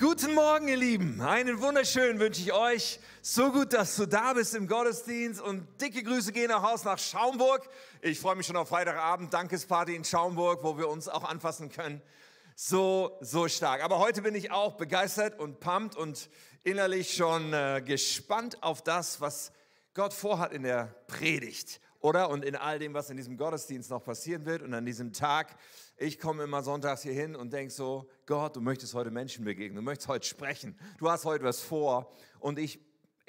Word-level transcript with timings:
Guten 0.00 0.32
Morgen, 0.32 0.66
ihr 0.66 0.78
Lieben. 0.78 1.20
Einen 1.20 1.60
wunderschönen 1.60 2.18
wünsche 2.20 2.40
ich 2.40 2.54
euch. 2.54 2.98
So 3.20 3.52
gut, 3.52 3.74
dass 3.74 3.96
du 3.96 4.06
da 4.06 4.32
bist 4.32 4.54
im 4.54 4.66
Gottesdienst 4.66 5.42
und 5.42 5.78
dicke 5.78 6.02
Grüße 6.02 6.32
gehen 6.32 6.48
nach 6.48 6.62
Haus 6.62 6.84
nach 6.84 6.98
Schaumburg. 6.98 7.68
Ich 8.00 8.18
freue 8.18 8.34
mich 8.34 8.46
schon 8.46 8.56
auf 8.56 8.70
Freitagabend, 8.70 9.34
Dankesparty 9.34 9.94
in 9.94 10.02
Schaumburg, 10.02 10.64
wo 10.64 10.78
wir 10.78 10.88
uns 10.88 11.06
auch 11.06 11.22
anfassen 11.22 11.70
können. 11.70 12.00
So, 12.56 13.18
so 13.20 13.46
stark. 13.46 13.84
Aber 13.84 13.98
heute 13.98 14.22
bin 14.22 14.34
ich 14.34 14.50
auch 14.50 14.78
begeistert 14.78 15.38
und 15.38 15.60
pumped 15.60 15.96
und 15.96 16.30
innerlich 16.64 17.12
schon 17.12 17.52
äh, 17.52 17.82
gespannt 17.84 18.62
auf 18.62 18.80
das, 18.80 19.20
was 19.20 19.52
Gott 19.92 20.14
vorhat 20.14 20.54
in 20.54 20.62
der 20.62 20.94
Predigt, 21.08 21.78
oder? 22.00 22.30
Und 22.30 22.44
in 22.44 22.56
all 22.56 22.78
dem, 22.78 22.94
was 22.94 23.10
in 23.10 23.16
diesem 23.16 23.36
Gottesdienst 23.36 23.90
noch 23.90 24.02
passieren 24.02 24.44
wird 24.46 24.62
und 24.62 24.74
an 24.74 24.84
diesem 24.84 25.12
Tag. 25.12 25.56
Ich 25.96 26.18
komme 26.18 26.42
immer 26.42 26.62
sonntags 26.62 27.02
hier 27.02 27.12
hin 27.12 27.36
und 27.36 27.52
denke 27.52 27.72
so, 27.72 28.08
Gott, 28.26 28.56
du 28.56 28.60
möchtest 28.60 28.94
heute 28.94 29.10
Menschen 29.10 29.44
begegnen, 29.44 29.76
du 29.76 29.82
möchtest 29.82 30.08
heute 30.08 30.26
sprechen, 30.26 30.78
du 30.98 31.10
hast 31.10 31.24
heute 31.24 31.44
was 31.44 31.60
vor 31.60 32.12
und 32.38 32.58
ich 32.58 32.80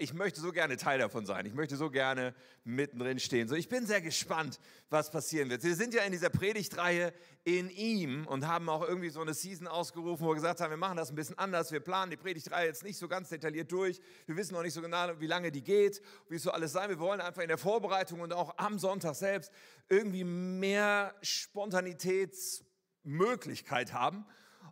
ich 0.02 0.14
möchte 0.16 0.42
so 0.42 0.52
gerne 0.52 0.78
Teil 0.78 0.98
davon 0.98 1.28
sein. 1.28 1.46
Ich 1.46 1.54
möchte 1.54 1.78
so 1.78 1.92
gerne 1.92 2.34
mittendrin 2.64 3.20
stehen. 3.20 3.48
So, 3.48 3.54
ich 3.54 3.70
bin 3.70 3.86
sehr 3.86 4.02
gespannt, 4.02 4.60
was 4.90 5.12
passieren 5.12 5.52
wird. 5.52 5.64
Wir 5.64 5.76
sind 5.76 5.94
ja 5.94 6.02
in 6.02 6.12
dieser 6.12 6.32
Predigtreihe 6.32 7.14
in 7.44 7.70
ihm 7.70 8.26
und 8.26 8.48
haben 8.48 8.68
auch 8.68 8.82
irgendwie 8.82 9.12
so 9.12 9.22
eine 9.22 9.36
Season 9.36 9.68
ausgerufen, 9.68 10.26
wo 10.26 10.30
wir 10.30 10.36
gesagt 10.36 10.60
haben, 10.60 10.72
wir 10.72 10.78
machen 10.78 10.98
das 10.98 11.12
ein 11.12 11.16
bisschen 11.16 11.38
anders. 11.38 11.72
Wir 11.72 11.82
planen 11.82 12.10
die 12.10 12.18
Predigtreihe 12.18 12.66
jetzt 12.66 12.84
nicht 12.84 12.98
so 12.98 13.08
ganz 13.08 13.30
detailliert 13.30 13.72
durch. 13.72 14.02
Wir 14.26 14.36
wissen 14.36 14.56
noch 14.56 14.64
nicht 14.64 14.74
so 14.74 14.82
genau, 14.82 15.20
wie 15.20 15.28
lange 15.28 15.52
die 15.52 15.62
geht, 15.62 16.02
wie 16.30 16.38
es 16.38 16.44
so 16.44 16.50
alles 16.50 16.72
sein. 16.72 16.90
Wir 16.90 16.98
wollen 16.98 17.22
einfach 17.22 17.44
in 17.44 17.48
der 17.48 17.60
Vorbereitung 17.60 18.22
und 18.22 18.34
auch 18.34 18.58
am 18.58 18.80
Sonntag 18.80 19.14
selbst 19.14 19.52
irgendwie 19.88 20.24
mehr 20.24 21.14
Spontanitätsmöglichkeit 21.22 23.94
haben. 23.94 24.26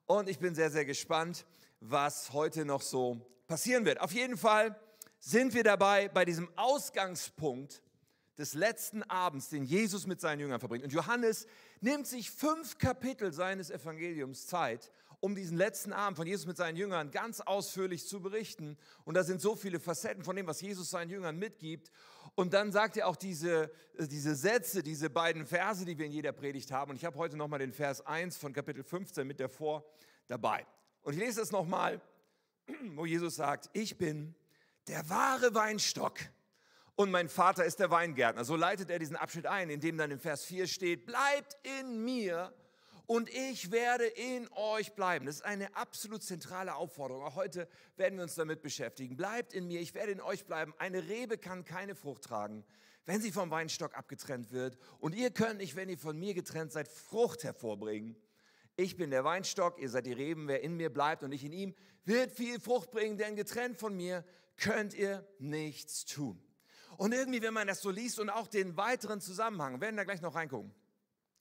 Und 0.08 0.28
ich 0.28 0.40
bin 0.40 0.56
sehr, 0.56 0.72
sehr 0.72 0.86
gespannt, 0.86 1.46
was 1.82 2.34
heute 2.34 2.66
noch 2.66 2.82
so 2.82 3.22
passieren 3.48 3.86
wird. 3.86 4.02
Auf 4.02 4.12
jeden 4.12 4.36
Fall 4.36 4.76
sind 5.20 5.54
wir 5.54 5.64
dabei 5.64 6.08
bei 6.10 6.26
diesem 6.26 6.50
Ausgangspunkt 6.56 7.82
des 8.38 8.54
letzten 8.54 9.04
Abends, 9.04 9.50
den 9.50 9.66
Jesus 9.66 10.08
mit 10.08 10.22
seinen 10.22 10.40
Jüngern 10.40 10.62
verbringt. 10.62 10.86
Und 10.86 10.94
Johannes 10.94 11.46
nimmt 11.82 12.08
sich 12.08 12.32
fünf 12.32 12.78
Kapitel 12.78 13.34
seines 13.34 13.70
Evangeliums 13.70 14.48
Zeit, 14.48 14.92
um 15.20 15.36
diesen 15.36 15.58
letzten 15.58 15.92
Abend 15.92 16.16
von 16.16 16.26
Jesus 16.26 16.46
mit 16.46 16.56
seinen 16.56 16.78
Jüngern 16.78 17.12
ganz 17.12 17.42
ausführlich 17.42 18.08
zu 18.08 18.22
berichten. 18.22 18.78
Und 19.04 19.16
da 19.16 19.24
sind 19.24 19.42
so 19.42 19.58
viele 19.58 19.82
Facetten 19.82 20.24
von 20.24 20.38
dem, 20.38 20.48
was 20.48 20.62
Jesus 20.62 20.90
seinen 20.90 21.10
Jüngern 21.10 21.38
mitgibt. 21.38 21.92
Und 22.36 22.54
dann 22.54 22.72
sagt 22.72 22.96
er 22.96 23.08
auch 23.08 23.18
diese, 23.18 23.70
äh, 23.98 24.08
diese 24.08 24.36
Sätze, 24.36 24.84
diese 24.84 25.10
beiden 25.10 25.46
Verse, 25.46 25.84
die 25.84 25.98
wir 25.98 26.06
in 26.06 26.14
jeder 26.14 26.32
Predigt 26.32 26.72
haben. 26.72 26.92
Und 26.92 26.96
ich 26.96 27.04
habe 27.04 27.18
heute 27.18 27.36
nochmal 27.36 27.60
den 27.60 27.74
Vers 27.74 28.06
1 28.06 28.38
von 28.38 28.54
Kapitel 28.54 28.84
15 28.84 29.28
mit 29.28 29.42
davor 29.42 29.84
dabei. 30.28 30.66
Und 31.02 31.14
ich 31.14 31.20
lese 31.20 31.42
das 31.42 31.52
nochmal, 31.52 32.00
wo 32.96 33.06
Jesus 33.06 33.36
sagt, 33.36 33.70
ich 33.74 33.98
bin 33.98 34.34
der 34.90 35.08
wahre 35.08 35.54
Weinstock 35.54 36.20
und 36.96 37.12
mein 37.12 37.30
Vater 37.30 37.64
ist 37.64 37.80
der 37.80 37.92
Weingärtner. 37.92 38.44
So 38.44 38.56
leitet 38.56 38.90
er 38.90 38.98
diesen 38.98 39.16
Abschnitt 39.16 39.46
ein, 39.46 39.70
in 39.70 39.80
dem 39.80 39.98
dann 39.98 40.10
im 40.10 40.20
Vers 40.20 40.44
4 40.46 40.66
steht, 40.66 41.06
bleibt 41.06 41.56
in 41.80 42.04
mir 42.04 42.52
und 43.06 43.30
ich 43.30 43.72
werde 43.72 44.06
in 44.06 44.50
euch 44.52 44.94
bleiben. 44.94 45.28
Das 45.28 45.36
ist 45.36 45.46
eine 45.46 45.76
absolut 45.76 46.24
zentrale 46.24 46.74
Aufforderung. 46.74 47.24
Auch 47.24 47.36
heute 47.36 47.68
werden 47.98 48.18
wir 48.18 48.24
uns 48.24 48.34
damit 48.34 48.64
beschäftigen. 48.64 49.16
Bleibt 49.16 49.54
in 49.54 49.68
mir, 49.68 49.80
ich 49.80 49.94
werde 49.94 50.12
in 50.12 50.22
euch 50.22 50.46
bleiben. 50.46 50.74
Eine 50.80 51.08
Rebe 51.08 51.38
kann 51.38 51.66
keine 51.66 51.94
Frucht 51.94 52.24
tragen, 52.24 52.66
wenn 53.06 53.22
sie 53.22 53.32
vom 53.32 53.52
Weinstock 53.52 53.96
abgetrennt 53.96 54.52
wird. 54.52 54.80
Und 54.98 55.14
ihr 55.14 55.30
könnt 55.30 55.60
nicht, 55.60 55.76
wenn 55.76 55.90
ihr 55.90 56.00
von 56.00 56.18
mir 56.18 56.34
getrennt 56.34 56.72
seid, 56.72 56.88
Frucht 56.88 57.44
hervorbringen. 57.44 58.16
Ich 58.76 58.98
bin 58.98 59.12
der 59.12 59.24
Weinstock, 59.24 59.80
ihr 59.80 59.90
seid 59.90 60.08
die 60.08 60.14
Reben. 60.14 60.48
Wer 60.48 60.64
in 60.64 60.78
mir 60.78 60.92
bleibt 60.92 61.22
und 61.22 61.32
ich 61.32 61.44
in 61.44 61.54
ihm, 61.54 61.76
wird 62.06 62.32
viel 62.32 62.60
Frucht 62.60 62.90
bringen, 62.90 63.18
denn 63.18 63.36
getrennt 63.36 63.78
von 63.78 63.96
mir 63.96 64.26
könnt 64.60 64.94
ihr 64.94 65.28
nichts 65.40 66.06
tun. 66.06 66.42
Und 66.98 67.14
irgendwie, 67.14 67.42
wenn 67.42 67.54
man 67.54 67.68
das 67.68 67.82
so 67.82 67.90
liest 67.90 68.20
und 68.20 68.30
auch 68.30 68.48
den 68.48 68.76
weiteren 68.76 69.22
Zusammenhang, 69.22 69.80
werden 69.82 69.96
da 69.96 70.04
gleich 70.04 70.22
noch 70.22 70.36
reingucken. 70.36 70.74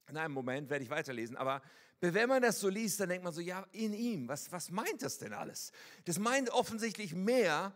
In 0.08 0.16
einem 0.16 0.32
Moment 0.32 0.70
werde 0.70 0.84
ich 0.84 0.90
weiterlesen, 0.90 1.36
aber 1.36 1.60
wenn 2.00 2.28
man 2.28 2.40
das 2.40 2.60
so 2.60 2.68
liest, 2.68 3.00
dann 3.00 3.08
denkt 3.08 3.24
man 3.24 3.32
so, 3.32 3.40
ja, 3.40 3.66
in 3.72 3.92
ihm, 3.92 4.28
was, 4.28 4.52
was 4.52 4.70
meint 4.70 5.02
das 5.02 5.18
denn 5.18 5.32
alles? 5.32 5.72
Das 6.04 6.18
meint 6.18 6.48
offensichtlich 6.50 7.12
mehr, 7.12 7.72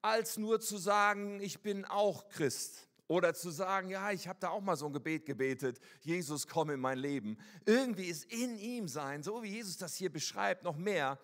als 0.00 0.36
nur 0.36 0.60
zu 0.60 0.78
sagen, 0.78 1.40
ich 1.40 1.60
bin 1.60 1.84
auch 1.84 2.28
Christ. 2.28 2.88
Oder 3.06 3.34
zu 3.34 3.50
sagen, 3.50 3.90
ja, 3.90 4.12
ich 4.12 4.28
habe 4.28 4.38
da 4.40 4.48
auch 4.48 4.62
mal 4.62 4.76
so 4.76 4.86
ein 4.86 4.92
Gebet 4.92 5.26
gebetet, 5.26 5.78
Jesus, 6.00 6.46
komm 6.46 6.70
in 6.70 6.80
mein 6.80 6.98
Leben. 6.98 7.36
Irgendwie 7.66 8.04
ist 8.04 8.24
in 8.32 8.56
ihm 8.56 8.88
sein, 8.88 9.22
so 9.22 9.42
wie 9.42 9.48
Jesus 9.48 9.76
das 9.76 9.94
hier 9.96 10.10
beschreibt, 10.10 10.62
noch 10.62 10.76
mehr. 10.76 11.18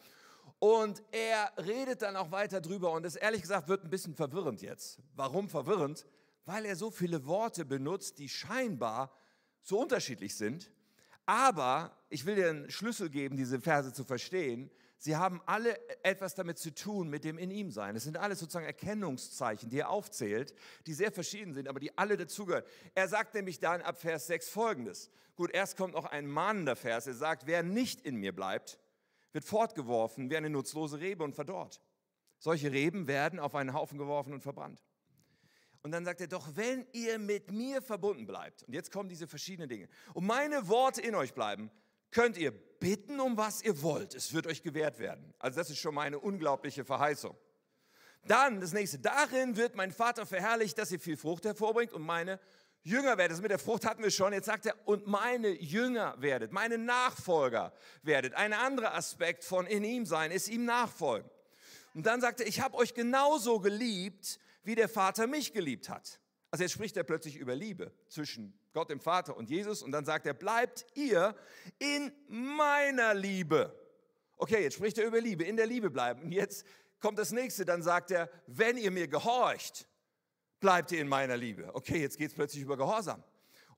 Und 0.60 1.03
er 1.10 1.50
redet 1.56 2.03
dann 2.03 2.16
auch 2.16 2.31
weiter 2.31 2.60
drüber 2.60 2.93
und 2.93 3.03
das 3.03 3.16
ehrlich 3.16 3.41
gesagt 3.41 3.69
wird 3.69 3.82
ein 3.82 3.88
bisschen 3.88 4.15
verwirrend 4.15 4.60
jetzt. 4.60 4.98
Warum 5.16 5.48
verwirrend? 5.48 6.06
Weil 6.44 6.66
er 6.66 6.76
so 6.76 6.91
viele 6.91 7.25
Worte 7.25 7.65
benutzt, 7.65 8.19
die 8.19 8.28
scheinbar 8.28 9.10
so 9.62 9.81
unterschiedlich 9.81 10.37
sind. 10.37 10.71
Aber 11.25 11.97
ich 12.10 12.26
will 12.26 12.34
dir 12.34 12.50
einen 12.50 12.71
Schlüssel 12.71 13.09
geben, 13.09 13.38
diese 13.38 13.59
Verse 13.59 13.94
zu 13.94 14.04
verstehen. 14.04 14.71
Sie 14.98 15.16
haben 15.16 15.41
alle 15.47 15.78
etwas 16.04 16.34
damit 16.34 16.59
zu 16.59 16.75
tun 16.75 17.09
mit 17.09 17.25
dem 17.25 17.38
in 17.38 17.50
ihm 17.50 17.71
sein. 17.71 17.97
Es 17.97 18.04
sind 18.04 18.19
alles 18.19 18.38
sozusagen 18.38 18.66
Erkennungszeichen, 18.66 19.71
die 19.71 19.78
er 19.78 19.88
aufzählt, 19.88 20.54
die 20.87 20.92
sehr 20.92 21.10
verschieden 21.10 21.54
sind, 21.54 21.69
aber 21.69 21.81
die 21.81 21.97
alle 21.97 22.19
dazugehören. 22.19 22.65
Er 22.94 23.09
sagt 23.09 23.32
nämlich 23.32 23.60
dann 23.60 23.81
ab 23.81 23.98
Vers 23.98 24.27
6 24.27 24.50
folgendes. 24.50 25.10
Gut, 25.37 25.53
erst 25.53 25.78
kommt 25.78 25.94
noch 25.94 26.04
ein 26.04 26.27
mahnender 26.27 26.77
Vers. 26.77 27.06
Er 27.06 27.15
sagt, 27.15 27.47
wer 27.47 27.62
nicht 27.62 28.03
in 28.03 28.16
mir 28.16 28.34
bleibt, 28.37 28.78
wird 29.32 29.44
fortgeworfen 29.44 30.30
wie 30.30 30.36
eine 30.36 30.50
nutzlose 30.50 31.00
Rebe 31.00 31.24
und 31.24 31.34
verdorrt. 31.34 31.80
Solche 32.38 32.72
Reben 32.72 33.06
werden 33.06 33.38
auf 33.38 33.54
einen 33.54 33.74
Haufen 33.74 33.98
geworfen 33.98 34.32
und 34.32 34.41
verbrannt. 34.41 34.82
Und 35.82 35.92
dann 35.92 36.04
sagt 36.04 36.20
er, 36.20 36.26
doch 36.26 36.56
wenn 36.56 36.86
ihr 36.92 37.18
mit 37.18 37.50
mir 37.50 37.80
verbunden 37.80 38.26
bleibt, 38.26 38.62
und 38.64 38.74
jetzt 38.74 38.91
kommen 38.92 39.08
diese 39.08 39.26
verschiedenen 39.26 39.68
Dinge, 39.68 39.88
und 40.14 40.26
meine 40.26 40.68
Worte 40.68 41.00
in 41.00 41.14
euch 41.14 41.32
bleiben, 41.32 41.70
könnt 42.10 42.36
ihr 42.36 42.50
bitten, 42.50 43.20
um 43.20 43.36
was 43.36 43.62
ihr 43.62 43.80
wollt. 43.82 44.14
Es 44.14 44.32
wird 44.32 44.46
euch 44.46 44.62
gewährt 44.62 44.98
werden. 44.98 45.32
Also 45.38 45.58
das 45.58 45.70
ist 45.70 45.78
schon 45.78 45.94
mal 45.94 46.02
eine 46.02 46.18
unglaubliche 46.18 46.84
Verheißung. 46.84 47.36
Dann 48.26 48.60
das 48.60 48.72
nächste, 48.72 48.98
darin 48.98 49.56
wird 49.56 49.74
mein 49.74 49.92
Vater 49.92 50.26
verherrlicht, 50.26 50.76
dass 50.76 50.92
ihr 50.92 51.00
viel 51.00 51.16
Frucht 51.16 51.44
hervorbringt 51.44 51.92
und 51.92 52.02
meine 52.02 52.38
Jünger 52.82 53.18
werdet. 53.18 53.32
Das 53.32 53.42
mit 53.42 53.50
der 53.50 53.58
Frucht 53.58 53.84
hatten 53.84 54.02
wir 54.02 54.10
schon. 54.10 54.32
Jetzt 54.32 54.46
sagt 54.46 54.66
er, 54.66 54.74
und 54.86 55.06
meine 55.06 55.48
Jünger 55.48 56.14
werdet, 56.18 56.52
meine 56.52 56.78
Nachfolger 56.78 57.72
werdet. 58.02 58.34
Ein 58.34 58.52
anderer 58.52 58.94
Aspekt 58.94 59.44
von 59.44 59.66
in 59.66 59.84
ihm 59.84 60.06
sein 60.06 60.30
ist 60.30 60.48
ihm 60.48 60.64
nachfolgen. 60.64 61.28
Und 61.94 62.06
dann 62.06 62.20
sagt 62.20 62.41
er, 62.41 62.46
ich 62.46 62.60
habe 62.60 62.76
euch 62.76 62.94
genauso 62.94 63.60
geliebt, 63.60 64.38
wie 64.62 64.74
der 64.74 64.88
Vater 64.88 65.26
mich 65.26 65.52
geliebt 65.52 65.88
hat. 65.88 66.20
Also 66.50 66.64
jetzt 66.64 66.72
spricht 66.72 66.96
er 66.96 67.04
plötzlich 67.04 67.36
über 67.36 67.54
Liebe 67.54 67.92
zwischen 68.08 68.58
Gott 68.72 68.91
dem 68.91 69.00
Vater 69.00 69.36
und 69.36 69.50
Jesus 69.50 69.82
und 69.82 69.92
dann 69.92 70.04
sagt 70.04 70.26
er, 70.26 70.34
bleibt 70.34 70.86
ihr 70.94 71.34
in 71.78 72.12
meiner 72.28 73.14
Liebe. 73.14 73.74
Okay, 74.36 74.62
jetzt 74.62 74.74
spricht 74.74 74.98
er 74.98 75.06
über 75.06 75.20
Liebe, 75.20 75.44
in 75.44 75.56
der 75.56 75.66
Liebe 75.66 75.91
bleiben. 75.91 76.22
Und 76.22 76.32
jetzt 76.32 76.64
kommt 76.98 77.18
das 77.18 77.32
nächste, 77.32 77.64
dann 77.64 77.82
sagt 77.82 78.10
er, 78.10 78.30
wenn 78.47 78.76
ihr 78.76 78.91
mir 78.91 79.06
gehorcht, 79.06 79.86
bleibt 80.60 80.93
ihr 80.93 81.00
in 81.00 81.09
meiner 81.09 81.37
Liebe. 81.37 81.71
Okay, 81.75 82.00
jetzt 82.00 82.19
geht 82.19 82.31
es 82.31 82.34
plötzlich 82.34 82.62
über 82.62 82.76
Gehorsam. 82.76 83.22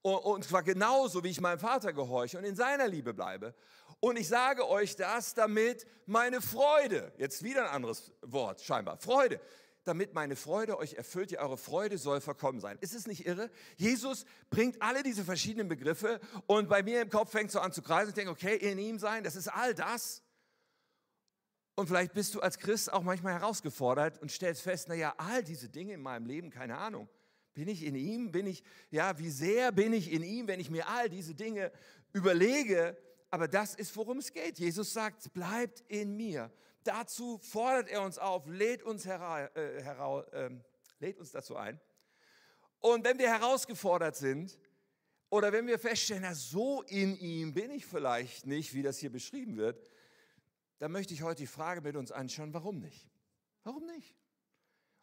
Und 0.03 0.44
zwar 0.44 0.65
genauso, 0.65 1.22
wie 1.22 1.28
ich 1.28 1.41
meinem 1.41 1.60
Vater 1.60 1.93
gehorche 1.93 2.37
und 2.37 2.44
in 2.44 2.56
seiner 2.56 2.88
Liebe 2.88 3.15
bleibe. 3.15 3.54
Und 4.00 4.19
ich 4.19 4.26
sage 4.26 4.69
euch 4.69 4.97
das, 4.97 5.34
damit 5.34 5.87
meine 6.06 6.41
Freude, 6.41 7.12
jetzt 7.19 7.44
wieder 7.44 7.69
ein 7.69 7.70
anderes 7.70 8.12
Wort 8.22 8.60
scheinbar, 8.60 8.98
Freude, 8.98 9.41
damit 9.84 10.12
meine 10.12 10.34
Freude 10.34 10.76
euch 10.78 10.94
erfüllt, 10.94 11.31
ja, 11.31 11.41
eure 11.41 11.56
Freude 11.56 11.99
soll 11.99 12.20
verkommen 12.20 12.61
sein. 12.61 12.79
Ist 12.81 12.94
es 12.94 13.06
nicht 13.06 13.26
irre? 13.26 13.49
Jesus 13.76 14.25
bringt 14.50 14.81
alle 14.82 15.05
diese 15.05 15.25
verschiedenen 15.25 15.69
Begriffe 15.69 16.20
und 16.46 16.69
bei 16.69 16.82
mir 16.82 17.02
im 17.02 17.11
Kopf 17.11 17.31
fängt 17.31 17.52
so 17.52 17.61
an 17.61 17.73
zu 17.73 17.82
kreisen. 17.82 18.08
Ich 18.08 18.14
denke, 18.14 18.32
okay, 18.32 18.56
in 18.56 18.78
ihm 18.78 18.99
sein, 18.99 19.23
das 19.23 19.37
ist 19.37 19.49
all 19.49 19.75
das. 19.75 20.23
Und 21.74 21.86
vielleicht 21.86 22.12
bist 22.12 22.34
du 22.34 22.40
als 22.40 22.58
Christ 22.58 22.92
auch 22.92 23.02
manchmal 23.02 23.32
herausgefordert 23.32 24.20
und 24.20 24.30
stellst 24.30 24.62
fest, 24.62 24.88
naja, 24.88 25.14
all 25.16 25.42
diese 25.42 25.69
Dinge 25.69 25.94
in 25.94 26.02
meinem 26.02 26.26
Leben, 26.26 26.50
keine 26.50 26.76
Ahnung. 26.76 27.08
Bin 27.54 27.69
ich 27.69 27.84
in 27.84 27.94
ihm? 27.94 28.30
Bin 28.30 28.46
ich, 28.46 28.62
ja, 28.90 29.19
wie 29.19 29.30
sehr 29.30 29.72
bin 29.72 29.92
ich 29.92 30.10
in 30.10 30.22
ihm, 30.22 30.48
wenn 30.48 30.60
ich 30.60 30.70
mir 30.70 30.88
all 30.88 31.08
diese 31.08 31.34
Dinge 31.34 31.72
überlege? 32.12 32.96
Aber 33.30 33.48
das 33.48 33.74
ist, 33.74 33.96
worum 33.96 34.19
es 34.19 34.32
geht. 34.32 34.58
Jesus 34.58 34.92
sagt, 34.92 35.32
bleibt 35.32 35.82
in 35.88 36.16
mir. 36.16 36.50
Dazu 36.84 37.38
fordert 37.38 37.88
er 37.88 38.02
uns 38.02 38.18
auf, 38.18 38.46
lädt 38.46 38.82
uns, 38.82 39.06
hera, 39.06 39.46
äh, 39.54 39.82
hera, 39.82 40.22
äh, 40.32 40.50
lädt 40.98 41.18
uns 41.18 41.30
dazu 41.30 41.56
ein. 41.56 41.80
Und 42.80 43.04
wenn 43.04 43.18
wir 43.18 43.28
herausgefordert 43.28 44.16
sind, 44.16 44.58
oder 45.30 45.50
wenn 45.52 45.66
wir 45.66 45.78
feststellen, 45.78 46.25
na, 46.25 46.34
so 46.34 46.82
in 46.82 47.16
ihm 47.16 47.54
bin 47.54 47.70
ich 47.70 47.86
vielleicht 47.86 48.44
nicht, 48.44 48.75
wie 48.75 48.82
das 48.82 48.98
hier 48.98 49.10
beschrieben 49.10 49.56
wird, 49.56 49.80
dann 50.82 50.90
möchte 50.90 51.14
ich 51.14 51.23
heute 51.23 51.43
die 51.43 51.46
Frage 51.46 51.81
mit 51.81 51.94
uns 51.94 52.11
anschauen, 52.11 52.52
warum 52.52 52.81
nicht? 52.81 53.08
Warum 53.62 53.87
nicht? 53.87 54.17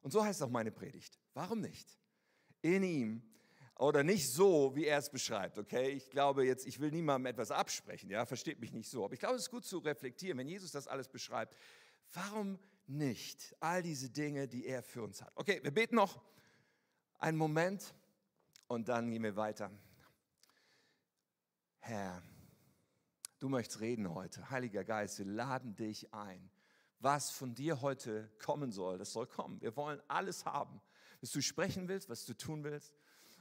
Und 0.02 0.12
so 0.12 0.26
heißt 0.26 0.44
auch 0.44 0.50
meine 0.50 0.72
Predigt. 0.72 1.18
Warum 1.34 1.62
nicht? 1.62 1.98
In 2.62 2.84
ihm 2.84 3.24
oder 3.76 4.04
nicht 4.04 4.30
so, 4.30 4.76
wie 4.76 4.84
er 4.84 4.98
es 4.98 5.10
beschreibt, 5.10 5.58
okay? 5.58 5.92
Ich 5.92 6.10
glaube 6.10 6.46
jetzt, 6.46 6.68
ich 6.68 6.82
will 6.82 6.92
niemandem 6.92 7.28
etwas 7.28 7.50
absprechen, 7.50 8.10
ja, 8.10 8.26
versteht 8.26 8.60
mich 8.60 8.74
nicht 8.74 8.90
so. 8.90 9.06
Aber 9.06 9.14
ich 9.14 9.22
glaube, 9.22 9.36
es 9.36 9.44
ist 9.44 9.52
gut 9.52 9.64
zu 9.64 9.78
reflektieren, 9.78 10.38
wenn 10.38 10.50
Jesus 10.50 10.74
das 10.74 10.86
alles 10.86 11.08
beschreibt. 11.08 11.56
Warum 12.12 12.60
nicht 12.86 13.56
all 13.62 13.82
diese 13.82 14.10
Dinge, 14.10 14.50
die 14.50 14.66
er 14.66 14.84
für 14.84 15.02
uns 15.02 15.22
hat? 15.22 15.32
Okay, 15.36 15.62
wir 15.64 15.72
beten 15.72 15.96
noch 15.96 16.22
einen 17.20 17.38
Moment 17.38 17.96
und 18.68 18.90
dann 18.90 19.10
gehen 19.10 19.24
wir 19.24 19.38
weiter. 19.38 19.72
Herr, 21.80 22.22
du 23.40 23.50
möchtest 23.50 23.80
reden 23.80 24.14
heute. 24.14 24.50
Heiliger 24.50 24.84
Geist, 24.84 25.20
wir 25.20 25.26
laden 25.26 25.76
dich 25.76 26.14
ein. 26.14 26.50
Was 27.00 27.32
von 27.32 27.56
dir 27.56 27.82
heute 27.82 28.30
kommen 28.40 28.72
soll, 28.72 28.98
das 28.98 29.14
soll 29.14 29.26
kommen. 29.26 29.62
Wir 29.62 29.76
wollen 29.78 30.02
alles 30.08 30.46
haben, 30.46 30.82
was 31.22 31.32
du 31.32 31.42
sprechen 31.42 31.88
willst, 31.88 32.10
was 32.10 32.26
du 32.26 32.34
tun 32.34 32.64
willst. 32.64 32.94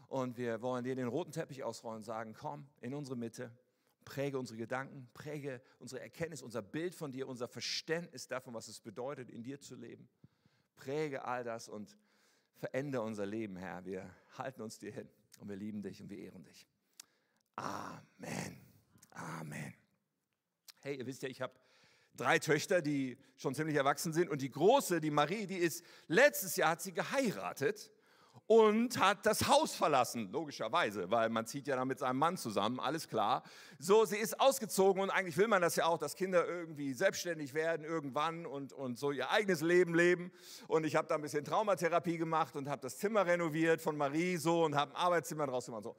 Und 0.06 0.38
wir 0.38 0.62
wollen 0.62 0.84
dir 0.84 0.94
den 0.94 1.08
roten 1.08 1.32
Teppich 1.32 1.64
ausrollen 1.64 1.98
und 1.98 2.04
sagen, 2.04 2.34
komm 2.38 2.66
in 2.80 2.94
unsere 2.94 3.16
Mitte, 3.16 3.50
präge 4.04 4.38
unsere 4.38 4.56
Gedanken, 4.56 5.08
präge 5.12 5.60
unsere 5.80 6.00
Erkenntnis, 6.00 6.40
unser 6.40 6.62
Bild 6.62 6.94
von 6.94 7.12
dir, 7.12 7.28
unser 7.28 7.48
Verständnis 7.48 8.26
davon, 8.26 8.54
was 8.54 8.68
es 8.68 8.80
bedeutet, 8.80 9.28
in 9.28 9.42
dir 9.42 9.60
zu 9.60 9.74
leben. 9.74 10.08
Präge 10.76 11.24
all 11.24 11.44
das 11.44 11.68
und 11.68 11.96
verändere 12.54 13.02
unser 13.02 13.26
Leben, 13.26 13.56
Herr. 13.56 13.84
Wir 13.84 14.08
halten 14.38 14.62
uns 14.62 14.78
dir 14.78 14.92
hin 14.92 15.08
und 15.40 15.48
wir 15.48 15.56
lieben 15.56 15.82
dich 15.82 16.00
und 16.00 16.08
wir 16.08 16.18
ehren 16.18 16.44
dich. 16.44 16.66
Amen. 17.56 18.60
Amen. 19.10 19.77
Hey, 20.80 20.96
ihr 20.96 21.06
wisst 21.06 21.22
ja, 21.22 21.28
ich 21.28 21.40
habe 21.40 21.52
drei 22.14 22.38
Töchter, 22.38 22.82
die 22.82 23.18
schon 23.36 23.54
ziemlich 23.54 23.76
erwachsen 23.76 24.12
sind 24.12 24.28
und 24.28 24.42
die 24.42 24.50
große, 24.50 25.00
die 25.00 25.10
Marie, 25.10 25.46
die 25.46 25.56
ist 25.56 25.84
letztes 26.06 26.56
Jahr 26.56 26.70
hat 26.70 26.82
sie 26.82 26.92
geheiratet 26.92 27.90
und 28.46 28.98
hat 28.98 29.26
das 29.26 29.46
Haus 29.46 29.74
verlassen, 29.74 30.30
logischerweise, 30.32 31.10
weil 31.10 31.28
man 31.28 31.46
zieht 31.46 31.66
ja 31.66 31.76
dann 31.76 31.86
mit 31.86 31.98
seinem 31.98 32.18
Mann 32.18 32.36
zusammen, 32.36 32.80
alles 32.80 33.08
klar. 33.08 33.42
So, 33.78 34.04
sie 34.04 34.16
ist 34.16 34.40
ausgezogen 34.40 35.02
und 35.02 35.10
eigentlich 35.10 35.36
will 35.36 35.48
man 35.48 35.60
das 35.60 35.76
ja 35.76 35.84
auch, 35.84 35.98
dass 35.98 36.16
Kinder 36.16 36.46
irgendwie 36.46 36.94
selbstständig 36.94 37.54
werden 37.54 37.84
irgendwann 37.84 38.46
und, 38.46 38.72
und 38.72 38.98
so 38.98 39.12
ihr 39.12 39.30
eigenes 39.30 39.60
Leben 39.60 39.94
leben. 39.94 40.32
Und 40.66 40.86
ich 40.86 40.96
habe 40.96 41.06
da 41.08 41.16
ein 41.16 41.22
bisschen 41.22 41.44
Traumatherapie 41.44 42.16
gemacht 42.16 42.56
und 42.56 42.68
habe 42.68 42.80
das 42.80 42.98
Zimmer 42.98 43.26
renoviert 43.26 43.82
von 43.82 43.96
Marie 43.96 44.36
so 44.36 44.64
und 44.64 44.74
habe 44.76 44.92
ein 44.92 44.96
Arbeitszimmer 44.96 45.46
draus 45.46 45.66
gemacht 45.66 45.84
so. 45.84 45.96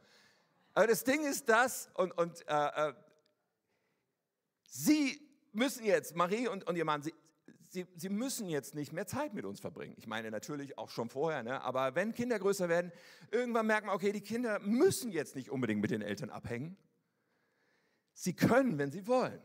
Aber 0.73 0.87
das 0.87 1.03
Ding 1.03 1.25
ist 1.25 1.49
das, 1.49 1.89
und, 1.93 2.17
und 2.17 2.47
äh, 2.47 2.89
äh, 2.89 2.93
sie 4.69 5.19
müssen 5.51 5.86
jetzt, 5.86 6.16
Marie 6.16 6.48
und, 6.48 6.68
und 6.68 6.75
ihr 6.75 6.86
Mann, 6.86 7.01
sie, 7.01 7.13
sie, 7.69 7.86
sie 7.95 8.10
müssen 8.10 8.50
jetzt 8.50 8.75
nicht 8.75 8.94
mehr 8.94 9.07
Zeit 9.07 9.33
mit 9.33 9.45
uns 9.45 9.60
verbringen. 9.60 9.95
Ich 9.98 10.07
meine 10.07 10.31
natürlich 10.31 10.77
auch 10.77 10.89
schon 10.89 11.10
vorher, 11.10 11.44
ne? 11.44 11.62
aber 11.62 11.95
wenn 11.95 12.13
Kinder 12.13 12.39
größer 12.39 12.69
werden, 12.69 12.92
irgendwann 13.31 13.68
merkt 13.68 13.86
man, 13.88 13.95
okay, 13.95 14.12
die 14.12 14.21
Kinder 14.21 14.60
müssen 14.60 15.12
jetzt 15.12 15.36
nicht 15.36 15.50
unbedingt 15.50 15.81
mit 15.81 15.92
den 15.92 16.01
Eltern 16.01 16.30
abhängen. 16.30 16.77
Sie 18.13 18.36
können, 18.36 18.77
wenn 18.77 18.92
sie 18.92 19.07
wollen. 19.07 19.42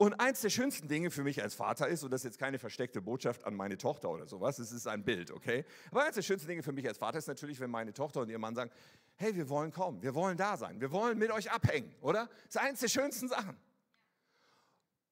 Und 0.00 0.14
eins 0.20 0.42
der 0.42 0.50
schönsten 0.50 0.86
Dinge 0.86 1.10
für 1.10 1.24
mich 1.24 1.42
als 1.42 1.56
Vater 1.56 1.88
ist, 1.88 2.04
und 2.04 2.12
das 2.12 2.20
ist 2.20 2.24
jetzt 2.24 2.38
keine 2.38 2.60
versteckte 2.60 3.02
Botschaft 3.02 3.44
an 3.44 3.56
meine 3.56 3.76
Tochter 3.76 4.10
oder 4.10 4.28
sowas, 4.28 4.60
es 4.60 4.70
ist 4.70 4.86
ein 4.86 5.02
Bild, 5.02 5.32
okay? 5.32 5.64
Aber 5.90 6.04
eins 6.04 6.14
der 6.14 6.22
schönsten 6.22 6.46
Dinge 6.46 6.62
für 6.62 6.70
mich 6.70 6.86
als 6.86 6.98
Vater 6.98 7.18
ist 7.18 7.26
natürlich, 7.26 7.58
wenn 7.58 7.70
meine 7.70 7.92
Tochter 7.92 8.20
und 8.20 8.28
ihr 8.28 8.38
Mann 8.38 8.54
sagen, 8.54 8.70
hey, 9.16 9.34
wir 9.34 9.48
wollen 9.48 9.72
kommen, 9.72 10.00
wir 10.00 10.14
wollen 10.14 10.36
da 10.36 10.56
sein, 10.56 10.80
wir 10.80 10.92
wollen 10.92 11.18
mit 11.18 11.32
euch 11.32 11.50
abhängen, 11.50 11.92
oder? 12.00 12.28
Das 12.44 12.54
ist 12.54 12.58
eins 12.58 12.80
der 12.80 12.88
schönsten 12.88 13.28
Sachen. 13.28 13.56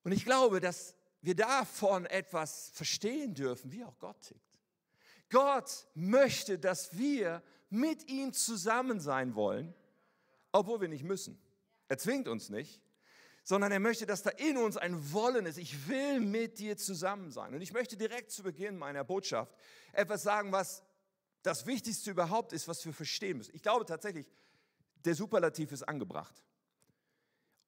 Und 0.06 0.12
ich 0.12 0.24
glaube, 0.24 0.60
dass 0.60 0.94
wir 1.20 1.34
davon 1.34 2.06
etwas 2.06 2.70
verstehen 2.74 3.34
dürfen, 3.34 3.72
wie 3.72 3.82
auch 3.82 3.98
Gott 3.98 4.20
tickt. 4.20 4.60
Gott 5.30 5.88
möchte, 5.96 6.60
dass 6.60 6.96
wir 6.96 7.42
mit 7.70 8.08
ihm 8.08 8.32
zusammen 8.32 9.00
sein 9.00 9.34
wollen, 9.34 9.74
obwohl 10.52 10.80
wir 10.80 10.86
nicht 10.86 11.02
müssen. 11.02 11.42
Er 11.88 11.98
zwingt 11.98 12.28
uns 12.28 12.50
nicht, 12.50 12.80
sondern 13.42 13.72
er 13.72 13.80
möchte, 13.80 14.06
dass 14.06 14.22
da 14.22 14.30
in 14.30 14.58
uns 14.58 14.76
ein 14.76 15.12
Wollen 15.12 15.44
ist. 15.44 15.58
Ich 15.58 15.88
will 15.88 16.20
mit 16.20 16.60
dir 16.60 16.76
zusammen 16.76 17.32
sein. 17.32 17.52
Und 17.52 17.60
ich 17.60 17.72
möchte 17.72 17.96
direkt 17.96 18.30
zu 18.30 18.44
Beginn 18.44 18.76
meiner 18.76 19.02
Botschaft 19.02 19.52
etwas 19.92 20.22
sagen, 20.22 20.52
was 20.52 20.84
das 21.42 21.66
Wichtigste 21.66 22.12
überhaupt 22.12 22.52
ist, 22.52 22.68
was 22.68 22.84
wir 22.84 22.92
verstehen 22.92 23.38
müssen. 23.38 23.56
Ich 23.56 23.62
glaube 23.62 23.84
tatsächlich, 23.84 24.30
der 25.04 25.16
Superlativ 25.16 25.72
ist 25.72 25.82
angebracht 25.82 26.45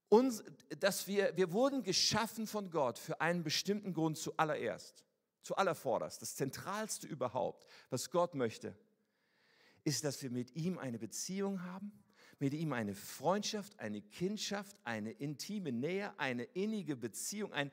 uns, 0.08 0.42
dass 0.80 1.06
wir, 1.06 1.36
wir 1.36 1.52
wurden 1.52 1.82
geschaffen 1.82 2.46
von 2.46 2.70
Gott 2.70 2.98
für 2.98 3.20
einen 3.20 3.42
bestimmten 3.42 3.92
Grund 3.92 4.16
zuallererst, 4.16 5.04
zuallervorderst. 5.42 6.22
Das 6.22 6.34
Zentralste 6.36 7.06
überhaupt, 7.06 7.66
was 7.90 8.10
Gott 8.10 8.34
möchte, 8.34 8.76
ist, 9.84 10.04
dass 10.04 10.22
wir 10.22 10.30
mit 10.30 10.54
ihm 10.56 10.78
eine 10.78 10.98
Beziehung 10.98 11.62
haben, 11.62 11.92
mit 12.38 12.54
ihm 12.54 12.72
eine 12.72 12.94
Freundschaft, 12.94 13.78
eine 13.80 14.00
Kindschaft, 14.00 14.76
eine 14.84 15.10
intime 15.10 15.72
Nähe, 15.72 16.18
eine 16.18 16.44
innige 16.44 16.96
Beziehung, 16.96 17.52
ein, 17.52 17.70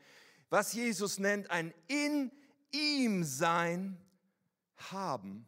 was 0.49 0.73
Jesus 0.73 1.19
nennt, 1.19 1.51
ein 1.51 1.73
in 1.87 2.31
ihm 2.71 3.23
sein 3.23 3.97
haben. 4.77 5.47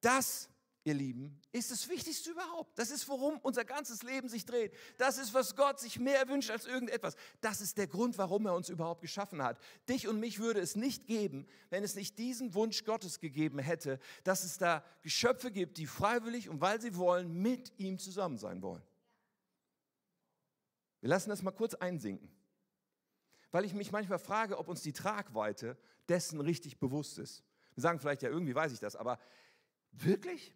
Das 0.00 0.48
ihr 0.86 0.94
Lieben, 0.94 1.40
ist 1.50 1.70
das 1.72 1.88
Wichtigste 1.88 2.30
überhaupt. 2.30 2.78
Das 2.78 2.90
ist, 2.90 3.08
worum 3.08 3.38
unser 3.40 3.64
ganzes 3.64 4.02
Leben 4.04 4.28
sich 4.28 4.46
dreht. 4.46 4.72
Das 4.98 5.18
ist, 5.18 5.34
was 5.34 5.56
Gott 5.56 5.80
sich 5.80 5.98
mehr 5.98 6.28
wünscht 6.28 6.50
als 6.50 6.64
irgendetwas. 6.64 7.16
Das 7.40 7.60
ist 7.60 7.76
der 7.76 7.88
Grund, 7.88 8.16
warum 8.18 8.46
er 8.46 8.54
uns 8.54 8.68
überhaupt 8.68 9.00
geschaffen 9.00 9.42
hat. 9.42 9.58
Dich 9.88 10.06
und 10.06 10.20
mich 10.20 10.38
würde 10.38 10.60
es 10.60 10.76
nicht 10.76 11.06
geben, 11.06 11.46
wenn 11.70 11.82
es 11.82 11.96
nicht 11.96 12.18
diesen 12.18 12.54
Wunsch 12.54 12.84
Gottes 12.84 13.18
gegeben 13.18 13.58
hätte, 13.58 13.98
dass 14.22 14.44
es 14.44 14.58
da 14.58 14.84
Geschöpfe 15.02 15.50
gibt, 15.50 15.78
die 15.78 15.86
freiwillig 15.86 16.48
und 16.48 16.60
weil 16.60 16.80
sie 16.80 16.96
wollen, 16.96 17.42
mit 17.42 17.72
ihm 17.78 17.98
zusammen 17.98 18.38
sein 18.38 18.62
wollen. 18.62 18.82
Wir 21.00 21.10
lassen 21.10 21.30
das 21.30 21.42
mal 21.42 21.50
kurz 21.50 21.74
einsinken, 21.74 22.30
weil 23.50 23.64
ich 23.64 23.74
mich 23.74 23.90
manchmal 23.90 24.18
frage, 24.18 24.56
ob 24.56 24.68
uns 24.68 24.82
die 24.82 24.92
Tragweite 24.92 25.76
dessen 26.08 26.40
richtig 26.40 26.78
bewusst 26.78 27.18
ist. 27.18 27.42
Wir 27.74 27.82
sagen 27.82 27.98
vielleicht, 27.98 28.22
ja, 28.22 28.30
irgendwie 28.30 28.54
weiß 28.54 28.72
ich 28.72 28.78
das, 28.78 28.94
aber 28.94 29.18
wirklich? 29.90 30.54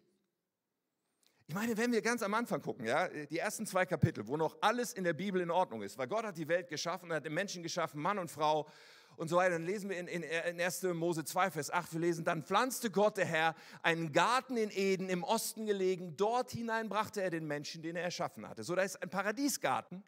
Ich 1.51 1.55
meine, 1.55 1.75
wenn 1.75 1.91
wir 1.91 2.01
ganz 2.01 2.23
am 2.23 2.33
Anfang 2.33 2.61
gucken, 2.61 2.85
ja, 2.85 3.09
die 3.09 3.37
ersten 3.37 3.65
zwei 3.65 3.85
Kapitel, 3.85 4.25
wo 4.25 4.37
noch 4.37 4.55
alles 4.61 4.93
in 4.93 5.03
der 5.03 5.11
Bibel 5.11 5.41
in 5.41 5.51
Ordnung 5.51 5.81
ist, 5.81 5.97
weil 5.97 6.07
Gott 6.07 6.23
hat 6.23 6.37
die 6.37 6.47
Welt 6.47 6.69
geschaffen, 6.69 7.11
er 7.11 7.17
hat 7.17 7.25
den 7.25 7.33
Menschen 7.33 7.61
geschaffen, 7.61 8.01
Mann 8.01 8.19
und 8.19 8.31
Frau 8.31 8.69
und 9.17 9.27
so 9.27 9.35
weiter, 9.35 9.55
dann 9.55 9.65
lesen 9.65 9.89
wir 9.89 9.99
in, 9.99 10.07
in, 10.07 10.23
in 10.23 10.61
1. 10.61 10.83
Mose 10.93 11.25
2, 11.25 11.51
Vers 11.51 11.69
8, 11.69 11.91
wir 11.91 11.99
lesen, 11.99 12.23
dann 12.23 12.43
pflanzte 12.43 12.89
Gott, 12.89 13.17
der 13.17 13.25
Herr, 13.25 13.55
einen 13.83 14.13
Garten 14.13 14.55
in 14.55 14.71
Eden 14.71 15.09
im 15.09 15.25
Osten 15.25 15.65
gelegen, 15.65 16.15
dort 16.15 16.51
hinein 16.51 16.87
brachte 16.87 17.21
er 17.21 17.31
den 17.31 17.45
Menschen, 17.45 17.81
den 17.81 17.97
er 17.97 18.03
erschaffen 18.03 18.47
hatte. 18.47 18.63
So, 18.63 18.73
da 18.73 18.83
ist 18.83 19.03
ein 19.03 19.09
Paradiesgarten, 19.09 20.05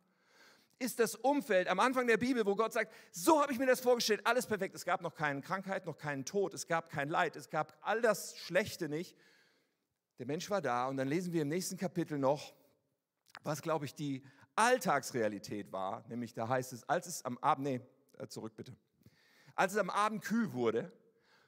ist 0.80 0.98
das 1.02 1.14
Umfeld 1.14 1.68
am 1.68 1.82
Anfang 1.82 2.08
der 2.08 2.16
Bibel, 2.16 2.46
wo 2.46 2.56
Gott 2.56 2.72
sagt, 2.72 2.94
so 3.12 3.42
habe 3.42 3.52
ich 3.52 3.60
mir 3.60 3.68
das 3.68 3.82
vorgestellt, 3.82 4.22
alles 4.24 4.48
perfekt. 4.48 4.76
Es 4.76 4.86
gab 4.86 5.02
noch 5.02 5.14
keine 5.14 5.42
Krankheit, 5.42 5.86
noch 5.88 5.98
keinen 5.98 6.24
Tod, 6.24 6.54
es 6.54 6.68
gab 6.68 6.90
kein 6.90 7.10
Leid, 7.10 7.36
es 7.36 7.50
gab 7.50 7.78
all 7.82 8.02
das 8.02 8.38
Schlechte 8.38 8.88
nicht. 8.88 9.18
Der 10.20 10.28
Mensch 10.28 10.50
war 10.50 10.62
da 10.62 10.88
und 10.88 10.98
dann 10.98 11.08
lesen 11.08 11.34
wir 11.34 11.42
im 11.42 11.48
nächsten 11.48 11.76
Kapitel 11.76 12.20
noch, 12.20 12.54
was, 13.44 13.62
glaube 13.62 13.86
ich, 13.86 13.96
die 13.96 14.24
Alltagsrealität 14.56 15.72
war. 15.72 16.06
Nämlich 16.08 16.34
da 16.34 16.48
heißt 16.48 16.74
es, 16.74 16.88
als 16.88 17.08
es 17.08 17.26
am 17.26 17.38
Abend, 17.40 17.68
nee, 17.68 17.82
äh, 18.20 18.28
zurück 18.28 18.56
bitte. 18.56 18.76
Als 19.56 19.74
es 19.74 19.80
am 19.80 19.90
Abend 19.90 20.24
kühl 20.24 20.54
wurde, 20.54 20.92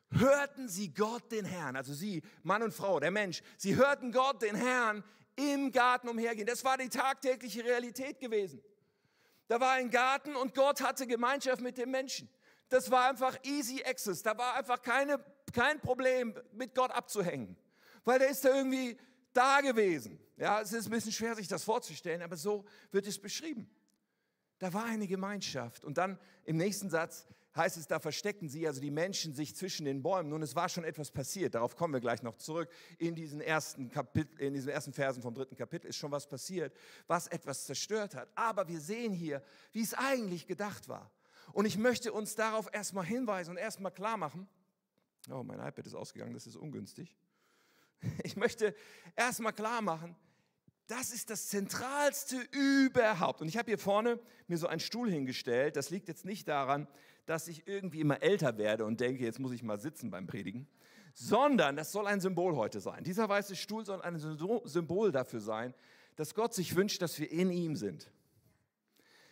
hörten 0.09 0.67
sie 0.67 0.93
Gott 0.93 1.31
den 1.31 1.45
Herrn, 1.45 1.75
also 1.75 1.93
sie, 1.93 2.23
Mann 2.43 2.63
und 2.63 2.73
Frau, 2.73 2.99
der 2.99 3.11
Mensch, 3.11 3.43
sie 3.57 3.75
hörten 3.75 4.11
Gott 4.11 4.41
den 4.41 4.55
Herrn 4.55 5.03
im 5.35 5.71
Garten 5.71 6.07
umhergehen. 6.07 6.47
Das 6.47 6.63
war 6.63 6.77
die 6.77 6.89
tagtägliche 6.89 7.63
Realität 7.63 8.19
gewesen. 8.19 8.63
Da 9.47 9.59
war 9.59 9.73
ein 9.73 9.91
Garten 9.91 10.35
und 10.35 10.55
Gott 10.55 10.81
hatte 10.81 11.05
Gemeinschaft 11.05 11.61
mit 11.61 11.77
dem 11.77 11.91
Menschen. 11.91 12.29
Das 12.69 12.89
war 12.89 13.09
einfach 13.09 13.37
easy 13.43 13.83
access. 13.83 14.23
Da 14.23 14.35
war 14.37 14.55
einfach 14.55 14.81
keine, 14.81 15.23
kein 15.53 15.79
Problem, 15.79 16.33
mit 16.51 16.73
Gott 16.73 16.89
abzuhängen 16.91 17.55
weil 18.05 18.19
der 18.19 18.29
ist 18.29 18.45
da 18.45 18.55
irgendwie 18.55 18.97
da 19.33 19.61
gewesen. 19.61 20.19
Ja, 20.37 20.61
es 20.61 20.71
ist 20.73 20.85
ein 20.85 20.91
bisschen 20.91 21.11
schwer, 21.11 21.35
sich 21.35 21.47
das 21.47 21.63
vorzustellen, 21.63 22.21
aber 22.21 22.37
so 22.37 22.65
wird 22.91 23.07
es 23.07 23.19
beschrieben. 23.19 23.69
Da 24.59 24.73
war 24.73 24.85
eine 24.85 25.07
Gemeinschaft. 25.07 25.83
Und 25.83 25.97
dann 25.97 26.17
im 26.45 26.57
nächsten 26.57 26.89
Satz 26.89 27.27
heißt 27.55 27.77
es, 27.77 27.87
da 27.87 27.99
versteckten 27.99 28.49
sie, 28.49 28.67
also 28.67 28.81
die 28.81 28.91
Menschen, 28.91 29.33
sich 29.33 29.55
zwischen 29.55 29.85
den 29.85 30.03
Bäumen. 30.03 30.29
Nun, 30.29 30.41
es 30.41 30.55
war 30.55 30.67
schon 30.67 30.83
etwas 30.83 31.11
passiert. 31.11 31.55
Darauf 31.55 31.75
kommen 31.75 31.93
wir 31.93 32.01
gleich 32.01 32.21
noch 32.21 32.35
zurück. 32.37 32.69
In 32.97 33.15
diesen 33.15 33.41
ersten 33.41 33.89
Kapitel, 33.89 34.39
in 34.39 34.53
diesen 34.53 34.69
ersten 34.69 34.93
Versen 34.93 35.21
vom 35.21 35.33
dritten 35.33 35.55
Kapitel 35.55 35.87
ist 35.87 35.97
schon 35.97 36.11
was 36.11 36.27
passiert, 36.27 36.75
was 37.07 37.27
etwas 37.27 37.65
zerstört 37.65 38.15
hat. 38.15 38.29
Aber 38.35 38.67
wir 38.67 38.79
sehen 38.79 39.13
hier, 39.13 39.41
wie 39.71 39.81
es 39.81 39.93
eigentlich 39.93 40.47
gedacht 40.47 40.87
war. 40.89 41.11
Und 41.53 41.65
ich 41.65 41.77
möchte 41.77 42.11
uns 42.11 42.35
darauf 42.35 42.73
erstmal 42.73 43.05
hinweisen 43.05 43.51
und 43.51 43.57
erstmal 43.57 43.91
klar 43.91 44.17
machen. 44.17 44.47
Oh, 45.29 45.43
mein 45.43 45.59
iPad 45.59 45.87
ist 45.87 45.95
ausgegangen, 45.95 46.33
das 46.33 46.47
ist 46.47 46.55
ungünstig. 46.55 47.15
Ich 48.23 48.35
möchte 48.35 48.75
erstmal 49.15 49.53
klar 49.53 49.81
machen, 49.81 50.15
das 50.87 51.11
ist 51.11 51.29
das 51.29 51.47
Zentralste 51.47 52.37
überhaupt. 52.51 53.41
Und 53.41 53.47
ich 53.47 53.57
habe 53.57 53.71
hier 53.71 53.79
vorne 53.79 54.19
mir 54.47 54.57
so 54.57 54.67
einen 54.67 54.79
Stuhl 54.79 55.09
hingestellt. 55.09 55.75
Das 55.75 55.89
liegt 55.89 56.07
jetzt 56.07 56.25
nicht 56.25 56.47
daran, 56.47 56.87
dass 57.25 57.47
ich 57.47 57.67
irgendwie 57.67 58.01
immer 58.01 58.21
älter 58.21 58.57
werde 58.57 58.85
und 58.85 58.99
denke, 58.99 59.23
jetzt 59.23 59.39
muss 59.39 59.51
ich 59.51 59.63
mal 59.63 59.79
sitzen 59.79 60.11
beim 60.11 60.27
Predigen, 60.27 60.67
sondern 61.13 61.75
das 61.75 61.91
soll 61.91 62.05
ein 62.07 62.21
Symbol 62.21 62.55
heute 62.55 62.79
sein. 62.79 63.03
Dieser 63.03 63.27
weiße 63.27 63.55
Stuhl 63.55 63.85
soll 63.85 64.01
ein 64.01 64.19
Symbol 64.19 65.11
dafür 65.11 65.39
sein, 65.39 65.73
dass 66.15 66.35
Gott 66.35 66.53
sich 66.53 66.75
wünscht, 66.75 67.01
dass 67.01 67.19
wir 67.19 67.31
in 67.31 67.51
ihm 67.51 67.75
sind. 67.75 68.11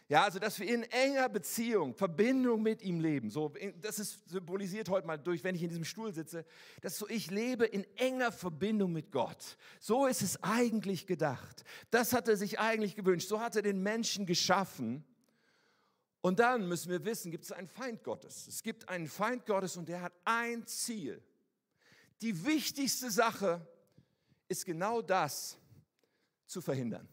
Ja, 0.09 0.23
also 0.23 0.37
dass 0.37 0.59
wir 0.59 0.67
in 0.67 0.83
enger 0.83 1.29
Beziehung, 1.29 1.93
Verbindung 1.93 2.61
mit 2.61 2.81
ihm 2.81 2.99
leben. 2.99 3.29
So, 3.29 3.53
das 3.81 3.99
ist 3.99 4.29
symbolisiert 4.29 4.89
heute 4.89 5.07
mal 5.07 5.17
durch, 5.17 5.43
wenn 5.43 5.55
ich 5.55 5.63
in 5.63 5.69
diesem 5.69 5.85
Stuhl 5.85 6.13
sitze, 6.13 6.45
dass 6.81 6.97
so 6.97 7.07
ich 7.07 7.31
lebe 7.31 7.65
in 7.65 7.85
enger 7.95 8.31
Verbindung 8.33 8.91
mit 8.91 9.11
Gott. 9.11 9.57
So 9.79 10.05
ist 10.05 10.21
es 10.21 10.43
eigentlich 10.43 11.07
gedacht. 11.07 11.63
Das 11.89 12.11
hat 12.11 12.27
er 12.27 12.35
sich 12.35 12.59
eigentlich 12.59 12.95
gewünscht. 12.95 13.29
So 13.29 13.39
hat 13.39 13.55
er 13.55 13.61
den 13.61 13.81
Menschen 13.81 14.25
geschaffen. 14.25 15.05
Und 16.19 16.39
dann 16.39 16.67
müssen 16.67 16.89
wir 16.91 17.03
wissen, 17.05 17.31
gibt 17.31 17.45
es 17.45 17.51
einen 17.53 17.67
Feind 17.67 18.03
Gottes. 18.03 18.47
Es 18.47 18.61
gibt 18.61 18.89
einen 18.89 19.07
Feind 19.07 19.45
Gottes 19.45 19.77
und 19.77 19.87
der 19.87 20.01
hat 20.01 20.13
ein 20.25 20.65
Ziel. 20.67 21.23
Die 22.21 22.45
wichtigste 22.45 23.09
Sache 23.09 23.65
ist 24.49 24.65
genau 24.65 25.01
das 25.01 25.57
zu 26.45 26.61
verhindern 26.61 27.07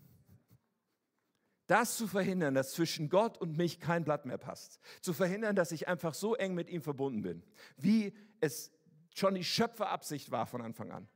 das 1.70 1.96
zu 1.96 2.08
verhindern, 2.08 2.54
dass 2.54 2.72
zwischen 2.72 3.08
Gott 3.08 3.38
und 3.38 3.56
mich 3.56 3.78
kein 3.78 4.04
Blatt 4.04 4.26
mehr 4.26 4.38
passt. 4.38 4.80
Zu 5.00 5.12
verhindern, 5.12 5.54
dass 5.54 5.70
ich 5.70 5.86
einfach 5.86 6.14
so 6.14 6.34
eng 6.34 6.54
mit 6.54 6.68
ihm 6.68 6.82
verbunden 6.82 7.22
bin, 7.22 7.42
wie 7.76 8.12
es 8.40 8.72
schon 9.14 9.34
die 9.34 9.44
Schöpferabsicht 9.44 10.30
war 10.30 10.46
von 10.46 10.62
Anfang 10.62 10.90
an. 10.90 11.08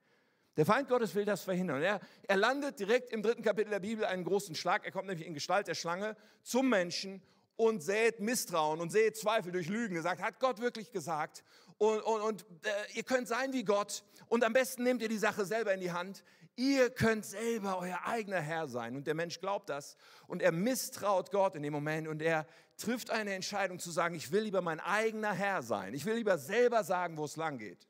Der 0.56 0.64
Feind 0.64 0.88
Gottes 0.88 1.16
will 1.16 1.24
das 1.24 1.42
verhindern. 1.42 1.82
Er, 1.82 2.00
er 2.28 2.36
landet 2.36 2.78
direkt 2.78 3.10
im 3.10 3.22
dritten 3.22 3.42
Kapitel 3.42 3.70
der 3.70 3.80
Bibel 3.80 4.04
einen 4.04 4.22
großen 4.22 4.54
Schlag. 4.54 4.84
Er 4.84 4.92
kommt 4.92 5.08
nämlich 5.08 5.26
in 5.26 5.34
Gestalt 5.34 5.66
der 5.66 5.74
Schlange 5.74 6.16
zum 6.42 6.68
Menschen 6.68 7.20
und 7.56 7.82
sät 7.82 8.20
Misstrauen 8.20 8.80
und 8.80 8.90
sät 8.90 9.16
Zweifel 9.16 9.50
durch 9.50 9.68
Lügen. 9.68 9.96
Er 9.96 10.02
sagt, 10.02 10.22
hat 10.22 10.38
Gott 10.38 10.60
wirklich 10.60 10.92
gesagt? 10.92 11.42
Und, 11.78 12.00
und, 12.02 12.20
und 12.20 12.46
äh, 12.62 12.68
ihr 12.94 13.02
könnt 13.02 13.26
sein 13.26 13.52
wie 13.52 13.64
Gott 13.64 14.04
und 14.28 14.44
am 14.44 14.52
besten 14.52 14.84
nehmt 14.84 15.02
ihr 15.02 15.08
die 15.08 15.18
Sache 15.18 15.44
selber 15.44 15.74
in 15.74 15.80
die 15.80 15.90
Hand. 15.90 16.22
Ihr 16.56 16.90
könnt 16.90 17.24
selber 17.24 17.78
euer 17.78 17.98
eigener 18.04 18.40
Herr 18.40 18.68
sein. 18.68 18.94
Und 18.96 19.06
der 19.06 19.14
Mensch 19.14 19.40
glaubt 19.40 19.68
das 19.68 19.96
und 20.28 20.40
er 20.40 20.52
misstraut 20.52 21.30
Gott 21.32 21.56
in 21.56 21.62
dem 21.62 21.72
Moment 21.72 22.06
und 22.06 22.22
er 22.22 22.46
trifft 22.76 23.10
eine 23.10 23.34
Entscheidung 23.34 23.78
zu 23.78 23.90
sagen, 23.90 24.14
ich 24.14 24.30
will 24.30 24.42
lieber 24.42 24.62
mein 24.62 24.80
eigener 24.80 25.32
Herr 25.32 25.62
sein. 25.62 25.94
Ich 25.94 26.04
will 26.04 26.14
lieber 26.14 26.38
selber 26.38 26.84
sagen, 26.84 27.16
wo 27.16 27.24
es 27.24 27.36
lang 27.36 27.58
geht. 27.58 27.88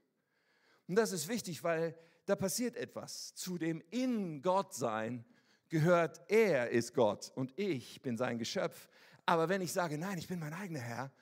Und 0.89 0.97
das 0.97 1.13
ist 1.13 1.29
wichtig, 1.29 1.63
weil 1.63 1.95
da 2.27 2.37
passiert 2.37 2.77
etwas. 2.77 3.35
Zu 3.35 3.59
dem 3.59 3.83
in 3.91 4.41
Gott 4.41 4.75
sein 4.75 5.25
gehört, 5.69 6.23
er 6.29 6.71
ist 6.71 6.95
Gott 6.95 7.33
und 7.35 7.53
ich 7.59 8.01
bin 8.01 8.17
sein 8.17 8.39
Geschöpf. 8.39 8.89
Aber 9.27 9.49
wenn 9.49 9.61
ich 9.61 9.73
sage, 9.73 9.99
nein, 9.99 10.19
ich 10.19 10.29
bin 10.29 10.39
mein 10.39 10.53
eigener 10.53 10.81
Herr, 10.81 11.13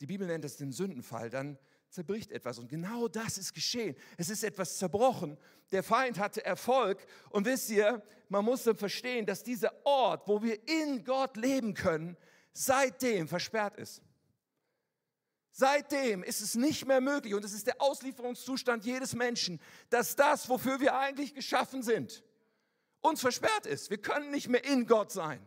die 0.00 0.06
Bibel 0.06 0.26
nennt 0.26 0.44
es 0.44 0.56
den 0.56 0.72
Sündenfall, 0.72 1.30
dann 1.30 1.58
zerbricht 1.94 2.32
etwas. 2.32 2.58
Und 2.58 2.68
genau 2.68 3.08
das 3.08 3.38
ist 3.38 3.54
geschehen. 3.54 3.96
Es 4.16 4.28
ist 4.28 4.44
etwas 4.44 4.78
zerbrochen. 4.78 5.38
Der 5.70 5.82
Feind 5.82 6.18
hatte 6.18 6.44
Erfolg. 6.44 7.06
Und 7.30 7.46
wisst 7.46 7.70
ihr, 7.70 8.02
man 8.28 8.44
muss 8.44 8.64
dann 8.64 8.76
verstehen, 8.76 9.24
dass 9.24 9.42
dieser 9.42 9.72
Ort, 9.86 10.26
wo 10.26 10.42
wir 10.42 10.58
in 10.68 11.04
Gott 11.04 11.36
leben 11.36 11.74
können, 11.74 12.16
seitdem 12.52 13.28
versperrt 13.28 13.76
ist. 13.76 14.02
Seitdem 15.52 16.24
ist 16.24 16.40
es 16.40 16.56
nicht 16.56 16.84
mehr 16.84 17.00
möglich, 17.00 17.32
und 17.32 17.44
es 17.44 17.52
ist 17.52 17.68
der 17.68 17.80
Auslieferungszustand 17.80 18.84
jedes 18.84 19.14
Menschen, 19.14 19.60
dass 19.88 20.16
das, 20.16 20.48
wofür 20.48 20.80
wir 20.80 20.98
eigentlich 20.98 21.32
geschaffen 21.32 21.84
sind, 21.84 22.24
uns 23.00 23.20
versperrt 23.20 23.66
ist. 23.66 23.88
Wir 23.88 23.98
können 23.98 24.32
nicht 24.32 24.48
mehr 24.48 24.64
in 24.64 24.84
Gott 24.84 25.12
sein. 25.12 25.38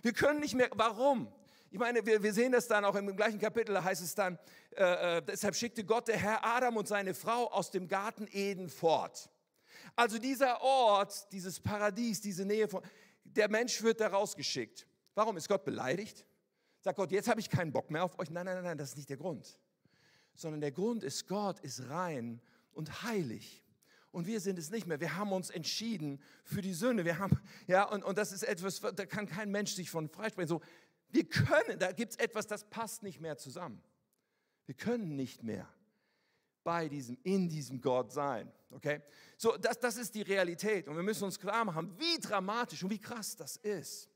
Wir 0.00 0.14
können 0.14 0.40
nicht 0.40 0.54
mehr, 0.54 0.70
warum? 0.72 1.30
Ich 1.72 1.78
meine, 1.78 2.04
wir, 2.04 2.20
wir 2.20 2.32
sehen 2.32 2.50
das 2.50 2.66
dann 2.66 2.84
auch 2.84 2.96
im 2.96 3.14
gleichen 3.14 3.38
Kapitel, 3.38 3.74
da 3.74 3.84
heißt 3.84 4.02
es 4.02 4.16
dann, 4.16 4.40
äh, 4.76 5.18
äh, 5.18 5.22
deshalb 5.22 5.54
schickte 5.54 5.84
Gott 5.84 6.08
der 6.08 6.16
Herr 6.16 6.44
Adam 6.44 6.76
und 6.76 6.88
seine 6.88 7.14
Frau 7.14 7.46
aus 7.52 7.70
dem 7.70 7.86
Garten 7.86 8.26
Eden 8.32 8.68
fort. 8.68 9.30
Also 9.94 10.18
dieser 10.18 10.60
Ort, 10.62 11.32
dieses 11.32 11.60
Paradies, 11.60 12.20
diese 12.20 12.44
Nähe 12.44 12.66
von, 12.66 12.82
der 13.22 13.48
Mensch 13.48 13.82
wird 13.82 14.00
da 14.00 14.08
rausgeschickt. 14.08 14.84
Warum 15.14 15.36
ist 15.36 15.46
Gott 15.46 15.64
beleidigt? 15.64 16.26
Sagt 16.80 16.96
Gott, 16.96 17.12
jetzt 17.12 17.28
habe 17.28 17.38
ich 17.38 17.48
keinen 17.48 17.70
Bock 17.70 17.88
mehr 17.90 18.02
auf 18.02 18.18
euch. 18.18 18.30
Nein, 18.30 18.46
nein, 18.46 18.56
nein, 18.56 18.64
nein, 18.64 18.78
das 18.78 18.90
ist 18.90 18.96
nicht 18.96 19.10
der 19.10 19.18
Grund. 19.18 19.56
Sondern 20.34 20.60
der 20.60 20.72
Grund 20.72 21.04
ist, 21.04 21.28
Gott 21.28 21.60
ist 21.60 21.88
rein 21.88 22.40
und 22.72 23.04
heilig. 23.04 23.62
Und 24.10 24.26
wir 24.26 24.40
sind 24.40 24.58
es 24.58 24.70
nicht 24.70 24.88
mehr. 24.88 24.98
Wir 24.98 25.16
haben 25.16 25.32
uns 25.32 25.50
entschieden 25.50 26.20
für 26.42 26.62
die 26.62 26.74
Sünde. 26.74 27.04
Wir 27.04 27.18
haben, 27.18 27.40
ja, 27.68 27.84
und, 27.84 28.02
und 28.02 28.18
das 28.18 28.32
ist 28.32 28.42
etwas, 28.42 28.80
da 28.80 29.06
kann 29.06 29.26
kein 29.26 29.52
Mensch 29.52 29.72
sich 29.74 29.88
von 29.88 30.08
freisprechen. 30.08 30.48
So, 30.48 30.62
wir 31.12 31.28
können, 31.28 31.78
da 31.78 31.92
gibt 31.92 32.12
es 32.12 32.18
etwas, 32.18 32.46
das 32.46 32.64
passt 32.64 33.02
nicht 33.02 33.20
mehr 33.20 33.36
zusammen. 33.36 33.82
Wir 34.66 34.74
können 34.74 35.16
nicht 35.16 35.42
mehr 35.42 35.68
bei 36.62 36.88
diesem, 36.88 37.18
in 37.22 37.48
diesem 37.48 37.80
Gott 37.80 38.12
sein. 38.12 38.52
Okay? 38.70 39.02
So, 39.36 39.56
das, 39.56 39.78
das 39.78 39.96
ist 39.96 40.14
die 40.14 40.22
Realität. 40.22 40.88
Und 40.88 40.96
wir 40.96 41.02
müssen 41.02 41.24
uns 41.24 41.38
klar 41.38 41.64
machen, 41.64 41.92
wie 41.98 42.18
dramatisch 42.20 42.82
und 42.84 42.90
wie 42.90 43.00
krass 43.00 43.36
das 43.36 43.56
ist. 43.56 44.08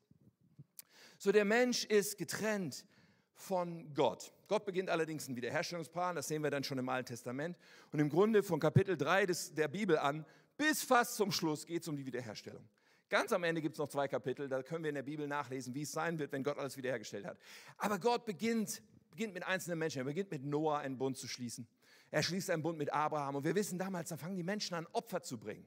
So, 1.18 1.32
der 1.32 1.44
Mensch 1.44 1.84
ist 1.84 2.18
getrennt 2.18 2.84
von 3.32 3.92
Gott. 3.94 4.32
Gott 4.46 4.64
beginnt 4.64 4.90
allerdings 4.90 5.26
einen 5.26 5.36
Wiederherstellungsplan, 5.36 6.14
das 6.14 6.28
sehen 6.28 6.42
wir 6.42 6.50
dann 6.50 6.62
schon 6.62 6.78
im 6.78 6.88
Alten 6.88 7.06
Testament. 7.06 7.56
Und 7.92 7.98
im 7.98 8.08
Grunde 8.08 8.42
von 8.42 8.60
Kapitel 8.60 8.96
3 8.96 9.26
des, 9.26 9.54
der 9.54 9.68
Bibel 9.68 9.98
an 9.98 10.24
bis 10.56 10.82
fast 10.82 11.16
zum 11.16 11.32
Schluss 11.32 11.66
geht 11.66 11.82
es 11.82 11.88
um 11.88 11.96
die 11.96 12.06
Wiederherstellung. 12.06 12.68
Ganz 13.14 13.30
am 13.30 13.44
Ende 13.44 13.62
gibt 13.62 13.76
es 13.76 13.78
noch 13.78 13.87
zwei 13.87 14.09
Kapitel, 14.09 14.49
da 14.49 14.61
können 14.64 14.83
wir 14.83 14.88
in 14.88 14.97
der 14.97 15.04
Bibel 15.04 15.28
nachlesen, 15.28 15.73
wie 15.73 15.83
es 15.83 15.92
sein 15.92 16.18
wird, 16.18 16.33
wenn 16.33 16.42
Gott 16.42 16.59
alles 16.59 16.76
wiederhergestellt 16.76 17.25
hat. 17.25 17.38
Aber 17.78 18.00
Gott 18.00 18.25
beginnt, 18.25 18.83
beginnt 19.12 19.35
mit 19.35 19.47
einzelnen 19.47 19.78
Menschen. 19.78 19.99
Er 19.99 20.04
beginnt 20.04 20.33
mit 20.33 20.44
Noah 20.44 20.78
einen 20.78 20.99
Bund 20.99 21.16
zu 21.16 21.28
schließen. 21.28 21.68
Er 22.11 22.25
schließt 22.25 22.50
einen 22.50 22.64
Bund 22.64 22.76
mit 22.76 22.92
Abraham. 22.92 23.37
Und 23.37 23.44
wir 23.44 23.54
wissen 23.54 23.78
damals, 23.78 24.09
da 24.09 24.16
fangen 24.16 24.35
die 24.35 24.42
Menschen 24.42 24.75
an, 24.75 24.88
Opfer 24.90 25.23
zu 25.23 25.38
bringen. 25.38 25.64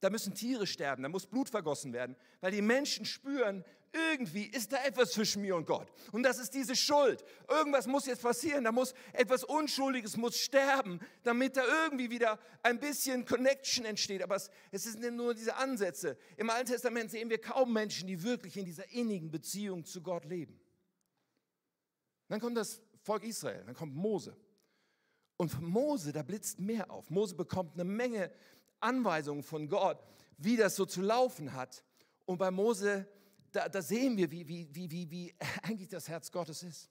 Da 0.00 0.10
müssen 0.10 0.34
Tiere 0.34 0.66
sterben, 0.66 1.04
da 1.04 1.08
muss 1.08 1.26
Blut 1.26 1.48
vergossen 1.48 1.92
werden, 1.92 2.16
weil 2.40 2.50
die 2.50 2.60
Menschen 2.60 3.04
spüren, 3.04 3.64
irgendwie 3.92 4.44
ist 4.44 4.72
da 4.72 4.84
etwas 4.84 5.10
zwischen 5.10 5.42
mir 5.42 5.56
und 5.56 5.66
Gott. 5.66 5.92
Und 6.12 6.22
das 6.22 6.38
ist 6.38 6.54
diese 6.54 6.76
Schuld. 6.76 7.24
Irgendwas 7.48 7.86
muss 7.86 8.06
jetzt 8.06 8.22
passieren, 8.22 8.64
da 8.64 8.72
muss 8.72 8.94
etwas 9.12 9.42
Unschuldiges 9.42 10.16
muss 10.16 10.36
sterben, 10.38 11.00
damit 11.24 11.56
da 11.56 11.64
irgendwie 11.84 12.10
wieder 12.10 12.38
ein 12.62 12.78
bisschen 12.78 13.24
Connection 13.24 13.84
entsteht. 13.84 14.22
Aber 14.22 14.36
es, 14.36 14.50
es 14.70 14.84
sind 14.84 15.16
nur 15.16 15.34
diese 15.34 15.56
Ansätze. 15.56 16.16
Im 16.36 16.50
Alten 16.50 16.70
Testament 16.70 17.10
sehen 17.10 17.30
wir 17.30 17.40
kaum 17.40 17.72
Menschen, 17.72 18.06
die 18.06 18.22
wirklich 18.22 18.56
in 18.56 18.64
dieser 18.64 18.88
innigen 18.90 19.30
Beziehung 19.30 19.84
zu 19.84 20.02
Gott 20.02 20.24
leben. 20.24 20.60
Dann 22.28 22.40
kommt 22.40 22.56
das 22.56 22.80
Volk 23.02 23.24
Israel, 23.24 23.64
dann 23.64 23.74
kommt 23.74 23.94
Mose. 23.94 24.36
Und 25.36 25.48
von 25.48 25.64
Mose, 25.64 26.12
da 26.12 26.22
blitzt 26.22 26.60
mehr 26.60 26.90
auf. 26.90 27.10
Mose 27.10 27.34
bekommt 27.34 27.74
eine 27.74 27.84
Menge 27.84 28.30
Anweisungen 28.78 29.42
von 29.42 29.68
Gott, 29.68 29.98
wie 30.38 30.56
das 30.56 30.76
so 30.76 30.86
zu 30.86 31.00
laufen 31.00 31.54
hat. 31.54 31.82
Und 32.24 32.38
bei 32.38 32.50
Mose, 32.50 33.08
da, 33.52 33.68
da 33.68 33.82
sehen 33.82 34.16
wir, 34.16 34.30
wie, 34.30 34.46
wie, 34.46 34.68
wie, 34.72 34.90
wie, 34.90 35.10
wie 35.10 35.34
eigentlich 35.62 35.88
das 35.88 36.08
Herz 36.08 36.30
Gottes 36.30 36.62
ist. 36.62 36.90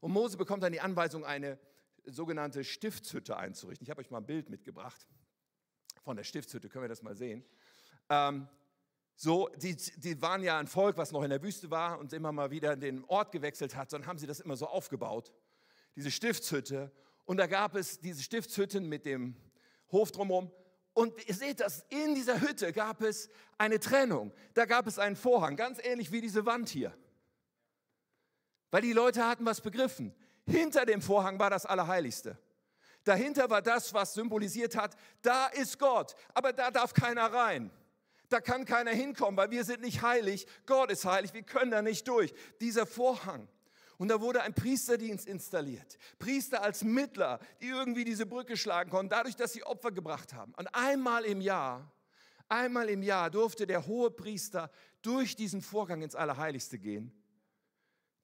Und 0.00 0.12
Mose 0.12 0.36
bekommt 0.36 0.62
dann 0.62 0.72
die 0.72 0.80
Anweisung, 0.80 1.24
eine 1.24 1.58
sogenannte 2.04 2.62
Stiftshütte 2.64 3.36
einzurichten. 3.36 3.84
Ich 3.84 3.90
habe 3.90 4.00
euch 4.00 4.10
mal 4.10 4.18
ein 4.18 4.26
Bild 4.26 4.50
mitgebracht 4.50 5.06
von 6.02 6.16
der 6.16 6.24
Stiftshütte, 6.24 6.68
können 6.68 6.84
wir 6.84 6.88
das 6.88 7.02
mal 7.02 7.16
sehen. 7.16 7.44
Ähm, 8.08 8.48
so, 9.16 9.48
die, 9.56 9.74
die 9.96 10.20
waren 10.20 10.42
ja 10.42 10.58
ein 10.58 10.66
Volk, 10.66 10.98
was 10.98 11.10
noch 11.10 11.22
in 11.22 11.30
der 11.30 11.42
Wüste 11.42 11.70
war 11.70 11.98
und 11.98 12.12
immer 12.12 12.32
mal 12.32 12.50
wieder 12.50 12.76
den 12.76 13.02
Ort 13.04 13.32
gewechselt 13.32 13.74
hat, 13.74 13.92
dann 13.92 14.06
haben 14.06 14.18
sie 14.18 14.26
das 14.26 14.40
immer 14.40 14.56
so 14.56 14.66
aufgebaut, 14.66 15.32
diese 15.96 16.10
Stiftshütte. 16.10 16.92
Und 17.24 17.38
da 17.38 17.46
gab 17.46 17.74
es 17.74 17.98
diese 17.98 18.22
Stiftshütten 18.22 18.88
mit 18.88 19.06
dem 19.06 19.34
Hof 19.90 20.12
drumherum 20.12 20.52
und 20.96 21.28
ihr 21.28 21.34
seht 21.34 21.60
das, 21.60 21.84
in 21.90 22.14
dieser 22.14 22.40
Hütte 22.40 22.72
gab 22.72 23.02
es 23.02 23.28
eine 23.58 23.78
Trennung. 23.78 24.32
Da 24.54 24.64
gab 24.64 24.86
es 24.86 24.98
einen 24.98 25.14
Vorhang, 25.14 25.54
ganz 25.54 25.78
ähnlich 25.82 26.10
wie 26.10 26.22
diese 26.22 26.46
Wand 26.46 26.70
hier. 26.70 26.96
Weil 28.70 28.80
die 28.80 28.94
Leute 28.94 29.28
hatten 29.28 29.44
was 29.44 29.60
begriffen. 29.60 30.14
Hinter 30.46 30.86
dem 30.86 31.02
Vorhang 31.02 31.38
war 31.38 31.50
das 31.50 31.66
Allerheiligste. 31.66 32.38
Dahinter 33.04 33.50
war 33.50 33.60
das, 33.60 33.92
was 33.92 34.14
symbolisiert 34.14 34.74
hat, 34.74 34.96
da 35.20 35.48
ist 35.48 35.78
Gott, 35.78 36.16
aber 36.32 36.54
da 36.54 36.70
darf 36.70 36.94
keiner 36.94 37.30
rein. 37.30 37.70
Da 38.30 38.40
kann 38.40 38.64
keiner 38.64 38.92
hinkommen, 38.92 39.36
weil 39.36 39.50
wir 39.50 39.64
sind 39.64 39.82
nicht 39.82 40.00
heilig. 40.00 40.46
Gott 40.64 40.90
ist 40.90 41.04
heilig, 41.04 41.34
wir 41.34 41.42
können 41.42 41.72
da 41.72 41.82
nicht 41.82 42.08
durch. 42.08 42.32
Dieser 42.58 42.86
Vorhang. 42.86 43.48
Und 43.98 44.08
da 44.08 44.20
wurde 44.20 44.42
ein 44.42 44.54
Priesterdienst 44.54 45.26
installiert. 45.26 45.98
Priester 46.18 46.62
als 46.62 46.84
Mittler, 46.84 47.38
die 47.60 47.68
irgendwie 47.68 48.04
diese 48.04 48.26
Brücke 48.26 48.56
schlagen 48.56 48.90
konnten, 48.90 49.10
dadurch, 49.10 49.36
dass 49.36 49.52
sie 49.52 49.64
Opfer 49.64 49.92
gebracht 49.92 50.34
haben. 50.34 50.52
Und 50.56 50.68
einmal 50.68 51.24
im 51.24 51.40
Jahr, 51.40 51.90
einmal 52.48 52.88
im 52.88 53.02
Jahr 53.02 53.30
durfte 53.30 53.66
der 53.66 53.86
hohe 53.86 54.10
Priester 54.10 54.70
durch 55.02 55.36
diesen 55.36 55.62
Vorgang 55.62 56.02
ins 56.02 56.14
Allerheiligste 56.14 56.78
gehen. 56.78 57.12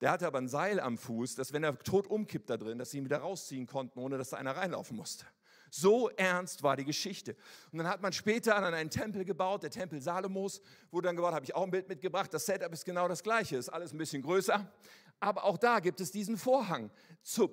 Der 0.02 0.10
hatte 0.10 0.26
aber 0.26 0.38
ein 0.38 0.48
Seil 0.48 0.80
am 0.80 0.98
Fuß, 0.98 1.36
dass 1.36 1.52
wenn 1.52 1.62
er 1.62 1.78
tot 1.78 2.08
umkippt 2.08 2.50
da 2.50 2.56
drin, 2.56 2.76
dass 2.76 2.90
sie 2.90 2.98
ihn 2.98 3.04
wieder 3.04 3.18
rausziehen 3.18 3.66
konnten, 3.66 4.00
ohne 4.00 4.18
dass 4.18 4.30
da 4.30 4.36
einer 4.36 4.56
reinlaufen 4.56 4.96
musste. 4.96 5.24
So 5.70 6.10
ernst 6.10 6.62
war 6.62 6.76
die 6.76 6.84
Geschichte. 6.84 7.34
Und 7.70 7.78
dann 7.78 7.88
hat 7.88 8.02
man 8.02 8.12
später 8.12 8.56
an 8.56 8.74
einen 8.74 8.90
Tempel 8.90 9.24
gebaut, 9.24 9.62
der 9.62 9.70
Tempel 9.70 10.02
Salomos, 10.02 10.60
wurde 10.90 11.06
dann 11.06 11.16
gebaut, 11.16 11.32
habe 11.32 11.46
ich 11.46 11.54
auch 11.54 11.62
ein 11.62 11.70
Bild 11.70 11.88
mitgebracht. 11.88 12.34
Das 12.34 12.44
Setup 12.44 12.70
ist 12.72 12.84
genau 12.84 13.08
das 13.08 13.22
gleiche, 13.22 13.56
ist 13.56 13.70
alles 13.70 13.94
ein 13.94 13.98
bisschen 13.98 14.20
größer. 14.22 14.70
Aber 15.22 15.44
auch 15.44 15.56
da 15.56 15.78
gibt 15.78 16.00
es 16.00 16.10
diesen 16.10 16.36
Vorhang 16.36 16.90
zum 17.22 17.48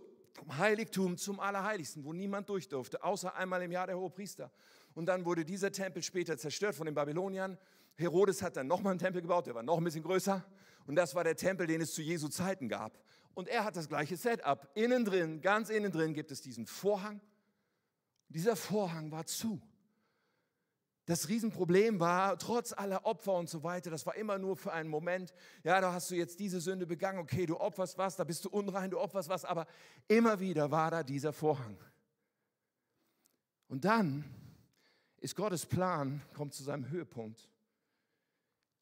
Heiligtum, 0.58 1.18
zum 1.18 1.40
Allerheiligsten, 1.40 2.04
wo 2.04 2.14
niemand 2.14 2.50
durch 2.50 2.68
durfte, 2.68 3.04
außer 3.04 3.36
einmal 3.36 3.62
im 3.62 3.72
Jahr 3.72 3.86
der 3.86 3.96
Hohe 3.96 4.10
Priester. 4.10 4.52
Und 4.96 5.06
dann 5.06 5.24
wurde 5.24 5.46
dieser 5.46 5.72
Tempel 5.72 6.02
später 6.02 6.36
zerstört 6.36 6.74
von 6.74 6.88
den 6.88 6.96
Babyloniern. 6.96 7.60
Herodes 7.96 8.42
hat 8.42 8.58
dann 8.58 8.66
nochmal 8.66 8.92
einen 8.92 9.00
Tempel 9.00 9.22
gebaut, 9.22 9.46
der 9.46 9.54
war 9.54 9.62
noch 9.62 9.78
ein 9.78 9.84
bisschen 9.84 10.02
größer. 10.02 10.44
Und 10.88 10.96
das 10.96 11.14
war 11.14 11.24
der 11.24 11.36
Tempel, 11.36 11.68
den 11.68 11.82
es 11.82 11.94
zu 11.94 12.02
Jesu 12.02 12.28
Zeiten 12.28 12.70
gab. 12.70 12.98
Und 13.36 13.48
er 13.48 13.64
hat 13.66 13.76
das 13.76 13.88
gleiche 13.88 14.18
Setup. 14.18 14.68
Innen 14.74 15.06
drin, 15.06 15.40
ganz 15.40 15.70
innen 15.70 15.92
drin 15.92 16.16
gibt 16.16 16.32
es 16.32 16.42
diesen 16.42 16.66
Vorhang. 16.66 17.22
Dieser 18.30 18.56
Vorhang 18.56 19.12
war 19.12 19.28
zu. 19.28 19.62
Das 21.10 21.28
Riesenproblem 21.28 22.00
war, 22.00 22.38
trotz 22.38 22.72
aller 22.72 23.04
Opfer 23.04 23.34
und 23.34 23.50
so 23.50 23.63
weiter, 23.63 23.89
das 23.89 24.06
war 24.06 24.13
immer 24.13 24.38
nur 24.38 24.56
für 24.56 24.72
einen 24.72 24.92
Moment. 24.92 25.34
Ja, 25.63 25.82
da 25.82 25.92
hast 25.92 26.12
du 26.12 26.16
jetzt 26.16 26.39
diese 26.39 26.62
Sünde 26.62 26.86
begangen, 26.86 27.18
okay, 27.18 27.48
du 27.48 27.60
opferst 27.60 27.98
was, 27.98 28.16
da 28.16 28.24
bist 28.24 28.46
du 28.46 28.50
unrein, 28.50 28.92
du 28.92 29.00
opferst 29.00 29.28
was, 29.28 29.44
aber 29.44 29.66
immer 30.08 30.39
wieder 30.39 30.70
war 30.70 30.92
da 30.92 31.01
dieser 31.01 31.34
Vorhang. 31.34 31.80
Und 33.70 33.86
dann 33.86 34.24
ist 35.18 35.36
Gottes 35.36 35.66
Plan, 35.66 36.22
kommt 36.36 36.54
zu 36.54 36.62
seinem 36.62 36.88
Höhepunkt. 36.92 37.50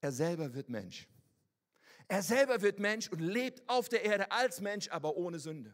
Er 0.01 0.11
selber 0.11 0.53
wird 0.53 0.67
Mensch. 0.67 1.07
Er 2.09 2.23
selber 2.23 2.61
wird 2.61 2.77
Mensch 2.77 3.07
und 3.07 3.19
lebt 3.19 3.69
auf 3.69 3.87
der 3.87 4.03
Erde 4.03 4.33
als 4.33 4.59
Mensch, 4.59 4.89
aber 4.89 5.15
ohne 5.15 5.39
Sünde, 5.39 5.73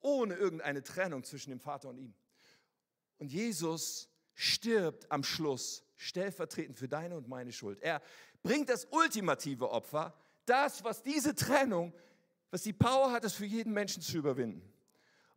ohne 0.00 0.34
irgendeine 0.34 0.82
Trennung 0.82 1.22
zwischen 1.22 1.50
dem 1.50 1.60
Vater 1.60 1.90
und 1.90 1.98
ihm. 1.98 2.14
Und 3.18 3.30
Jesus 3.30 4.08
stirbt 4.34 5.08
am 5.12 5.22
Schluss 5.22 5.84
stellvertretend 6.02 6.78
für 6.78 6.88
deine 6.88 7.16
und 7.16 7.28
meine 7.28 7.52
Schuld. 7.52 7.80
Er 7.80 8.02
bringt 8.42 8.68
das 8.68 8.86
ultimative 8.90 9.70
Opfer, 9.70 10.14
das, 10.44 10.82
was 10.84 11.02
diese 11.02 11.34
Trennung, 11.34 11.92
was 12.50 12.62
die 12.62 12.72
Power 12.72 13.12
hat, 13.12 13.24
es 13.24 13.34
für 13.34 13.46
jeden 13.46 13.72
Menschen 13.72 14.02
zu 14.02 14.18
überwinden. 14.18 14.72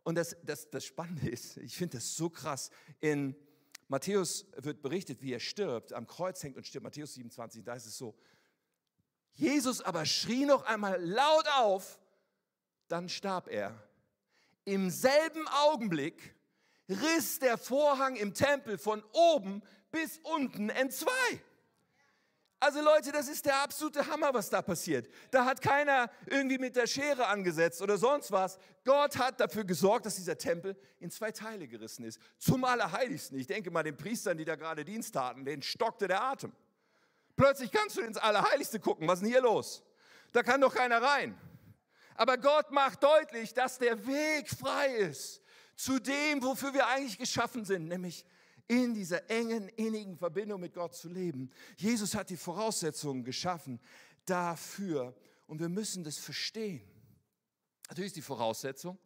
Und 0.03 0.15
das, 0.15 0.35
das, 0.43 0.69
das 0.69 0.85
Spannende 0.85 1.29
ist, 1.29 1.57
ich 1.57 1.75
finde 1.75 1.97
das 1.97 2.15
so 2.15 2.29
krass, 2.29 2.69
in 2.99 3.35
Matthäus 3.87 4.45
wird 4.57 4.81
berichtet, 4.81 5.21
wie 5.21 5.33
er 5.33 5.39
stirbt, 5.39 5.93
am 5.93 6.07
Kreuz 6.07 6.41
hängt 6.43 6.57
und 6.57 6.65
stirbt, 6.65 6.83
Matthäus 6.83 7.13
27, 7.13 7.63
da 7.63 7.75
ist 7.75 7.85
es 7.85 7.97
so. 7.97 8.15
Jesus 9.33 9.81
aber 9.81 10.05
schrie 10.05 10.45
noch 10.45 10.63
einmal 10.63 11.03
laut 11.03 11.47
auf, 11.57 11.99
dann 12.87 13.09
starb 13.09 13.47
er. 13.47 13.75
Im 14.63 14.89
selben 14.89 15.47
Augenblick 15.47 16.35
riss 16.89 17.39
der 17.39 17.57
Vorhang 17.57 18.15
im 18.15 18.33
Tempel 18.33 18.77
von 18.77 19.03
oben 19.11 19.61
bis 19.95 20.19
unten 20.23 20.69
entzwei. 20.69 21.41
Also 22.59 22.81
Leute, 22.81 23.11
das 23.11 23.27
ist 23.27 23.45
der 23.45 23.61
absolute 23.61 24.05
Hammer, 24.07 24.33
was 24.33 24.49
da 24.49 24.61
passiert. 24.61 25.07
Da 25.31 25.45
hat 25.45 25.61
keiner 25.61 26.09
irgendwie 26.25 26.57
mit 26.57 26.75
der 26.75 26.87
Schere 26.87 27.27
angesetzt 27.27 27.81
oder 27.81 27.97
sonst 27.97 28.31
was. 28.31 28.57
Gott 28.83 29.17
hat 29.17 29.39
dafür 29.39 29.63
gesorgt, 29.63 30.05
dass 30.05 30.15
dieser 30.15 30.37
Tempel 30.37 30.75
in 30.99 31.11
zwei 31.11 31.31
Teile 31.31 31.67
gerissen 31.67 32.03
ist. 32.05 32.19
Zum 32.37 32.63
Allerheiligsten. 32.65 33.37
Ich 33.37 33.47
denke 33.47 33.71
mal 33.71 33.83
den 33.83 33.95
Priestern, 33.95 34.37
die 34.37 34.45
da 34.45 34.55
gerade 34.55 34.83
Dienst 34.83 35.13
taten, 35.13 35.45
denen 35.45 35.61
stockte 35.61 36.07
der 36.07 36.21
Atem. 36.23 36.51
Plötzlich 37.35 37.71
kannst 37.71 37.97
du 37.97 38.01
ins 38.01 38.17
Allerheiligste 38.17 38.79
gucken. 38.79 39.07
Was 39.07 39.19
ist 39.19 39.23
denn 39.23 39.31
hier 39.31 39.41
los? 39.41 39.83
Da 40.33 40.43
kann 40.43 40.59
doch 40.59 40.73
keiner 40.73 41.01
rein. 41.01 41.37
Aber 42.15 42.37
Gott 42.37 42.71
macht 42.71 43.03
deutlich, 43.03 43.53
dass 43.53 43.77
der 43.77 44.05
Weg 44.07 44.49
frei 44.49 44.87
ist 44.95 45.41
zu 45.75 45.99
dem, 45.99 46.41
wofür 46.41 46.73
wir 46.73 46.87
eigentlich 46.87 47.17
geschaffen 47.17 47.65
sind, 47.65 47.87
nämlich 47.87 48.25
in 48.67 48.93
dieser 48.93 49.29
engen, 49.29 49.69
innigen 49.69 50.17
Verbindung 50.17 50.61
mit 50.61 50.73
Gott 50.73 50.95
zu 50.95 51.09
leben. 51.09 51.51
Jesus 51.77 52.15
hat 52.15 52.29
die 52.29 52.37
Voraussetzungen 52.37 53.23
geschaffen 53.23 53.79
dafür 54.25 55.15
und 55.47 55.59
wir 55.59 55.69
müssen 55.69 56.03
das 56.03 56.17
verstehen. 56.17 56.81
Natürlich 57.89 58.07
ist 58.07 58.15
die 58.15 58.21
Voraussetzung, 58.21 58.97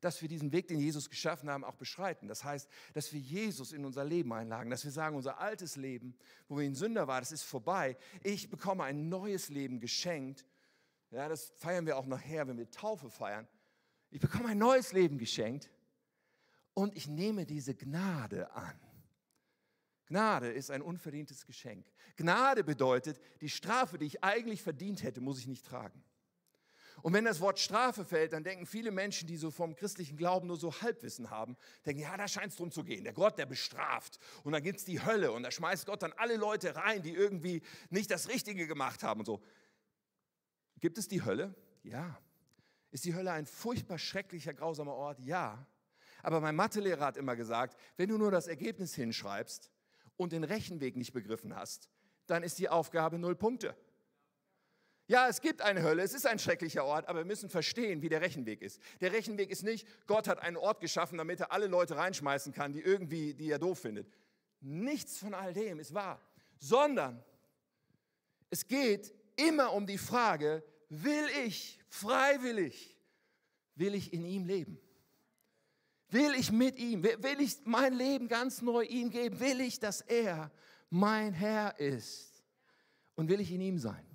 dass 0.00 0.20
wir 0.20 0.28
diesen 0.28 0.52
Weg, 0.52 0.66
den 0.68 0.80
Jesus 0.80 1.08
geschaffen 1.08 1.48
haben, 1.48 1.64
auch 1.64 1.76
beschreiten. 1.76 2.28
Das 2.28 2.44
heißt, 2.44 2.68
dass 2.92 3.12
wir 3.12 3.20
Jesus 3.20 3.72
in 3.72 3.84
unser 3.84 4.04
Leben 4.04 4.32
einlagen, 4.32 4.68
dass 4.68 4.84
wir 4.84 4.90
sagen, 4.90 5.16
unser 5.16 5.38
altes 5.38 5.76
Leben, 5.76 6.14
wo 6.48 6.58
wir 6.58 6.66
in 6.66 6.74
Sünder 6.74 7.06
waren, 7.06 7.22
das 7.22 7.32
ist 7.32 7.44
vorbei. 7.44 7.96
Ich 8.22 8.50
bekomme 8.50 8.84
ein 8.84 9.08
neues 9.08 9.48
Leben 9.48 9.80
geschenkt. 9.80 10.44
Ja, 11.10 11.28
das 11.28 11.52
feiern 11.56 11.86
wir 11.86 11.96
auch 11.96 12.06
nachher, 12.06 12.48
wenn 12.48 12.58
wir 12.58 12.70
Taufe 12.70 13.10
feiern. 13.10 13.46
Ich 14.10 14.20
bekomme 14.20 14.48
ein 14.48 14.58
neues 14.58 14.92
Leben 14.92 15.18
geschenkt 15.18 15.70
und 16.74 16.96
ich 16.96 17.06
nehme 17.06 17.46
diese 17.46 17.74
Gnade 17.74 18.50
an. 18.52 18.78
Gnade 20.06 20.52
ist 20.52 20.70
ein 20.70 20.82
unverdientes 20.82 21.46
Geschenk. 21.46 21.86
Gnade 22.16 22.64
bedeutet, 22.64 23.20
die 23.40 23.48
Strafe, 23.48 23.98
die 23.98 24.06
ich 24.06 24.22
eigentlich 24.22 24.62
verdient 24.62 25.02
hätte, 25.02 25.20
muss 25.20 25.38
ich 25.38 25.46
nicht 25.46 25.64
tragen. 25.64 26.04
Und 27.00 27.14
wenn 27.14 27.24
das 27.24 27.40
Wort 27.40 27.58
Strafe 27.58 28.04
fällt, 28.04 28.32
dann 28.32 28.44
denken 28.44 28.66
viele 28.66 28.90
Menschen, 28.90 29.26
die 29.26 29.36
so 29.36 29.50
vom 29.50 29.74
christlichen 29.74 30.16
Glauben 30.16 30.46
nur 30.46 30.56
so 30.56 30.72
Halbwissen 30.82 31.30
haben, 31.30 31.56
denken, 31.86 32.02
ja, 32.02 32.16
da 32.16 32.28
scheint 32.28 32.52
es 32.52 32.56
drum 32.56 32.70
zu 32.70 32.84
gehen. 32.84 33.04
Der 33.04 33.12
Gott, 33.12 33.38
der 33.38 33.46
bestraft. 33.46 34.18
Und 34.44 34.52
dann 34.52 34.62
gibt 34.62 34.78
es 34.78 34.84
die 34.84 35.02
Hölle 35.02 35.32
und 35.32 35.42
da 35.42 35.50
schmeißt 35.50 35.86
Gott 35.86 36.02
dann 36.02 36.12
alle 36.12 36.36
Leute 36.36 36.76
rein, 36.76 37.02
die 37.02 37.14
irgendwie 37.14 37.62
nicht 37.90 38.10
das 38.10 38.28
Richtige 38.28 38.66
gemacht 38.66 39.02
haben 39.02 39.20
und 39.20 39.26
so. 39.26 39.42
Gibt 40.78 40.98
es 40.98 41.08
die 41.08 41.24
Hölle? 41.24 41.54
Ja. 41.82 42.20
Ist 42.90 43.04
die 43.04 43.14
Hölle 43.14 43.32
ein 43.32 43.46
furchtbar 43.46 43.98
schrecklicher, 43.98 44.52
grausamer 44.52 44.94
Ort? 44.94 45.18
Ja. 45.20 45.66
Aber 46.22 46.40
mein 46.40 46.56
Mathelehrer 46.56 47.04
hat 47.04 47.16
immer 47.16 47.36
gesagt, 47.36 47.76
wenn 47.96 48.08
du 48.08 48.16
nur 48.16 48.30
das 48.30 48.46
Ergebnis 48.46 48.94
hinschreibst 48.94 49.70
und 50.16 50.32
den 50.32 50.44
Rechenweg 50.44 50.96
nicht 50.96 51.12
begriffen 51.12 51.54
hast, 51.54 51.90
dann 52.26 52.42
ist 52.42 52.58
die 52.58 52.68
Aufgabe 52.68 53.18
null 53.18 53.34
Punkte. 53.34 53.76
Ja, 55.08 55.28
es 55.28 55.40
gibt 55.40 55.60
eine 55.60 55.82
Hölle, 55.82 56.02
es 56.02 56.14
ist 56.14 56.26
ein 56.26 56.38
schrecklicher 56.38 56.84
Ort, 56.84 57.08
aber 57.08 57.18
wir 57.18 57.24
müssen 57.24 57.50
verstehen, 57.50 58.02
wie 58.02 58.08
der 58.08 58.20
Rechenweg 58.20 58.62
ist. 58.62 58.80
Der 59.00 59.12
Rechenweg 59.12 59.50
ist 59.50 59.64
nicht, 59.64 59.86
Gott 60.06 60.28
hat 60.28 60.38
einen 60.38 60.56
Ort 60.56 60.80
geschaffen, 60.80 61.18
damit 61.18 61.40
er 61.40 61.52
alle 61.52 61.66
Leute 61.66 61.96
reinschmeißen 61.96 62.52
kann, 62.52 62.72
die 62.72 62.80
irgendwie, 62.80 63.34
die 63.34 63.50
er 63.50 63.58
doof 63.58 63.80
findet. 63.80 64.08
Nichts 64.60 65.18
von 65.18 65.34
all 65.34 65.52
dem 65.52 65.80
ist 65.80 65.92
wahr, 65.92 66.20
sondern 66.58 67.22
es 68.48 68.66
geht 68.66 69.12
immer 69.36 69.72
um 69.72 69.86
die 69.86 69.98
Frage, 69.98 70.62
will 70.88 71.26
ich 71.44 71.80
freiwillig, 71.88 72.96
will 73.74 73.94
ich 73.94 74.12
in 74.12 74.24
ihm 74.24 74.46
leben? 74.46 74.80
Will 76.12 76.34
ich 76.34 76.52
mit 76.52 76.78
ihm, 76.78 77.02
will 77.02 77.40
ich 77.40 77.56
mein 77.64 77.94
Leben 77.94 78.28
ganz 78.28 78.60
neu 78.60 78.82
ihm 78.84 79.08
geben? 79.08 79.40
Will 79.40 79.62
ich, 79.62 79.80
dass 79.80 80.02
er 80.02 80.50
mein 80.90 81.32
Herr 81.32 81.80
ist? 81.80 82.44
Und 83.14 83.30
will 83.30 83.40
ich 83.40 83.50
in 83.50 83.62
ihm 83.62 83.78
sein? 83.78 84.06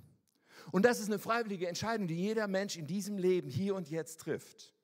Und 0.72 0.86
das 0.86 1.00
ist 1.00 1.08
eine 1.08 1.18
freiwillige 1.18 1.68
Entscheidung, 1.68 2.08
die 2.08 2.16
jeder 2.16 2.48
Mensch 2.48 2.78
in 2.78 2.86
diesem 2.86 3.18
Leben 3.18 3.50
hier 3.50 3.74
und 3.74 3.90
jetzt 3.90 4.20
trifft. 4.20 4.76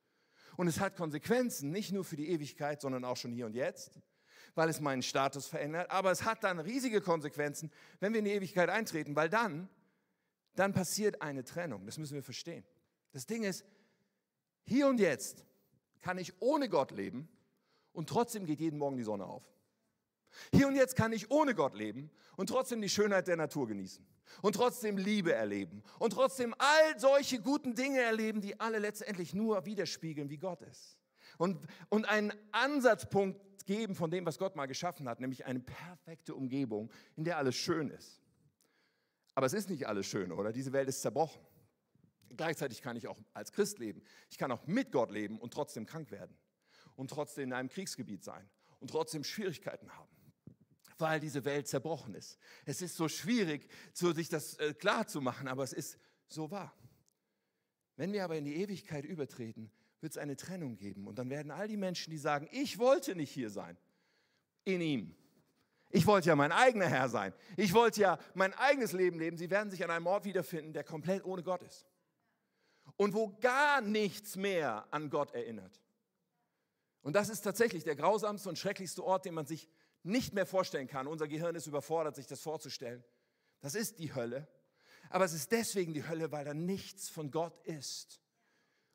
Und 0.58 0.68
es 0.68 0.80
hat 0.80 0.96
Konsequenzen, 0.96 1.70
nicht 1.70 1.92
nur 1.92 2.04
für 2.04 2.16
die 2.16 2.30
Ewigkeit, 2.30 2.82
sondern 2.82 3.06
auch 3.06 3.18
schon 3.18 3.32
hier 3.32 3.46
und 3.46 3.54
jetzt, 3.54 4.00
weil 4.56 4.68
es 4.70 4.80
meinen 4.80 5.04
Status 5.04 5.46
verändert. 5.46 5.92
Aber 5.92 6.10
es 6.10 6.26
hat 6.26 6.44
dann 6.44 6.60
riesige 6.60 7.00
Konsequenzen, 7.00 7.72
wenn 8.00 8.14
wir 8.14 8.20
in 8.20 8.26
die 8.26 8.32
Ewigkeit 8.32 8.70
eintreten, 8.70 9.16
weil 9.16 9.30
dann, 9.30 9.70
dann 10.56 10.74
passiert 10.74 11.22
eine 11.22 11.44
Trennung. 11.44 11.86
Das 11.86 12.00
müssen 12.00 12.16
wir 12.16 12.24
verstehen. 12.24 12.64
Das 13.12 13.28
Ding 13.28 13.44
ist, 13.44 13.64
hier 14.64 14.88
und 14.88 15.00
jetzt 15.00 15.46
kann 16.04 16.20
ich 16.20 16.34
ohne 16.42 16.70
Gott 16.70 16.92
leben 16.92 17.28
und 17.94 18.08
trotzdem 18.10 18.46
geht 18.46 18.60
jeden 18.60 18.78
Morgen 18.78 18.98
die 18.98 19.04
Sonne 19.04 19.26
auf. 19.26 19.44
Hier 20.52 20.68
und 20.68 20.76
jetzt 20.76 20.96
kann 20.96 21.14
ich 21.14 21.32
ohne 21.32 21.56
Gott 21.56 21.76
leben 21.76 22.12
und 22.36 22.48
trotzdem 22.48 22.82
die 22.82 22.90
Schönheit 22.90 23.28
der 23.28 23.38
Natur 23.38 23.68
genießen 23.68 24.06
und 24.42 24.56
trotzdem 24.56 24.98
Liebe 24.98 25.34
erleben 25.34 25.84
und 26.00 26.14
trotzdem 26.14 26.54
all 26.58 27.00
solche 27.00 27.40
guten 27.40 27.76
Dinge 27.76 28.02
erleben, 28.02 28.42
die 28.42 28.60
alle 28.60 28.80
letztendlich 28.80 29.34
nur 29.34 29.66
widerspiegeln, 29.66 30.30
wie 30.30 30.38
Gott 30.38 30.62
ist. 30.64 30.98
Und, 31.38 31.60
und 31.90 32.06
einen 32.06 32.34
Ansatzpunkt 32.52 33.66
geben 33.66 33.96
von 33.96 34.12
dem, 34.12 34.26
was 34.26 34.38
Gott 34.38 34.56
mal 34.56 34.66
geschaffen 34.66 35.08
hat, 35.08 35.20
nämlich 35.20 35.46
eine 35.46 35.60
perfekte 35.60 36.36
Umgebung, 36.36 36.92
in 37.16 37.24
der 37.24 37.38
alles 37.38 37.56
schön 37.56 37.90
ist. 37.90 38.22
Aber 39.36 39.46
es 39.46 39.54
ist 39.54 39.70
nicht 39.70 39.88
alles 39.88 40.06
schön, 40.06 40.32
oder? 40.32 40.52
Diese 40.52 40.74
Welt 40.74 40.90
ist 40.90 41.02
zerbrochen. 41.02 41.42
Gleichzeitig 42.36 42.82
kann 42.82 42.96
ich 42.96 43.08
auch 43.08 43.20
als 43.34 43.52
Christ 43.52 43.80
leben. 43.80 44.02
Ich 44.30 44.38
kann 44.38 44.52
auch 44.52 44.66
mit 44.66 44.92
Gott 44.92 45.12
leben 45.12 45.40
und 45.40 45.54
trotzdem 45.54 45.86
krank 45.86 46.12
werden 46.12 46.36
und 46.96 47.10
trotzdem 47.10 47.46
in 47.46 47.54
einem 47.54 47.70
Kriegsgebiet 47.70 48.24
sein 48.24 48.50
und 48.80 48.90
trotzdem 48.90 49.24
Schwierigkeiten 49.24 49.92
haben 49.96 50.10
weil 51.00 51.20
diese 51.20 51.44
Welt 51.44 51.68
zerbrochen 51.68 52.16
ist. 52.16 52.38
Es 52.66 52.82
ist 52.82 52.96
so 52.96 53.08
schwierig, 53.08 53.68
sich 53.94 54.30
das 54.30 54.56
äh, 54.56 54.74
klar 54.74 55.08
zu 55.08 55.22
machen, 55.22 55.48
aber 55.48 55.64
es 55.64 55.74
ist 55.74 55.98
so 56.28 56.50
wahr. 56.52 56.74
Wenn 57.96 58.14
wir 58.14 58.24
aber 58.24 58.38
in 58.38 58.46
die 58.46 58.56
Ewigkeit 58.56 59.06
übertreten, 59.06 59.72
wird 60.00 60.14
es 60.14 60.18
eine 60.18 60.36
Trennung 60.36 60.76
geben. 60.76 61.08
Und 61.08 61.20
dann 61.20 61.30
werden 61.30 61.52
all 61.52 61.68
die 61.68 61.78
Menschen, 61.78 62.12
die 62.12 62.18
sagen, 62.18 62.48
ich 62.52 62.80
wollte 62.80 63.16
nicht 63.16 63.32
hier 63.32 63.50
sein, 63.50 63.78
in 64.66 64.82
ihm. 64.82 65.16
Ich 65.90 66.08
wollte 66.08 66.30
ja 66.30 66.36
mein 66.36 66.52
eigener 66.52 66.88
Herr 66.88 67.08
sein. 67.08 67.34
Ich 67.56 67.74
wollte 67.74 68.02
ja 68.02 68.18
mein 68.34 68.54
eigenes 68.54 68.94
Leben 68.94 69.20
leben. 69.20 69.38
Sie 69.38 69.50
werden 69.50 69.70
sich 69.70 69.84
an 69.84 69.92
einem 69.92 70.08
Ort 70.08 70.26
wiederfinden, 70.26 70.74
der 70.74 70.84
komplett 70.84 71.24
ohne 71.24 71.44
Gott 71.44 71.62
ist. 71.62 71.86
Und 72.98 73.14
wo 73.14 73.36
gar 73.40 73.82
nichts 73.82 74.36
mehr 74.36 74.86
an 74.92 75.10
Gott 75.10 75.34
erinnert. 75.34 75.82
Und 77.02 77.16
das 77.16 77.30
ist 77.30 77.42
tatsächlich 77.42 77.84
der 77.84 77.96
grausamste 77.96 78.50
und 78.50 78.58
schrecklichste 78.58 79.04
Ort, 79.04 79.26
den 79.26 79.34
man 79.34 79.46
sich 79.46 79.68
nicht 80.04 80.34
mehr 80.34 80.46
vorstellen 80.46 80.88
kann. 80.88 81.08
Unser 81.08 81.28
Gehirn 81.28 81.56
ist 81.56 81.68
überfordert, 81.68 82.16
sich 82.16 82.28
das 82.28 82.42
vorzustellen. 82.42 83.04
Das 83.62 83.76
ist 83.76 84.00
die 84.00 84.14
Hölle. 84.14 84.48
Aber 85.10 85.26
es 85.26 85.34
ist 85.34 85.52
deswegen 85.52 85.94
die 85.94 86.08
Hölle, 86.08 86.32
weil 86.32 86.46
da 86.46 86.54
nichts 86.54 87.10
von 87.10 87.32
Gott 87.32 87.58
ist. 87.66 88.22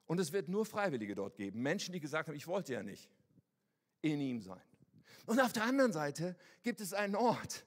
Und 0.06 0.18
es 0.20 0.32
wird 0.32 0.48
nur 0.48 0.64
Freiwillige 0.64 1.14
dort 1.14 1.36
geben. 1.36 1.60
Menschen, 1.62 1.92
die 1.92 2.00
gesagt 2.00 2.28
haben, 2.28 2.34
ich 2.34 2.46
wollte 2.46 2.72
ja 2.72 2.82
nicht 2.82 3.10
in 4.00 4.20
ihm 4.20 4.40
sein. 4.40 4.62
Und 5.26 5.40
auf 5.40 5.52
der 5.52 5.64
anderen 5.64 5.92
Seite 5.92 6.36
gibt 6.62 6.80
es 6.80 6.94
einen 6.94 7.14
Ort, 7.14 7.66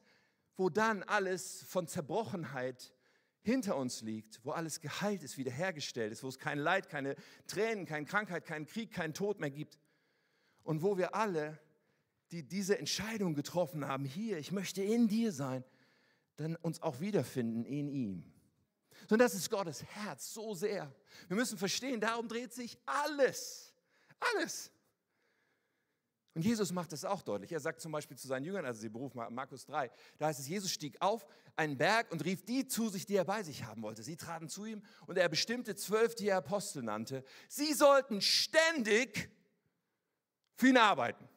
wo 0.57 0.69
dann 0.69 1.03
alles 1.03 1.63
von 1.63 1.87
Zerbrochenheit 1.87 2.93
hinter 3.41 3.75
uns 3.75 4.01
liegt, 4.01 4.39
wo 4.43 4.51
alles 4.51 4.81
geheilt 4.81 5.23
ist, 5.23 5.37
wiederhergestellt 5.37 6.11
ist, 6.11 6.23
wo 6.23 6.27
es 6.27 6.37
kein 6.37 6.59
Leid, 6.59 6.89
keine 6.89 7.15
Tränen, 7.47 7.85
keine 7.85 8.05
Krankheit, 8.05 8.45
keinen 8.45 8.67
Krieg, 8.67 8.91
keinen 8.91 9.13
Tod 9.13 9.39
mehr 9.39 9.49
gibt. 9.49 9.79
Und 10.63 10.83
wo 10.83 10.97
wir 10.97 11.15
alle, 11.15 11.59
die 12.31 12.43
diese 12.43 12.77
Entscheidung 12.77 13.33
getroffen 13.33 13.87
haben, 13.87 14.05
hier, 14.05 14.37
ich 14.37 14.51
möchte 14.51 14.83
in 14.83 15.07
dir 15.07 15.31
sein, 15.31 15.63
dann 16.37 16.55
uns 16.57 16.81
auch 16.81 16.99
wiederfinden 16.99 17.65
in 17.65 17.87
ihm. 17.89 18.31
Und 19.09 19.19
das 19.19 19.33
ist 19.33 19.49
Gottes 19.49 19.83
Herz 19.83 20.33
so 20.33 20.53
sehr. 20.53 20.93
Wir 21.27 21.35
müssen 21.35 21.57
verstehen, 21.57 21.99
darum 21.99 22.27
dreht 22.27 22.53
sich 22.53 22.77
alles. 22.85 23.73
Alles. 24.19 24.71
Und 26.33 26.45
Jesus 26.45 26.71
macht 26.71 26.93
das 26.93 27.03
auch 27.03 27.21
deutlich. 27.21 27.51
Er 27.51 27.59
sagt 27.59 27.81
zum 27.81 27.91
Beispiel 27.91 28.17
zu 28.17 28.27
seinen 28.27 28.45
Jüngern, 28.45 28.65
also 28.65 28.79
sie 28.79 28.89
berufen 28.89 29.21
Markus 29.31 29.65
3, 29.65 29.91
da 30.17 30.27
heißt 30.27 30.39
es, 30.39 30.47
Jesus 30.47 30.71
stieg 30.71 30.95
auf 31.01 31.27
einen 31.57 31.77
Berg 31.77 32.09
und 32.11 32.23
rief 32.23 32.45
die 32.45 32.65
zu 32.65 32.87
sich, 32.87 33.05
die 33.05 33.15
er 33.15 33.25
bei 33.25 33.43
sich 33.43 33.65
haben 33.65 33.81
wollte. 33.81 34.01
Sie 34.01 34.15
traten 34.15 34.47
zu 34.47 34.65
ihm 34.65 34.81
und 35.07 35.17
er 35.17 35.27
bestimmte 35.27 35.75
zwölf, 35.75 36.15
die 36.15 36.29
er 36.29 36.37
Apostel 36.37 36.83
nannte. 36.83 37.25
Sie 37.49 37.73
sollten 37.73 38.21
ständig 38.21 39.29
für 40.55 40.69
ihn 40.69 40.77
arbeiten. 40.77 41.27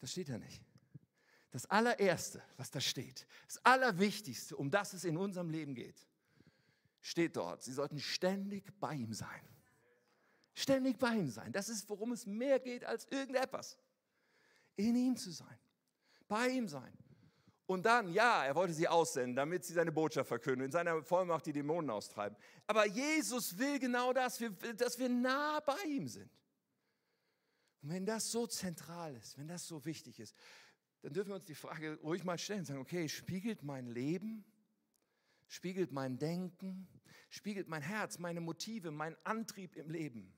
Das 0.00 0.10
steht 0.10 0.28
da 0.28 0.38
nicht. 0.38 0.62
Das 1.52 1.66
allererste, 1.66 2.42
was 2.56 2.72
da 2.72 2.80
steht, 2.80 3.28
das 3.46 3.64
allerwichtigste, 3.64 4.56
um 4.56 4.72
das 4.72 4.92
es 4.92 5.04
in 5.04 5.16
unserem 5.16 5.50
Leben 5.50 5.76
geht, 5.76 6.04
steht 7.00 7.36
dort. 7.36 7.62
Sie 7.62 7.72
sollten 7.72 8.00
ständig 8.00 8.72
bei 8.80 8.94
ihm 8.94 9.12
sein. 9.12 9.53
Ständig 10.54 10.98
bei 10.98 11.14
ihm 11.14 11.30
sein. 11.30 11.52
Das 11.52 11.68
ist, 11.68 11.88
worum 11.88 12.12
es 12.12 12.26
mehr 12.26 12.60
geht 12.60 12.84
als 12.84 13.06
irgendetwas. 13.10 13.76
In 14.76 14.96
ihm 14.96 15.16
zu 15.16 15.30
sein. 15.30 15.58
Bei 16.28 16.48
ihm 16.48 16.68
sein. 16.68 16.92
Und 17.66 17.86
dann, 17.86 18.12
ja, 18.12 18.44
er 18.44 18.54
wollte 18.54 18.74
sie 18.74 18.86
aussenden, 18.86 19.36
damit 19.36 19.64
sie 19.64 19.72
seine 19.72 19.90
Botschaft 19.90 20.28
verkünden, 20.28 20.66
in 20.66 20.70
seiner 20.70 21.02
Vollmacht 21.02 21.46
die 21.46 21.52
Dämonen 21.52 21.90
austreiben. 21.90 22.36
Aber 22.66 22.86
Jesus 22.86 23.56
will 23.58 23.78
genau 23.78 24.12
das, 24.12 24.42
dass 24.76 24.98
wir 24.98 25.08
nah 25.08 25.60
bei 25.60 25.78
ihm 25.88 26.06
sind. 26.06 26.30
Und 27.82 27.90
wenn 27.90 28.04
das 28.04 28.30
so 28.30 28.46
zentral 28.46 29.16
ist, 29.16 29.38
wenn 29.38 29.48
das 29.48 29.66
so 29.66 29.84
wichtig 29.84 30.20
ist, 30.20 30.36
dann 31.02 31.12
dürfen 31.12 31.30
wir 31.30 31.36
uns 31.36 31.46
die 31.46 31.54
Frage 31.54 31.98
ruhig 32.02 32.24
mal 32.24 32.38
stellen, 32.38 32.64
sagen, 32.64 32.80
okay, 32.80 33.08
spiegelt 33.08 33.62
mein 33.62 33.86
Leben, 33.86 34.44
spiegelt 35.48 35.92
mein 35.92 36.18
Denken, 36.18 36.88
spiegelt 37.30 37.68
mein 37.68 37.82
Herz, 37.82 38.18
meine 38.18 38.40
Motive, 38.40 38.90
mein 38.90 39.16
Antrieb 39.24 39.76
im 39.76 39.90
Leben, 39.90 40.34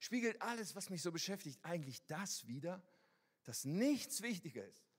spiegelt 0.00 0.42
alles, 0.42 0.74
was 0.74 0.90
mich 0.90 1.02
so 1.02 1.12
beschäftigt, 1.12 1.60
eigentlich 1.62 2.04
das 2.06 2.46
wieder, 2.48 2.82
dass 3.44 3.64
nichts 3.64 4.22
wichtiger 4.22 4.66
ist 4.66 4.90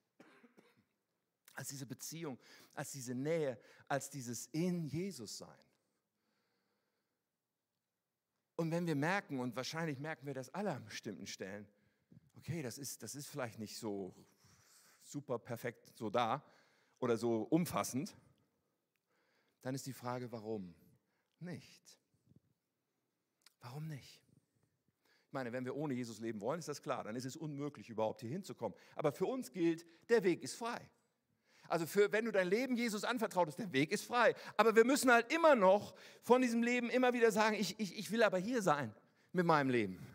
als 1.54 1.68
diese 1.68 1.86
Beziehung, 1.86 2.40
als 2.74 2.92
diese 2.92 3.14
Nähe, 3.14 3.60
als 3.88 4.10
dieses 4.10 4.48
in 4.48 4.86
Jesus 4.86 5.38
sein. 5.38 5.60
Und 8.56 8.72
wenn 8.72 8.86
wir 8.86 8.96
merken, 8.96 9.40
und 9.40 9.56
wahrscheinlich 9.56 10.00
merken 10.00 10.26
wir 10.26 10.34
das 10.34 10.54
alle 10.54 10.72
an 10.72 10.86
bestimmten 10.86 11.28
Stellen, 11.28 11.68
okay, 12.38 12.62
das 12.62 12.78
ist, 12.78 13.04
das 13.04 13.16
ist 13.16 13.28
vielleicht 13.28 13.60
nicht 13.60 13.78
so 13.78 14.16
super 15.02 15.40
perfekt 15.40 15.98
so 15.98 16.10
da 16.10 16.44
oder 17.00 17.18
so 17.18 17.42
umfassend, 17.44 18.16
dann 19.62 19.76
ist 19.76 19.86
die 19.88 19.94
Frage, 19.94 20.32
warum 20.32 20.76
nicht? 21.40 22.00
Warum 23.60 23.88
nicht? 23.88 24.31
Ich 25.32 25.34
meine, 25.34 25.54
wenn 25.54 25.64
wir 25.64 25.78
ohne 25.78 25.94
Jesus 25.94 26.20
leben 26.20 26.42
wollen, 26.42 26.60
ist 26.60 26.68
das 26.68 26.82
klar, 26.82 27.06
dann 27.06 27.16
ist 27.16 27.24
es 27.24 27.38
unmöglich, 27.38 27.90
überhaupt 27.90 28.20
hier 28.20 28.30
hinzukommen. 28.30 28.78
Aber 28.98 29.14
für 29.14 29.26
uns 29.26 29.54
gilt, 29.54 29.86
der 30.10 30.26
Weg 30.26 30.44
ist 30.44 30.56
frei. 30.56 30.90
Also 31.70 31.86
für, 31.86 32.12
wenn 32.12 32.26
du 32.26 32.34
dein 32.34 32.50
Leben 32.50 32.76
Jesus 32.76 33.06
anvertraut 33.06 33.48
hast, 33.48 33.58
der 33.58 33.72
Weg 33.72 33.94
ist 33.94 34.04
frei. 34.04 34.36
Aber 34.58 34.76
wir 34.76 34.84
müssen 34.84 35.10
halt 35.10 35.32
immer 35.32 35.56
noch 35.56 35.96
von 36.22 36.42
diesem 36.42 36.64
Leben 36.64 36.90
immer 36.90 37.14
wieder 37.14 37.32
sagen, 37.32 37.56
ich, 37.58 37.80
ich, 37.80 37.98
ich 37.98 38.12
will 38.12 38.24
aber 38.24 38.40
hier 38.40 38.62
sein 38.62 38.94
mit 39.32 39.46
meinem 39.46 39.70
Leben. 39.70 40.06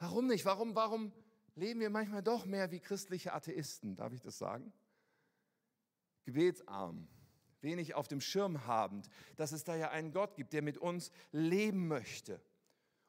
Warum 0.00 0.26
nicht? 0.26 0.44
Warum, 0.44 0.74
warum 0.74 1.12
leben 1.54 1.78
wir 1.78 1.90
manchmal 1.90 2.20
doch 2.20 2.44
mehr 2.44 2.72
wie 2.72 2.80
christliche 2.80 3.32
Atheisten, 3.32 3.94
darf 3.94 4.12
ich 4.12 4.22
das 4.22 4.38
sagen? 4.38 4.72
Gebetsarm, 6.24 7.06
wenig 7.60 7.94
auf 7.94 8.08
dem 8.08 8.20
Schirm 8.20 8.66
habend, 8.66 9.08
dass 9.36 9.52
es 9.52 9.62
da 9.62 9.76
ja 9.76 9.90
einen 9.90 10.10
Gott 10.10 10.34
gibt, 10.34 10.52
der 10.52 10.62
mit 10.62 10.78
uns 10.78 11.12
leben 11.30 11.86
möchte. 11.86 12.40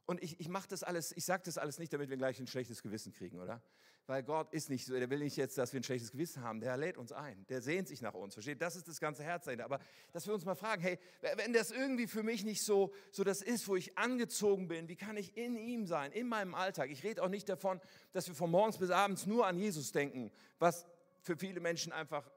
Und 0.05 0.21
ich, 0.21 0.39
ich 0.39 0.49
mache 0.49 0.67
das 0.67 0.83
alles, 0.83 1.15
ich 1.15 1.25
sage 1.25 1.43
das 1.45 1.57
alles 1.57 1.79
nicht, 1.79 1.93
damit 1.93 2.09
wir 2.09 2.17
gleich 2.17 2.39
ein 2.39 2.47
schlechtes 2.47 2.83
Gewissen 2.83 3.13
kriegen, 3.13 3.39
oder? 3.39 3.61
Weil 4.05 4.21
Gott 4.21 4.51
ist 4.51 4.69
nicht 4.69 4.85
so, 4.85 4.93
der 4.93 5.09
will 5.09 5.19
nicht 5.19 5.37
jetzt, 5.37 5.57
dass 5.57 5.71
wir 5.71 5.79
ein 5.79 5.83
schlechtes 5.83 6.11
Gewissen 6.11 6.43
haben, 6.43 6.59
der 6.59 6.75
lädt 6.75 6.97
uns 6.97 7.13
ein, 7.13 7.45
der 7.47 7.61
sehnt 7.61 7.87
sich 7.87 8.01
nach 8.01 8.13
uns, 8.13 8.33
versteht? 8.33 8.61
Das 8.61 8.75
ist 8.75 8.85
das 8.89 8.99
ganze 8.99 9.23
Herz 9.23 9.45
dahinter. 9.45 9.63
Aber 9.63 9.79
dass 10.11 10.27
wir 10.27 10.33
uns 10.33 10.43
mal 10.43 10.55
fragen, 10.55 10.81
hey, 10.81 10.99
wenn 11.37 11.53
das 11.53 11.71
irgendwie 11.71 12.07
für 12.07 12.21
mich 12.21 12.43
nicht 12.43 12.65
so, 12.65 12.93
so 13.11 13.23
das 13.23 13.41
ist, 13.41 13.65
wo 13.69 13.77
ich 13.77 13.97
angezogen 13.97 14.67
bin, 14.67 14.89
wie 14.89 14.97
kann 14.97 15.15
ich 15.15 15.37
in 15.37 15.55
ihm 15.55 15.85
sein, 15.87 16.11
in 16.11 16.27
meinem 16.27 16.53
Alltag? 16.53 16.89
Ich 16.89 17.03
rede 17.03 17.23
auch 17.23 17.29
nicht 17.29 17.47
davon, 17.47 17.79
dass 18.11 18.27
wir 18.27 18.35
von 18.35 18.51
morgens 18.51 18.77
bis 18.77 18.89
abends 18.89 19.25
nur 19.25 19.47
an 19.47 19.57
Jesus 19.57 19.93
denken, 19.93 20.31
was 20.59 20.85
für 21.21 21.37
viele 21.37 21.61
Menschen 21.61 21.93
einfach 21.93 22.29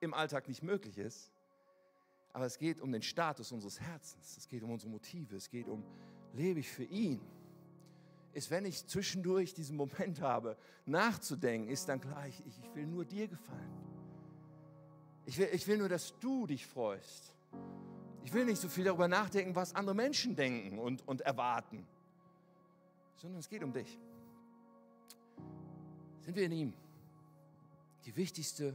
im 0.00 0.14
Alltag 0.14 0.48
nicht 0.48 0.64
möglich 0.64 0.98
ist. 0.98 1.30
Aber 2.32 2.46
es 2.46 2.58
geht 2.58 2.80
um 2.80 2.90
den 2.90 3.02
Status 3.02 3.52
unseres 3.52 3.80
Herzens, 3.80 4.38
es 4.38 4.48
geht 4.48 4.62
um 4.62 4.70
unsere 4.70 4.90
Motive, 4.90 5.36
es 5.36 5.50
geht 5.50 5.68
um, 5.68 5.84
lebe 6.32 6.60
ich 6.60 6.68
für 6.68 6.84
ihn? 6.84 7.20
ist, 8.34 8.50
wenn 8.50 8.64
ich 8.64 8.86
zwischendurch 8.86 9.54
diesen 9.54 9.76
Moment 9.76 10.20
habe, 10.20 10.56
nachzudenken, 10.86 11.68
ist 11.68 11.88
dann 11.88 12.00
klar, 12.00 12.26
ich, 12.26 12.42
ich 12.46 12.74
will 12.74 12.86
nur 12.86 13.04
dir 13.04 13.28
gefallen. 13.28 13.70
Ich 15.26 15.38
will, 15.38 15.48
ich 15.52 15.66
will 15.68 15.78
nur, 15.78 15.88
dass 15.88 16.18
du 16.18 16.46
dich 16.46 16.66
freust. 16.66 17.32
Ich 18.24 18.32
will 18.32 18.44
nicht 18.44 18.60
so 18.60 18.68
viel 18.68 18.84
darüber 18.84 19.08
nachdenken, 19.08 19.54
was 19.54 19.74
andere 19.74 19.94
Menschen 19.94 20.34
denken 20.34 20.78
und, 20.78 21.06
und 21.06 21.20
erwarten, 21.22 21.86
sondern 23.16 23.40
es 23.40 23.48
geht 23.48 23.62
um 23.62 23.72
dich. 23.72 23.98
Sind 26.20 26.36
wir 26.36 26.44
in 26.44 26.52
ihm? 26.52 26.74
Die 28.04 28.16
wichtigste 28.16 28.74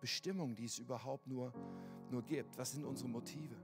Bestimmung, 0.00 0.54
die 0.54 0.64
es 0.64 0.78
überhaupt 0.78 1.26
nur, 1.26 1.52
nur 2.10 2.22
gibt. 2.22 2.56
Was 2.58 2.72
sind 2.72 2.84
unsere 2.84 3.08
Motive? 3.08 3.54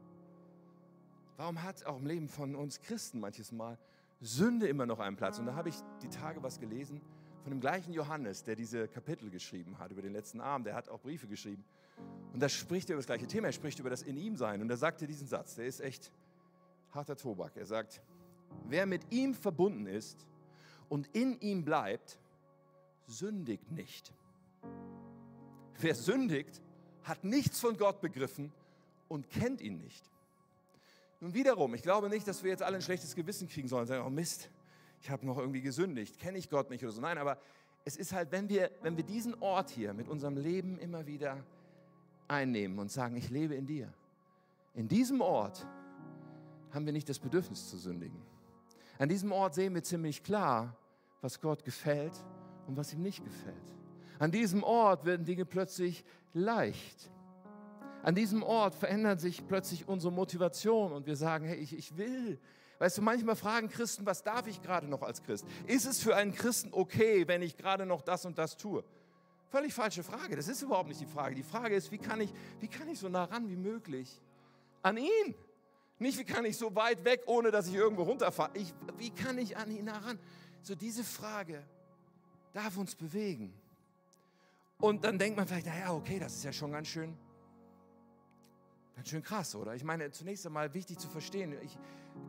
Warum 1.37 1.63
hat 1.63 1.85
auch 1.85 1.99
im 1.99 2.07
Leben 2.07 2.29
von 2.29 2.55
uns 2.55 2.81
Christen 2.81 3.21
manches 3.21 3.53
Mal 3.53 3.79
Sünde 4.23 4.69
immer 4.69 4.87
noch 4.87 5.01
einen 5.01 5.17
Platz. 5.17 5.39
Und 5.41 5.47
da 5.47 5.55
habe 5.55 5.69
ich 5.69 5.75
die 6.01 6.09
Tage 6.09 6.43
was 6.43 6.61
gelesen 6.61 7.01
von 7.43 7.51
dem 7.51 7.61
gleichen 7.61 7.93
Johannes, 7.93 8.45
der 8.45 8.55
diese 8.55 8.87
Kapitel 8.87 9.31
geschrieben 9.31 9.79
hat 9.79 9.91
über 9.91 10.01
den 10.01 10.13
letzten 10.13 10.41
Abend. 10.41 10.67
Der 10.67 10.75
hat 10.75 10.89
auch 10.89 11.01
Briefe 11.01 11.27
geschrieben. 11.27 11.65
Und 12.33 12.41
da 12.41 12.49
spricht 12.49 12.89
er 12.89 12.95
über 12.95 13.01
das 13.01 13.07
gleiche 13.07 13.27
Thema. 13.27 13.49
Er 13.49 13.53
spricht 13.53 13.81
über 13.81 13.91
das 13.91 14.03
in 14.03 14.17
ihm 14.17 14.37
sein. 14.37 14.63
Und 14.63 14.69
da 14.69 14.77
sagt 14.77 15.03
er 15.03 15.09
diesen 15.09 15.27
Satz, 15.27 15.57
der 15.57 15.67
ist 15.67 15.81
echt 15.81 16.13
harter 16.93 17.17
Tobak. 17.17 17.57
Er 17.57 17.67
sagt, 17.67 18.01
wer 18.69 18.87
mit 18.87 19.13
ihm 19.13 19.35
verbunden 19.35 19.87
ist 19.87 20.25
und 20.89 21.09
in 21.13 21.41
ihm 21.41 21.65
bleibt, 21.65 22.21
sündigt 23.07 23.73
nicht. 23.73 24.13
Wer 25.81 25.97
sündigt, 25.97 26.63
hat 27.03 27.25
nichts 27.25 27.59
von 27.59 27.77
Gott 27.77 28.01
begriffen 28.01 28.53
und 29.09 29.29
kennt 29.31 29.61
ihn 29.61 29.79
nicht. 29.79 30.09
Nun 31.23 31.35
wiederum, 31.35 31.73
ich 31.75 31.83
glaube 31.83 32.09
nicht, 32.09 32.27
dass 32.27 32.43
wir 32.43 32.51
jetzt 32.51 32.65
alle 32.65 32.79
ein 32.79 32.83
schlechtes 32.83 33.15
Gewissen 33.15 33.49
kriegen 33.49 33.69
sollen 33.69 33.83
und 33.83 33.87
sagen, 33.87 34.05
oh 34.05 34.11
Mist, 34.11 34.51
ich 35.01 35.09
habe 35.09 35.25
noch 35.25 35.39
irgendwie 35.39 35.61
gesündigt, 35.61 36.19
kenne 36.19 36.37
ich 36.37 36.51
Gott 36.51 36.69
nicht 36.69 36.83
oder 36.83 36.91
so. 36.91 37.01
Nein, 37.01 37.17
aber 37.17 37.39
es 37.85 37.97
ist 37.97 38.13
halt, 38.13 38.33
wenn 38.33 38.49
wir, 38.49 38.73
wenn 38.83 38.97
wir 38.97 39.05
diesen 39.05 39.41
Ort 39.41 39.71
hier 39.71 39.95
mit 39.95 40.09
unserem 40.09 40.37
Leben 40.37 40.81
immer 40.81 41.07
wieder 41.07 41.37
einnehmen 42.27 42.81
und 42.81 42.91
sagen, 42.91 43.15
ich 43.15 43.31
lebe 43.31 43.55
in 43.55 43.67
dir. 43.67 43.95
In 44.75 44.89
diesem 44.89 45.21
Ort 45.21 45.65
haben 46.73 46.87
wir 46.87 46.93
nicht 46.93 47.09
das 47.09 47.21
Bedürfnis 47.21 47.71
zu 47.71 47.79
sündigen. 47.79 48.21
An 48.99 49.09
diesem 49.09 49.31
Ort 49.31 49.55
sehen 49.55 49.77
wir 49.77 49.85
ziemlich 49.85 50.25
klar, 50.25 50.77
was 51.21 51.41
Gott 51.41 51.65
gefällt 51.65 52.15
und 52.67 52.77
was 52.77 52.93
ihm 52.93 53.03
nicht 53.03 53.23
gefällt. 53.23 53.77
An 54.19 54.33
diesem 54.33 54.65
Ort 54.65 55.05
werden 55.05 55.25
Dinge 55.25 55.45
plötzlich 55.45 56.05
leicht. 56.35 57.13
An 58.03 58.17
diesem 58.17 58.43
Ort 58.43 58.75
verändert 58.75 59.21
sich 59.21 59.47
plötzlich 59.47 59.87
unsere 59.87 60.13
Motivation 60.13 60.93
und 60.93 61.07
wir 61.07 61.17
sagen, 61.17 61.47
hey, 61.47 61.57
ich, 61.57 61.77
ich 61.77 61.97
will. 61.97 62.39
Weißt 62.81 62.99
du, 62.99 63.03
manchmal 63.03 63.37
fragen 63.37 63.69
Christen, 63.69 64.05
was 64.05 64.25
darf 64.25 64.49
ich 64.49 64.61
gerade 64.61 64.89
noch 64.89 65.03
als 65.03 65.23
Christ? 65.23 65.47
Ist 65.69 65.87
es 65.87 66.03
für 66.03 66.17
einen 66.17 66.35
Christen 66.35 66.71
okay, 66.73 67.29
wenn 67.29 67.43
ich 67.43 67.57
gerade 67.57 67.87
noch 67.87 68.03
das 68.03 68.25
und 68.25 68.39
das 68.39 68.57
tue? 68.57 68.83
Völlig 69.51 69.73
falsche 69.73 70.03
Frage. 70.03 70.35
Das 70.35 70.49
ist 70.49 70.63
überhaupt 70.63 70.89
nicht 70.89 71.01
die 71.01 71.07
Frage. 71.07 71.37
Die 71.37 71.45
Frage 71.45 71.77
ist, 71.77 71.93
wie 71.93 71.99
kann 71.99 72.21
ich, 72.21 72.33
wie 72.59 72.67
kann 72.67 72.89
ich 72.89 72.99
so 72.99 73.09
nah 73.09 73.25
ran 73.25 73.49
wie 73.49 73.57
möglich 73.57 74.21
an 74.83 74.97
ihn? 74.97 75.35
Nicht, 76.01 76.19
wie 76.19 76.25
kann 76.25 76.45
ich 76.45 76.57
so 76.57 76.75
weit 76.75 77.05
weg, 77.05 77.23
ohne 77.27 77.53
dass 77.53 77.69
ich 77.69 77.75
irgendwo 77.75 78.03
runterfahre. 78.03 78.51
Ich, 78.55 78.75
wie 78.99 79.11
kann 79.11 79.39
ich 79.39 79.57
an 79.57 79.71
ihn 79.71 79.85
nah 79.85 79.99
ran? 79.99 80.19
So 80.63 80.75
diese 80.75 81.05
Frage 81.05 81.63
darf 82.53 82.77
uns 82.77 82.97
bewegen. 82.97 83.55
Und 84.81 85.05
dann 85.05 85.21
denkt 85.21 85.37
man 85.37 85.47
vielleicht, 85.47 85.67
naja, 85.67 85.93
okay, 85.93 86.19
das 86.19 86.35
ist 86.35 86.45
ja 86.45 86.53
schon 86.53 86.73
ganz 86.73 86.89
schön 86.89 87.17
Ganz 88.95 89.09
schön 89.09 89.23
krass, 89.23 89.55
oder? 89.55 89.75
Ich 89.75 89.85
meine, 89.85 90.11
zunächst 90.11 90.47
einmal 90.47 90.75
wichtig 90.75 90.99
zu 90.99 91.09
verstehen, 91.09 91.57
ich, 91.63 91.79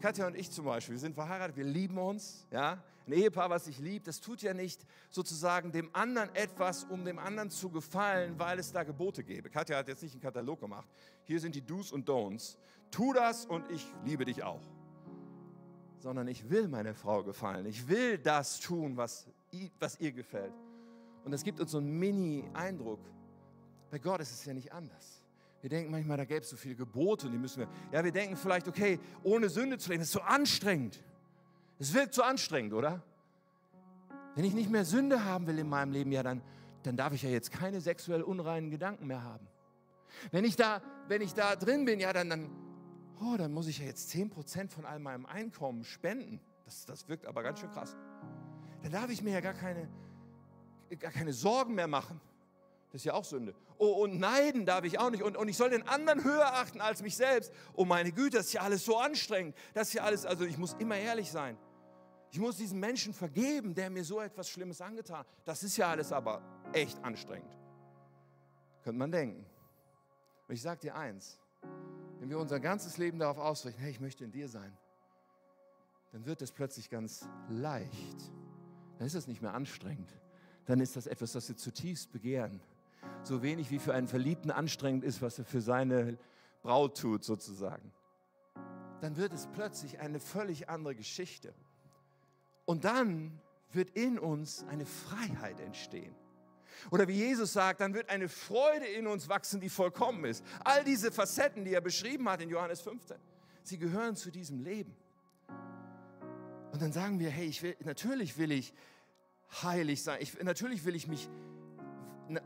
Katja 0.02 0.28
und 0.28 0.36
ich 0.36 0.50
zum 0.50 0.66
Beispiel, 0.66 0.96
wir 0.96 1.00
sind 1.00 1.14
verheiratet, 1.16 1.58
wir 1.58 1.66
lieben 1.66 1.98
uns, 1.98 2.48
ja, 2.52 2.82
Ein 3.06 3.14
Ehepaar, 3.14 3.50
was 3.50 3.66
sich 3.66 3.80
liebt, 3.80 4.08
das 4.08 4.22
tut 4.22 4.42
ja 4.42 4.54
nicht 4.54 4.86
sozusagen 5.10 5.74
dem 5.74 5.94
anderen 5.94 6.34
etwas, 6.36 6.86
um 6.86 7.04
dem 7.04 7.20
anderen 7.20 7.50
zu 7.50 7.70
gefallen, 7.70 8.40
weil 8.40 8.60
es 8.60 8.72
da 8.72 8.84
Gebote 8.84 9.24
gäbe. 9.26 9.50
Katja 9.50 9.78
hat 9.78 9.90
jetzt 9.90 10.04
nicht 10.04 10.14
einen 10.14 10.22
Katalog 10.22 10.62
gemacht. 10.62 10.88
Hier 11.26 11.40
sind 11.42 11.54
die 11.54 11.62
Do's 11.62 11.92
und 11.92 12.08
Don'ts. 12.08 12.56
Tu 12.92 13.12
das 13.12 13.46
und 13.46 13.70
ich 13.70 13.86
liebe 14.06 14.24
dich 14.24 14.44
auch. 14.44 14.62
Sondern 16.00 16.30
ich 16.30 16.50
will 16.50 16.70
meiner 16.70 16.94
Frau 16.94 17.24
gefallen. 17.24 17.66
Ich 17.66 17.90
will 17.90 18.18
das 18.18 18.62
tun, 18.62 18.96
was, 18.96 19.28
was 19.80 20.00
ihr 20.00 20.14
gefällt. 20.14 20.54
Und 21.26 21.32
das 21.32 21.44
gibt 21.44 21.60
uns 21.60 21.72
so 21.72 21.80
einen 21.80 22.00
Mini-Eindruck. 22.00 23.00
Bei 23.92 24.00
Gott 24.00 24.22
ist 24.22 24.32
es 24.32 24.46
ja 24.46 24.54
nicht 24.54 24.72
anders. 24.72 25.23
Wir 25.64 25.70
denken 25.70 25.92
manchmal, 25.92 26.18
da 26.18 26.26
gäbe 26.26 26.42
es 26.42 26.50
so 26.50 26.58
viele 26.58 26.76
Gebote 26.76 27.30
die 27.30 27.38
müssen 27.38 27.62
wir. 27.62 27.70
Ja, 27.94 28.04
wir 28.04 28.12
denken 28.12 28.36
vielleicht, 28.36 28.68
okay, 28.68 29.00
ohne 29.24 29.48
Sünde 29.48 29.78
zu 29.78 29.90
leben, 29.90 30.02
das 30.02 30.10
ist 30.10 30.14
so 30.14 30.20
anstrengend. 30.20 31.02
Es 31.80 31.94
wirkt 31.94 32.14
so 32.14 32.22
anstrengend, 32.22 32.74
oder? 32.74 33.02
Wenn 34.36 34.44
ich 34.44 34.54
nicht 34.54 34.70
mehr 34.70 34.84
Sünde 34.84 35.24
haben 35.24 35.48
will 35.48 35.58
in 35.58 35.70
meinem 35.70 35.94
Leben, 35.94 36.12
ja, 36.12 36.22
dann, 36.22 36.42
dann 36.84 36.98
darf 36.98 37.14
ich 37.14 37.24
ja 37.24 37.30
jetzt 37.30 37.50
keine 37.50 37.80
sexuell 37.80 38.24
unreinen 38.24 38.72
Gedanken 38.72 39.08
mehr 39.08 39.24
haben. 39.24 39.48
Wenn 40.32 40.44
ich 40.44 40.58
da, 40.58 40.82
wenn 41.08 41.22
ich 41.22 41.34
da 41.34 41.56
drin 41.56 41.86
bin, 41.86 42.02
ja, 42.02 42.12
dann, 42.12 42.30
dann, 42.30 42.50
oh, 43.22 43.38
dann 43.38 43.54
muss 43.54 43.68
ich 43.68 43.80
ja 43.80 43.86
jetzt 43.86 44.14
10% 44.14 44.70
von 44.70 44.86
all 44.86 45.00
meinem 45.00 45.26
Einkommen 45.26 45.86
spenden. 45.86 46.42
Das, 46.66 46.86
das 46.86 47.08
wirkt 47.08 47.26
aber 47.26 47.42
ganz 47.42 47.62
schön 47.62 47.72
krass. 47.72 47.96
Dann 48.82 48.92
darf 48.92 49.10
ich 49.10 49.24
mir 49.24 49.32
ja 49.32 49.40
gar 49.40 49.54
keine, 49.54 49.88
gar 51.00 51.12
keine 51.12 51.32
Sorgen 51.32 51.74
mehr 51.74 51.88
machen. 51.88 52.20
Das 52.94 53.02
ist 53.02 53.06
ja 53.06 53.16
auch 53.16 53.26
Sünde. 53.26 53.56
Oh, 53.80 54.04
und 54.04 54.20
neiden 54.20 54.68
darf 54.68 54.84
ich 54.84 55.00
auch 55.00 55.10
nicht. 55.10 55.24
Und, 55.24 55.36
und 55.36 55.48
ich 55.48 55.58
soll 55.58 55.72
den 55.72 55.82
anderen 55.88 56.24
höher 56.24 56.54
achten 56.54 56.80
als 56.80 57.02
mich 57.02 57.18
selbst. 57.18 57.52
Oh 57.74 57.86
meine 57.86 58.12
Güte, 58.12 58.38
das 58.38 58.46
ist 58.46 58.54
ja 58.54 58.62
alles 58.62 58.86
so 58.86 59.00
anstrengend. 59.00 59.58
Das 59.74 59.88
ist 59.88 59.96
ja 59.96 60.04
alles, 60.04 60.28
also 60.28 60.46
ich 60.46 60.60
muss 60.60 60.74
immer 60.74 60.96
ehrlich 60.96 61.32
sein. 61.32 61.58
Ich 62.30 62.40
muss 62.40 62.58
diesem 62.58 62.80
Menschen 62.80 63.12
vergeben, 63.16 63.74
der 63.74 63.90
mir 63.90 64.04
so 64.04 64.22
etwas 64.22 64.48
Schlimmes 64.48 64.80
angetan 64.80 65.20
hat. 65.20 65.28
Das 65.44 65.64
ist 65.64 65.76
ja 65.76 65.90
alles 65.90 66.12
aber 66.12 66.44
echt 66.72 67.04
anstrengend. 67.04 67.58
Könnte 68.84 69.00
man 69.00 69.12
denken. 69.12 69.44
Und 70.48 70.54
ich 70.54 70.62
sage 70.62 70.82
dir 70.82 70.96
eins, 70.96 71.40
wenn 72.20 72.30
wir 72.30 72.38
unser 72.38 72.60
ganzes 72.60 73.00
Leben 73.00 73.18
darauf 73.18 73.40
ausrichten, 73.40 73.82
hey, 73.82 73.90
ich 73.90 74.02
möchte 74.02 74.24
in 74.24 74.32
dir 74.32 74.48
sein, 74.48 74.78
dann 76.12 76.28
wird 76.28 76.44
das 76.44 76.52
plötzlich 76.52 76.92
ganz 76.92 77.28
leicht. 77.50 78.32
Dann 79.00 79.08
ist 79.08 79.16
das 79.16 79.26
nicht 79.26 79.42
mehr 79.42 79.56
anstrengend. 79.56 80.14
Dann 80.66 80.80
ist 80.80 80.96
das 80.96 81.08
etwas, 81.08 81.32
das 81.32 81.50
wir 81.50 81.58
zutiefst 81.58 82.12
begehren 82.12 82.62
so 83.24 83.42
wenig 83.42 83.72
wie 83.72 83.80
für 83.80 83.94
einen 83.94 84.08
Verliebten 84.08 84.52
anstrengend 84.52 85.04
ist, 85.04 85.22
was 85.22 85.40
er 85.40 85.46
für 85.46 85.62
seine 85.62 86.18
Braut 86.62 86.98
tut, 86.98 87.24
sozusagen. 87.24 87.92
Dann 89.02 89.18
wird 89.18 89.34
es 89.34 89.48
plötzlich 89.54 90.00
eine 90.00 90.20
völlig 90.20 90.70
andere 90.70 90.96
Geschichte. 90.96 91.54
Und 92.66 92.86
dann 92.86 93.40
wird 93.72 93.90
in 93.92 94.20
uns 94.20 94.64
eine 94.70 94.86
Freiheit 94.86 95.60
entstehen. 95.60 96.16
Oder 96.92 97.08
wie 97.08 97.16
Jesus 97.16 97.54
sagt, 97.54 97.82
dann 97.82 97.94
wird 97.94 98.10
eine 98.10 98.30
Freude 98.30 98.86
in 98.86 99.08
uns 99.08 99.30
wachsen, 99.30 99.60
die 99.60 99.70
vollkommen 99.70 100.26
ist. 100.26 100.44
All 100.64 100.84
diese 100.84 101.12
Facetten, 101.12 101.66
die 101.66 101.74
er 101.74 101.82
beschrieben 101.82 102.28
hat 102.30 102.42
in 102.42 102.50
Johannes 102.50 102.82
15, 102.82 103.18
sie 103.64 103.78
gehören 103.78 104.16
zu 104.16 104.32
diesem 104.32 104.62
Leben. 104.62 104.96
Und 106.72 106.82
dann 106.82 106.92
sagen 106.92 107.20
wir, 107.20 107.30
hey, 107.30 107.56
will, 107.62 107.76
natürlich 107.82 108.38
will 108.38 108.52
ich 108.52 108.74
heilig 109.62 110.02
sein. 110.02 110.18
Ich, 110.22 110.42
natürlich 110.42 110.86
will 110.86 110.96
ich 110.96 111.08
mich 111.08 111.30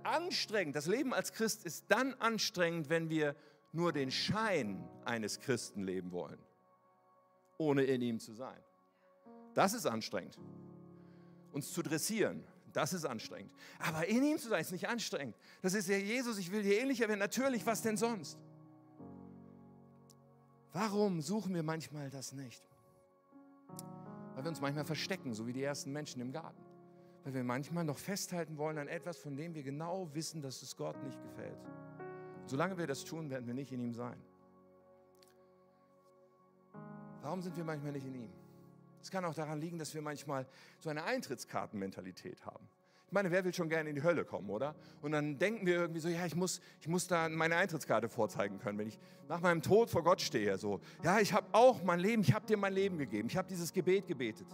anstrengend. 0.04 0.76
Das 0.76 0.88
Leben 0.88 1.14
als 1.14 1.34
Christ 1.34 1.66
ist 1.66 1.86
dann 1.90 2.14
anstrengend, 2.16 2.90
wenn 2.90 3.10
wir 3.10 3.36
nur 3.72 3.92
den 3.92 4.12
Schein 4.12 4.88
eines 5.06 5.40
Christen 5.40 5.84
leben 5.84 6.12
wollen, 6.12 6.40
ohne 7.58 7.84
in 7.84 8.02
ihm 8.02 8.20
zu 8.20 8.34
sein. 8.34 8.60
Das 9.54 9.74
ist 9.74 9.86
anstrengend. 9.86 10.38
Uns 11.52 11.72
zu 11.74 11.82
dressieren, 11.82 12.44
das 12.74 12.94
ist 12.94 13.06
anstrengend. 13.06 13.52
Aber 13.80 14.08
in 14.08 14.24
ihm 14.24 14.38
zu 14.38 14.50
sein, 14.50 14.62
ist 14.62 14.72
nicht 14.72 14.88
anstrengend. 14.88 15.36
Das 15.62 15.74
ist 15.74 15.88
ja 15.88 15.98
Jesus, 15.98 16.38
ich 16.38 16.52
will 16.52 16.64
dir 16.64 16.80
ähnlicher 16.80 17.08
werden. 17.08 17.20
Natürlich, 17.20 17.66
was 17.66 17.82
denn 17.82 17.98
sonst? 17.98 18.38
Warum 20.74 21.22
suchen 21.22 21.56
wir 21.56 21.64
manchmal 21.64 22.10
das 22.10 22.34
nicht? 22.34 22.64
Weil 24.36 24.44
wir 24.44 24.50
uns 24.50 24.62
manchmal 24.62 24.86
verstecken, 24.86 25.34
so 25.34 25.48
wie 25.48 25.54
die 25.54 25.64
ersten 25.64 25.92
Menschen 25.92 26.22
im 26.22 26.32
Garten 26.32 26.67
weil 27.28 27.34
wir 27.34 27.44
manchmal 27.44 27.84
noch 27.84 27.98
festhalten 27.98 28.58
wollen 28.58 28.78
an 28.78 28.88
etwas, 28.88 29.18
von 29.18 29.36
dem 29.36 29.54
wir 29.54 29.62
genau 29.62 30.10
wissen, 30.14 30.42
dass 30.42 30.62
es 30.62 30.78
Gott 30.78 30.96
nicht 31.04 31.22
gefällt. 31.22 31.60
Solange 32.46 32.78
wir 32.78 32.88
das 32.88 33.04
tun, 33.04 33.30
werden 33.30 33.46
wir 33.46 33.54
nicht 33.54 33.74
in 33.74 33.82
ihm 33.82 33.94
sein. 33.94 34.16
Warum 37.22 37.42
sind 37.42 37.58
wir 37.58 37.66
manchmal 37.66 37.92
nicht 37.92 38.06
in 38.06 38.16
ihm? 38.16 38.30
Es 39.02 39.12
kann 39.12 39.26
auch 39.26 39.34
daran 39.34 39.60
liegen, 39.60 39.78
dass 39.78 39.94
wir 39.94 40.02
manchmal 40.02 40.48
so 40.80 40.90
eine 40.90 41.04
Eintrittskartenmentalität 41.04 42.46
haben. 42.46 42.66
Ich 43.08 43.12
meine, 43.12 43.30
wer 43.30 43.44
will 43.44 43.54
schon 43.54 43.68
gerne 43.68 43.90
in 43.90 43.98
die 43.98 44.04
Hölle 44.04 44.24
kommen, 44.24 44.50
oder? 44.50 44.74
Und 45.02 45.12
dann 45.12 45.38
denken 45.38 45.66
wir 45.66 45.76
irgendwie 45.76 46.00
so, 46.00 46.08
ja, 46.08 46.26
ich 46.26 46.36
muss, 46.36 46.62
ich 46.80 46.88
muss 46.88 47.10
da 47.10 47.28
meine 47.28 47.58
Eintrittskarte 47.58 48.08
vorzeigen 48.08 48.58
können, 48.60 48.78
wenn 48.78 48.88
ich 48.88 49.00
nach 49.28 49.42
meinem 49.42 49.62
Tod 49.62 49.90
vor 49.90 50.02
Gott 50.02 50.22
stehe. 50.22 50.58
So, 50.58 50.80
ja, 51.04 51.20
ich 51.20 51.34
habe 51.34 51.48
auch 51.52 51.84
mein 51.84 52.00
Leben, 52.00 52.22
ich 52.22 52.34
habe 52.34 52.46
dir 52.46 52.56
mein 52.56 52.72
Leben 52.72 52.98
gegeben, 52.98 53.28
ich 53.28 53.36
habe 53.36 53.50
dieses 53.50 53.74
Gebet 53.74 54.08
gebetet. 54.08 54.48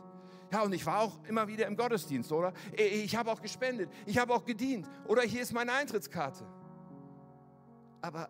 Ja, 0.53 0.61
und 0.61 0.71
ich 0.71 0.85
war 0.85 0.99
auch 0.99 1.17
immer 1.27 1.47
wieder 1.47 1.65
im 1.65 1.75
Gottesdienst, 1.75 2.31
oder? 2.31 2.53
Ich 2.77 3.15
habe 3.15 3.31
auch 3.31 3.41
gespendet, 3.41 3.89
ich 4.05 4.19
habe 4.19 4.35
auch 4.35 4.45
gedient. 4.45 4.87
Oder 5.07 5.23
hier 5.23 5.41
ist 5.41 5.51
meine 5.51 5.73
Eintrittskarte. 5.73 6.45
Aber, 8.03 8.29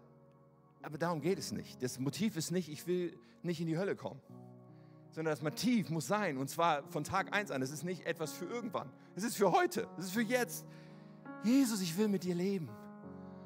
aber 0.82 0.98
darum 0.98 1.20
geht 1.20 1.38
es 1.38 1.52
nicht. 1.52 1.84
Das 1.84 2.00
Motiv 2.00 2.38
ist 2.38 2.52
nicht, 2.52 2.70
ich 2.70 2.88
will 2.88 3.20
nicht 3.42 3.60
in 3.60 3.68
die 3.68 3.78
Hölle 3.78 3.98
kommen. 3.98 4.22
Sondern 5.12 5.34
das 5.34 5.42
Motiv 5.42 5.90
muss 5.90 6.08
sein, 6.08 6.38
und 6.38 6.50
zwar 6.50 6.84
von 6.92 7.04
Tag 7.04 7.36
1 7.36 7.52
an. 7.52 7.62
Es 7.62 7.72
ist 7.72 7.84
nicht 7.84 8.06
etwas 8.06 8.32
für 8.32 8.46
irgendwann. 8.46 8.90
Es 9.18 9.26
ist 9.26 9.36
für 9.36 9.52
heute. 9.52 9.90
Es 9.98 10.06
ist 10.06 10.14
für 10.14 10.22
jetzt. 10.22 10.66
Jesus, 11.44 11.82
ich 11.82 11.98
will 11.98 12.08
mit 12.08 12.24
dir 12.24 12.36
leben. 12.36 12.70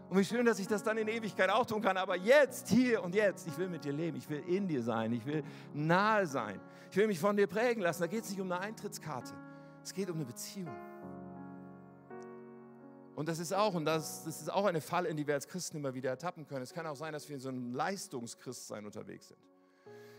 Und 0.09 0.17
wie 0.17 0.23
schön, 0.23 0.45
dass 0.45 0.57
ich 0.59 0.67
das 0.67 0.83
dann 0.83 0.97
in 0.97 1.07
Ewigkeit 1.07 1.49
auch 1.49 1.65
tun 1.65 1.81
kann. 1.81 1.97
Aber 1.97 2.15
jetzt, 2.15 2.69
hier 2.69 3.03
und 3.03 3.13
jetzt, 3.13 3.45
ich 3.47 3.57
will 3.57 3.67
mit 3.67 3.83
dir 3.83 3.91
leben. 3.91 4.17
Ich 4.17 4.29
will 4.29 4.41
in 4.47 4.67
dir 4.67 4.81
sein. 4.81 5.11
Ich 5.11 5.25
will 5.25 5.43
nahe 5.73 6.25
sein. 6.25 6.61
Ich 6.89 6.95
will 6.95 7.07
mich 7.07 7.19
von 7.19 7.35
dir 7.35 7.47
prägen 7.47 7.81
lassen. 7.81 8.01
Da 8.01 8.07
geht 8.07 8.23
es 8.23 8.29
nicht 8.29 8.39
um 8.39 8.49
eine 8.51 8.61
Eintrittskarte. 8.61 9.33
Es 9.83 9.93
geht 9.93 10.09
um 10.09 10.15
eine 10.15 10.25
Beziehung. 10.25 10.75
Und 13.15 13.27
das 13.27 13.39
ist 13.39 13.51
auch, 13.51 13.73
und 13.73 13.83
das, 13.83 14.23
das 14.25 14.41
ist 14.41 14.53
auch 14.53 14.65
eine 14.65 14.79
Falle, 14.79 15.09
in 15.09 15.17
die 15.17 15.25
wir 15.25 15.33
als 15.33 15.47
Christen 15.47 15.77
immer 15.77 15.93
wieder 15.93 16.11
ertappen 16.11 16.45
können. 16.45 16.61
Es 16.61 16.73
kann 16.73 16.85
auch 16.85 16.95
sein, 16.95 17.13
dass 17.13 17.27
wir 17.27 17.35
in 17.35 17.41
so 17.41 17.49
einem 17.49 17.73
Leistungschristsein 17.73 18.85
unterwegs 18.85 19.29
sind. 19.29 19.39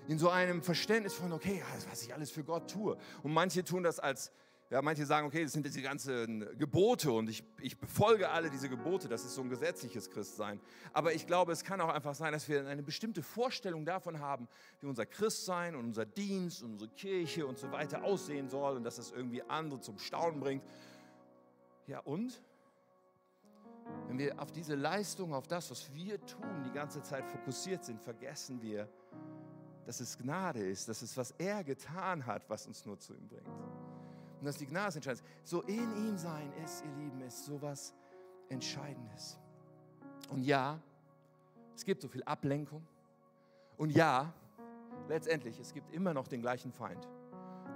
In 0.09 0.19
so 0.19 0.31
einem 0.31 0.63
Verständnis 0.63 1.15
von, 1.15 1.33
okay, 1.33 1.63
was 1.89 2.03
ich 2.03 2.13
alles 2.13 2.31
für 2.31 2.43
Gott 2.43 2.71
tue. 2.71 2.99
Und 3.23 3.33
manche 3.33 3.63
tun 3.63 3.85
das 3.85 4.01
als 4.01 4.33
ja, 4.71 4.83
manche 4.83 5.07
sagen, 5.07 5.27
okay, 5.27 5.45
das 5.45 5.53
sind 5.53 5.65
diese 5.65 5.81
ganzen 5.81 6.47
Gebote 6.59 7.11
und 7.11 7.31
ich, 7.31 7.43
ich 7.63 7.79
befolge 7.79 8.29
alle 8.29 8.51
diese 8.51 8.69
Gebote, 8.69 9.09
das 9.09 9.25
ist 9.25 9.35
so 9.35 9.41
ein 9.41 9.49
gesetzliches 9.49 10.11
Christsein. 10.11 10.61
Aber 10.93 11.15
ich 11.15 11.27
glaube, 11.27 11.53
es 11.53 11.65
kann 11.65 11.81
auch 11.81 11.89
einfach 11.89 12.15
sein, 12.15 12.33
dass 12.33 12.49
wir 12.51 12.67
eine 12.67 12.83
bestimmte 12.83 13.23
Vorstellung 13.23 13.87
davon 13.87 14.21
haben, 14.21 14.47
wie 14.81 14.87
unser 14.87 15.07
Christsein 15.07 15.75
und 15.75 15.87
unser 15.87 16.05
Dienst 16.05 16.63
und 16.63 16.73
unsere 16.73 16.91
Kirche 16.91 17.47
und 17.47 17.59
so 17.59 17.73
weiter 17.73 18.05
aussehen 18.05 18.51
soll 18.51 18.77
und 18.77 18.85
dass 18.85 18.97
das 18.97 19.11
irgendwie 19.11 19.43
andere 19.43 19.81
zum 19.81 19.99
Staunen 19.99 20.39
bringt. 20.39 20.65
Ja, 21.87 22.01
und? 22.01 22.43
Wenn 24.07 24.19
wir 24.19 24.39
auf 24.39 24.53
diese 24.53 24.75
Leistung, 24.75 25.33
auf 25.33 25.47
das, 25.47 25.71
was 25.71 25.95
wir 25.95 26.21
tun, 26.27 26.63
die 26.67 26.73
ganze 26.73 27.03
Zeit 27.03 27.27
fokussiert 27.27 27.87
sind, 27.87 28.03
vergessen 28.03 28.61
wir, 28.61 28.87
dass 29.87 30.01
es 30.01 30.19
Gnade 30.19 30.61
ist, 30.61 30.91
dass 30.91 31.01
es, 31.01 31.17
was 31.17 31.31
er 31.39 31.65
getan 31.65 32.27
hat, 32.27 32.51
was 32.51 32.67
uns 32.67 32.85
nur 32.85 32.99
zu 32.99 33.15
ihm 33.15 33.27
bringt. 33.29 33.49
Und 34.41 34.47
dass 34.47 34.57
die 34.57 34.67
Gnade 34.67 34.95
entscheidend 34.97 35.23
ist. 35.23 35.49
So 35.49 35.63
in 35.63 36.07
ihm 36.07 36.17
sein 36.17 36.53
ist, 36.65 36.85
ihr 36.85 36.93
Lieben, 37.03 37.21
ist 37.23 37.45
sowas 37.45 37.95
Entscheidendes. 38.49 39.39
Und 40.31 40.43
ja, 40.43 40.79
es 41.75 41.85
gibt 41.85 42.03
so 42.03 42.09
viel 42.09 42.23
Ablenkung. 42.25 42.87
Und 43.77 43.91
ja, 43.91 44.33
letztendlich, 45.09 45.59
es 45.59 45.73
gibt 45.73 45.93
immer 45.93 46.15
noch 46.15 46.29
den 46.29 46.41
gleichen 46.41 46.73
Feind, 46.73 47.09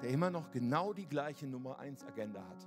der 0.02 0.10
immer 0.10 0.30
noch 0.30 0.50
genau 0.50 0.92
die 0.92 1.06
gleiche 1.06 1.46
Nummer 1.46 1.78
1 1.78 2.04
Agenda 2.04 2.40
hat. 2.40 2.66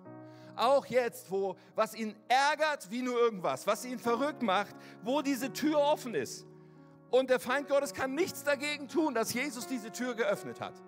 Auch 0.56 0.86
jetzt, 0.86 1.30
wo 1.30 1.56
was 1.76 1.94
ihn 1.96 2.16
ärgert 2.30 2.90
wie 2.90 3.02
nur 3.02 3.20
irgendwas, 3.20 3.68
was 3.68 3.84
ihn 3.86 4.00
verrückt 4.00 4.42
macht, 4.42 4.76
wo 5.04 5.22
diese 5.22 5.52
Tür 5.52 5.80
offen 5.80 6.16
ist. 6.16 6.46
Und 7.12 7.30
der 7.30 7.40
Feind 7.40 7.68
Gottes 7.68 7.94
kann 7.94 8.16
nichts 8.16 8.44
dagegen 8.44 8.88
tun, 8.88 9.14
dass 9.14 9.34
Jesus 9.34 9.68
diese 9.68 9.92
Tür 9.92 10.16
geöffnet 10.16 10.62
hat. 10.62 10.82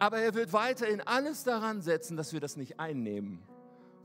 Aber 0.00 0.18
er 0.18 0.34
wird 0.34 0.52
weiterhin 0.54 1.02
alles 1.02 1.44
daran 1.44 1.82
setzen, 1.82 2.16
dass 2.16 2.32
wir 2.32 2.40
das 2.40 2.56
nicht 2.56 2.80
einnehmen, 2.80 3.42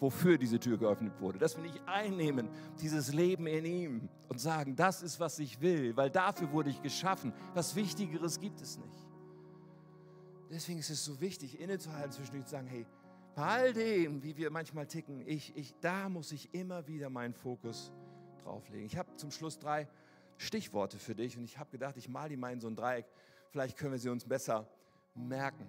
wofür 0.02 0.38
diese 0.38 0.60
Tür 0.60 0.78
geöffnet 0.78 1.14
wurde. 1.22 1.40
Dass 1.40 1.56
wir 1.56 1.64
nicht 1.64 1.82
einnehmen, 1.88 2.50
dieses 2.82 3.14
Leben 3.14 3.48
in 3.48 3.64
ihm 3.64 4.10
und 4.28 4.38
sagen, 4.38 4.76
das 4.76 5.02
ist, 5.02 5.22
was 5.22 5.40
ich 5.40 5.62
will, 5.62 5.96
weil 5.96 6.10
dafür 6.10 6.52
wurde 6.52 6.70
ich 6.70 6.82
geschaffen. 6.84 7.32
Was 7.54 7.78
Wichtigeres 7.78 8.42
gibt 8.42 8.60
es 8.60 8.78
nicht. 8.78 9.06
Deswegen 10.52 10.80
ist 10.80 10.90
es 10.90 11.04
so 11.04 11.22
wichtig, 11.22 11.62
innezuhalten 11.62 12.12
zwischendurch 12.12 12.46
zu 12.46 12.52
sagen, 12.52 12.68
hey, 12.68 12.86
bei 13.34 13.44
all 13.44 13.74
dem, 13.74 14.22
wie 14.22 14.36
wir 14.36 14.52
manchmal 14.52 14.88
ticken, 14.88 15.26
ich, 15.26 15.56
ich, 15.56 15.74
da 15.80 16.10
muss 16.10 16.34
ich 16.34 16.54
immer 16.54 16.88
wieder 16.88 17.10
meinen 17.10 17.34
Fokus 17.34 17.94
drauflegen. 18.44 18.86
Ich 18.86 18.98
habe 18.98 19.16
zum 19.16 19.32
Schluss 19.32 19.60
drei 19.60 19.88
Stichworte 20.38 21.00
für 21.00 21.16
dich 21.16 21.38
und 21.38 21.46
ich 21.46 21.58
habe 21.58 21.72
gedacht, 21.72 21.96
ich 21.96 22.10
male 22.10 22.30
die 22.30 22.38
mal 22.38 22.52
in 22.52 22.60
so 22.60 22.68
ein 22.68 22.76
Dreieck. 22.76 23.06
Vielleicht 23.50 23.78
können 23.78 23.94
wir 23.94 24.00
sie 24.00 24.10
uns 24.10 24.26
besser 24.26 24.68
merken. 25.16 25.66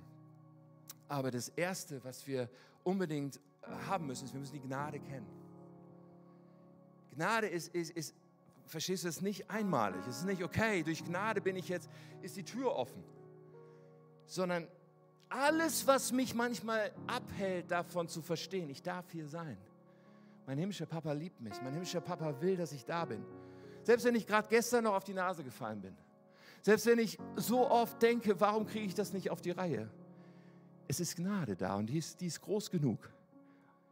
Aber 1.08 1.30
das 1.30 1.48
Erste, 1.50 2.02
was 2.04 2.26
wir 2.26 2.48
unbedingt 2.84 3.40
haben 3.88 4.06
müssen, 4.06 4.24
ist, 4.24 4.32
wir 4.32 4.40
müssen 4.40 4.54
die 4.54 4.60
Gnade 4.60 4.98
kennen. 5.00 5.26
Gnade 7.14 7.46
ist, 7.46 7.74
ist, 7.74 7.90
ist 7.90 8.14
verstehst 8.66 9.04
du, 9.04 9.08
es 9.08 9.20
nicht 9.20 9.50
einmalig. 9.50 10.00
Es 10.08 10.18
ist 10.18 10.26
nicht, 10.26 10.42
okay, 10.42 10.82
durch 10.82 11.04
Gnade 11.04 11.40
bin 11.40 11.56
ich 11.56 11.68
jetzt, 11.68 11.88
ist 12.22 12.36
die 12.36 12.44
Tür 12.44 12.74
offen. 12.74 13.02
Sondern 14.26 14.66
alles, 15.28 15.86
was 15.86 16.12
mich 16.12 16.34
manchmal 16.34 16.92
abhält, 17.06 17.70
davon 17.70 18.08
zu 18.08 18.22
verstehen, 18.22 18.68
ich 18.70 18.82
darf 18.82 19.10
hier 19.10 19.26
sein. 19.26 19.56
Mein 20.46 20.58
himmlischer 20.58 20.86
Papa 20.86 21.12
liebt 21.12 21.40
mich. 21.40 21.54
Mein 21.62 21.72
himmlischer 21.72 22.00
Papa 22.00 22.40
will, 22.40 22.56
dass 22.56 22.72
ich 22.72 22.84
da 22.84 23.04
bin. 23.04 23.24
Selbst 23.82 24.04
wenn 24.04 24.14
ich 24.14 24.26
gerade 24.26 24.48
gestern 24.48 24.84
noch 24.84 24.94
auf 24.94 25.04
die 25.04 25.14
Nase 25.14 25.42
gefallen 25.42 25.80
bin. 25.80 25.96
Selbst 26.62 26.86
wenn 26.86 26.98
ich 26.98 27.18
so 27.36 27.68
oft 27.68 28.00
denke, 28.02 28.40
warum 28.40 28.66
kriege 28.66 28.86
ich 28.86 28.94
das 28.94 29.12
nicht 29.12 29.30
auf 29.30 29.40
die 29.40 29.52
Reihe? 29.52 29.88
Es 30.88 31.00
ist 31.00 31.16
Gnade 31.16 31.56
da 31.56 31.76
und 31.76 31.86
die 31.86 31.98
ist, 31.98 32.20
die 32.20 32.26
ist 32.26 32.40
groß 32.40 32.70
genug. 32.70 33.10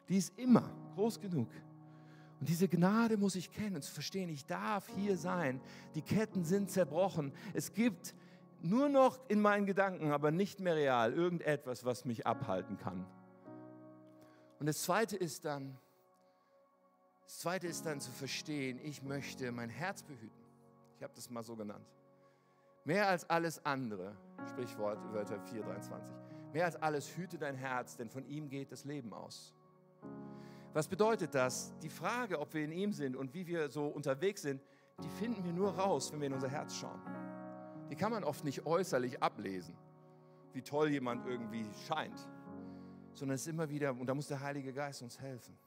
Die 0.08 0.18
ist 0.18 0.38
immer 0.38 0.70
groß 0.94 1.20
genug. 1.20 1.48
Und 2.40 2.48
diese 2.48 2.68
Gnade 2.68 3.16
muss 3.16 3.36
ich 3.36 3.50
kennen 3.50 3.76
und 3.76 3.82
zu 3.82 3.92
verstehen, 3.92 4.28
ich 4.28 4.44
darf 4.44 4.88
hier 4.88 5.16
sein. 5.16 5.60
Die 5.94 6.02
Ketten 6.02 6.44
sind 6.44 6.70
zerbrochen. 6.70 7.32
Es 7.54 7.72
gibt 7.72 8.14
nur 8.60 8.88
noch 8.88 9.18
in 9.28 9.40
meinen 9.40 9.66
Gedanken, 9.66 10.12
aber 10.12 10.30
nicht 10.30 10.60
mehr 10.60 10.74
real, 10.74 11.12
irgendetwas, 11.12 11.84
was 11.84 12.04
mich 12.04 12.26
abhalten 12.26 12.76
kann. 12.76 13.06
Und 14.58 14.66
das 14.66 14.82
Zweite 14.82 15.16
ist 15.16 15.44
dann, 15.44 15.76
das 17.24 17.38
Zweite 17.38 17.66
ist 17.66 17.84
dann 17.86 18.00
zu 18.00 18.10
verstehen, 18.10 18.78
ich 18.82 19.02
möchte 19.02 19.50
mein 19.52 19.68
Herz 19.68 20.02
behüten. 20.02 20.44
Ich 20.96 21.02
habe 21.02 21.12
das 21.14 21.30
mal 21.30 21.42
so 21.42 21.56
genannt. 21.56 21.86
Mehr 22.84 23.08
als 23.08 23.28
alles 23.28 23.64
andere, 23.64 24.14
Sprichwort 24.50 24.98
Wörter 25.12 25.36
4,23. 25.44 26.33
Mehr 26.54 26.66
als 26.66 26.76
alles 26.76 27.16
hüte 27.16 27.36
dein 27.36 27.56
Herz, 27.56 27.96
denn 27.96 28.08
von 28.08 28.24
ihm 28.28 28.48
geht 28.48 28.70
das 28.70 28.84
Leben 28.84 29.12
aus. 29.12 29.52
Was 30.72 30.86
bedeutet 30.86 31.34
das? 31.34 31.74
Die 31.82 31.88
Frage, 31.88 32.38
ob 32.38 32.54
wir 32.54 32.64
in 32.64 32.70
ihm 32.70 32.92
sind 32.92 33.16
und 33.16 33.34
wie 33.34 33.44
wir 33.48 33.68
so 33.70 33.88
unterwegs 33.88 34.42
sind, 34.42 34.62
die 35.02 35.08
finden 35.08 35.44
wir 35.44 35.52
nur 35.52 35.74
raus, 35.74 36.12
wenn 36.12 36.20
wir 36.20 36.28
in 36.28 36.32
unser 36.32 36.48
Herz 36.48 36.76
schauen. 36.76 37.00
Die 37.90 37.96
kann 37.96 38.12
man 38.12 38.22
oft 38.22 38.44
nicht 38.44 38.64
äußerlich 38.66 39.20
ablesen, 39.20 39.74
wie 40.52 40.62
toll 40.62 40.90
jemand 40.90 41.26
irgendwie 41.26 41.66
scheint, 41.88 42.20
sondern 43.14 43.34
es 43.34 43.40
ist 43.40 43.48
immer 43.48 43.68
wieder, 43.68 43.90
und 43.90 44.06
da 44.06 44.14
muss 44.14 44.28
der 44.28 44.38
Heilige 44.38 44.72
Geist 44.72 45.02
uns 45.02 45.18
helfen. 45.20 45.58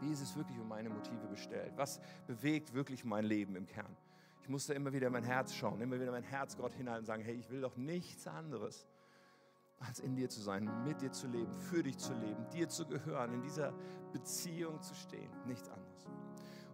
Wie 0.00 0.10
ist 0.10 0.22
es 0.22 0.34
wirklich 0.34 0.58
um 0.58 0.68
meine 0.68 0.88
Motive 0.88 1.26
bestellt? 1.26 1.74
Was 1.76 2.00
bewegt 2.26 2.72
wirklich 2.72 3.04
mein 3.04 3.26
Leben 3.26 3.56
im 3.56 3.66
Kern? 3.66 3.94
Ich 4.40 4.48
muss 4.48 4.66
da 4.68 4.72
immer 4.72 4.94
wieder 4.94 5.08
in 5.08 5.12
mein 5.12 5.24
Herz 5.24 5.52
schauen, 5.52 5.82
immer 5.82 6.00
wieder 6.00 6.12
mein 6.12 6.22
Herz 6.22 6.56
Gott 6.56 6.72
hinein 6.72 7.00
und 7.00 7.04
sagen, 7.04 7.22
hey, 7.22 7.34
ich 7.34 7.50
will 7.50 7.60
doch 7.60 7.76
nichts 7.76 8.26
anderes, 8.26 8.86
als 9.86 10.00
in 10.00 10.16
dir 10.16 10.28
zu 10.28 10.40
sein, 10.40 10.70
mit 10.84 11.00
dir 11.00 11.12
zu 11.12 11.26
leben, 11.26 11.52
für 11.52 11.82
dich 11.82 11.98
zu 11.98 12.12
leben, 12.14 12.46
dir 12.50 12.68
zu 12.68 12.86
gehören, 12.86 13.32
in 13.32 13.42
dieser 13.42 13.72
Beziehung 14.12 14.80
zu 14.82 14.94
stehen, 14.94 15.30
nichts 15.46 15.68
anderes. 15.68 16.06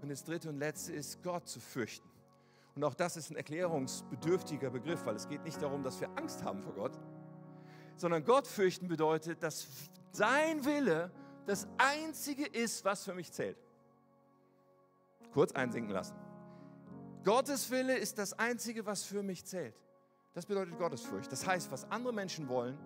Und 0.03 0.11
das 0.11 0.25
dritte 0.25 0.49
und 0.49 0.59
letzte 0.59 0.93
ist, 0.93 1.23
Gott 1.23 1.47
zu 1.49 1.61
fürchten. 1.61 2.09
Und 2.75 2.85
auch 2.85 2.95
das 2.95 3.17
ist 3.17 3.31
ein 3.31 3.37
erklärungsbedürftiger 3.37 4.71
Begriff, 4.71 5.05
weil 5.05 5.17
es 5.17 5.29
geht 5.29 5.43
nicht 5.45 5.61
darum, 5.61 5.83
dass 5.83 6.01
wir 6.01 6.09
Angst 6.17 6.45
haben 6.45 6.63
vor 6.63 6.73
Gott, 6.73 6.99
sondern 7.97 8.25
Gott 8.25 8.47
fürchten 8.47 8.89
bedeutet, 8.89 9.43
dass 9.43 9.67
sein 10.13 10.65
Wille 10.65 11.11
das 11.47 11.67
Einzige 11.79 12.47
ist, 12.47 12.85
was 12.85 13.05
für 13.05 13.15
mich 13.15 13.33
zählt. 13.33 13.59
Kurz 15.33 15.53
einsinken 15.53 15.93
lassen. 15.93 16.15
Gottes 17.25 17.71
Wille 17.71 17.97
ist 17.97 18.19
das 18.19 18.33
Einzige, 18.33 18.87
was 18.87 19.05
für 19.05 19.23
mich 19.23 19.45
zählt. 19.45 19.75
Das 20.33 20.47
bedeutet 20.47 20.79
Gottesfurcht. 20.79 21.31
Das 21.31 21.47
heißt, 21.47 21.71
was 21.71 21.91
andere 21.91 22.13
Menschen 22.13 22.49
wollen, 22.49 22.79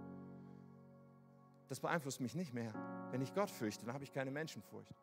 das 1.69 1.81
beeinflusst 1.81 2.21
mich 2.21 2.35
nicht 2.35 2.53
mehr. 2.53 2.73
Wenn 3.11 3.21
ich 3.21 3.35
Gott 3.35 3.51
fürchte, 3.51 3.87
dann 3.87 3.95
habe 3.95 4.05
ich 4.05 4.13
keine 4.13 4.31
Menschenfurcht. 4.31 4.95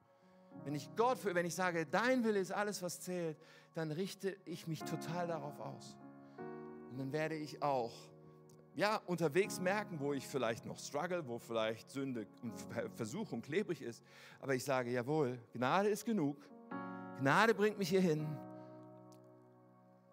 Wenn 0.63 0.76
ich 0.76 0.89
Gott, 0.95 1.24
wenn 1.24 1.45
ich 1.45 1.56
sage, 1.56 1.86
dein 1.86 2.24
Wille 2.24 2.39
ist 2.39 2.52
alles, 2.52 2.82
was 2.82 3.00
zählt, 3.02 3.38
dann 3.74 3.91
richte 3.91 4.36
ich 4.45 4.67
mich 4.67 4.80
total 4.80 5.28
darauf 5.28 5.60
aus. 5.60 5.97
Und 6.91 7.00
dann 7.00 7.12
werde 7.12 7.36
ich 7.36 7.63
auch, 7.63 7.91
ja, 8.76 8.97
unterwegs 9.06 9.60
merken, 9.60 10.00
wo 10.00 10.13
ich 10.13 10.28
vielleicht 10.28 10.65
noch 10.65 10.78
struggle, 10.78 11.28
wo 11.28 11.39
vielleicht 11.39 11.89
Sünde 11.89 12.28
und 12.43 12.54
Versuchung 12.95 13.41
klebrig 13.41 13.82
ist. 13.82 14.04
Aber 14.39 14.56
ich 14.56 14.63
sage, 14.63 14.91
jawohl, 14.91 15.39
Gnade 15.54 15.89
ist 15.89 16.06
genug. 16.06 16.38
Gnade 17.19 17.54
bringt 17.54 17.78
mich 17.78 17.89
hierhin. 17.89 18.28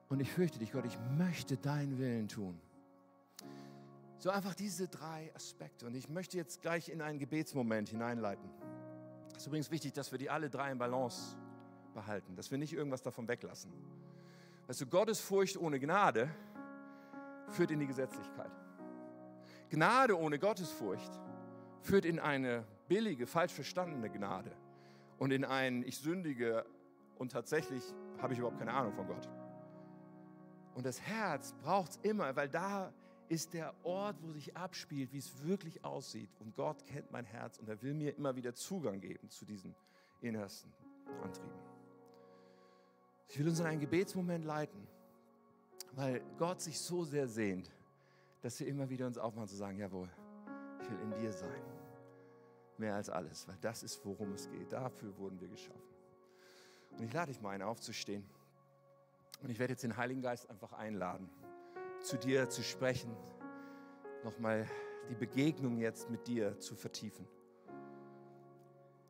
Und 0.08 0.20
ich 0.20 0.30
fürchte 0.30 0.58
dich, 0.58 0.72
Gott, 0.72 0.86
ich 0.86 0.98
möchte 1.16 1.56
deinen 1.56 1.98
Willen 1.98 2.28
tun. 2.28 2.58
So 4.18 4.30
einfach 4.30 4.54
diese 4.54 4.88
drei 4.88 5.32
Aspekte. 5.34 5.86
Und 5.86 5.94
ich 5.94 6.08
möchte 6.08 6.36
jetzt 6.36 6.60
gleich 6.60 6.88
in 6.88 7.00
einen 7.00 7.18
Gebetsmoment 7.18 7.88
hineinleiten. 7.88 8.50
Es 9.30 9.42
ist 9.42 9.46
übrigens 9.46 9.70
wichtig, 9.70 9.92
dass 9.92 10.10
wir 10.10 10.18
die 10.18 10.28
alle 10.28 10.50
drei 10.50 10.72
in 10.72 10.78
Balance 10.78 11.36
behalten, 11.94 12.34
dass 12.34 12.50
wir 12.50 12.58
nicht 12.58 12.72
irgendwas 12.72 13.02
davon 13.02 13.28
weglassen. 13.28 13.72
Weißt 14.66 14.80
du, 14.80 14.86
Gottes 14.86 15.20
Furcht 15.20 15.56
ohne 15.56 15.78
Gnade 15.78 16.28
führt 17.48 17.70
in 17.70 17.78
die 17.78 17.86
Gesetzlichkeit. 17.86 18.50
Gnade 19.70 20.18
ohne 20.18 20.38
Gottesfurcht 20.38 21.12
führt 21.82 22.04
in 22.04 22.18
eine 22.18 22.64
billige, 22.88 23.26
falsch 23.26 23.52
verstandene 23.52 24.10
Gnade 24.10 24.50
und 25.18 25.30
in 25.30 25.44
ein 25.44 25.82
Ich 25.82 25.98
sündige 25.98 26.64
und 27.18 27.32
tatsächlich 27.32 27.82
habe 28.20 28.32
ich 28.32 28.38
überhaupt 28.38 28.58
keine 28.58 28.72
Ahnung 28.72 28.94
von 28.94 29.06
Gott. 29.06 29.28
Und 30.74 30.86
das 30.86 31.00
Herz 31.00 31.54
braucht 31.62 31.92
es 31.92 31.96
immer, 32.02 32.34
weil 32.36 32.48
da 32.48 32.92
ist 33.28 33.54
der 33.54 33.74
Ort, 33.84 34.16
wo 34.22 34.30
sich 34.32 34.56
abspielt, 34.56 35.12
wie 35.12 35.18
es 35.18 35.42
wirklich 35.44 35.84
aussieht. 35.84 36.30
Und 36.40 36.56
Gott 36.56 36.86
kennt 36.86 37.10
mein 37.10 37.24
Herz 37.24 37.58
und 37.58 37.68
er 37.68 37.80
will 37.82 37.94
mir 37.94 38.16
immer 38.16 38.34
wieder 38.36 38.54
Zugang 38.54 39.00
geben 39.00 39.28
zu 39.28 39.44
diesen 39.44 39.74
innersten 40.20 40.72
Antrieben. 41.22 41.52
Ich 43.28 43.38
will 43.38 43.48
uns 43.48 43.60
in 43.60 43.66
einen 43.66 43.80
Gebetsmoment 43.80 44.44
leiten, 44.44 44.86
weil 45.92 46.22
Gott 46.38 46.62
sich 46.62 46.80
so 46.80 47.04
sehr 47.04 47.28
sehnt, 47.28 47.70
dass 48.40 48.58
wir 48.60 48.66
immer 48.66 48.88
wieder 48.88 49.06
uns 49.06 49.18
aufmachen 49.18 49.48
zu 49.48 49.56
sagen, 49.56 49.78
jawohl, 49.78 50.08
ich 50.80 50.90
will 50.90 50.98
in 51.00 51.10
dir 51.20 51.32
sein. 51.32 51.62
Mehr 52.78 52.94
als 52.94 53.10
alles, 53.10 53.46
weil 53.48 53.58
das 53.60 53.82
ist, 53.82 54.04
worum 54.04 54.32
es 54.32 54.48
geht. 54.48 54.72
Dafür 54.72 55.16
wurden 55.18 55.40
wir 55.40 55.48
geschaffen. 55.48 55.82
Und 56.92 57.02
ich 57.02 57.12
lade 57.12 57.32
dich 57.32 57.42
mal 57.42 57.50
ein, 57.50 57.62
aufzustehen. 57.62 58.24
Und 59.42 59.50
ich 59.50 59.58
werde 59.58 59.72
jetzt 59.72 59.82
den 59.82 59.96
Heiligen 59.96 60.22
Geist 60.22 60.48
einfach 60.48 60.72
einladen 60.72 61.28
zu 62.00 62.16
dir 62.16 62.48
zu 62.48 62.62
sprechen, 62.62 63.14
nochmal 64.24 64.66
die 65.08 65.14
Begegnung 65.14 65.78
jetzt 65.78 66.10
mit 66.10 66.26
dir 66.26 66.58
zu 66.58 66.74
vertiefen. 66.74 67.26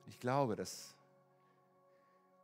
Ich 0.07 0.18
glaube, 0.18 0.57
dass 0.57 0.94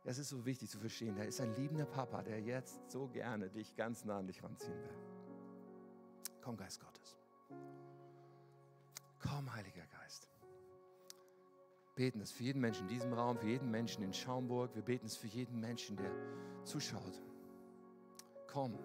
es 0.07 0.19
ist 0.19 0.29
so 0.29 0.45
wichtig 0.45 0.69
zu 0.69 0.77
verstehen, 0.77 1.15
da 1.15 1.23
ist 1.23 1.41
ein 1.41 1.55
liebender 1.55 1.85
Papa, 1.85 2.21
der 2.21 2.39
jetzt 2.39 2.91
so 2.91 3.07
gerne 3.07 3.49
dich 3.49 3.75
ganz 3.75 4.05
nah 4.05 4.19
an 4.19 4.27
dich 4.27 4.43
ranziehen 4.43 4.79
will. 4.83 4.95
Komm, 6.41 6.57
Geist 6.57 6.79
Gottes. 6.79 7.17
Komm, 9.19 9.51
Heiliger 9.51 9.85
Geist. 9.99 10.29
Beten 11.95 12.21
es 12.21 12.31
für 12.31 12.43
jeden 12.43 12.61
Menschen 12.61 12.83
in 12.83 12.89
diesem 12.89 13.13
Raum, 13.13 13.39
für 13.39 13.47
jeden 13.47 13.71
Menschen 13.71 14.03
in 14.03 14.13
Schaumburg. 14.13 14.75
Wir 14.75 14.83
beten 14.83 15.07
es 15.07 15.15
für 15.15 15.27
jeden 15.27 15.59
Menschen, 15.59 15.95
der 15.97 16.11
zuschaut. 16.63 17.21
Komm. 18.47 18.77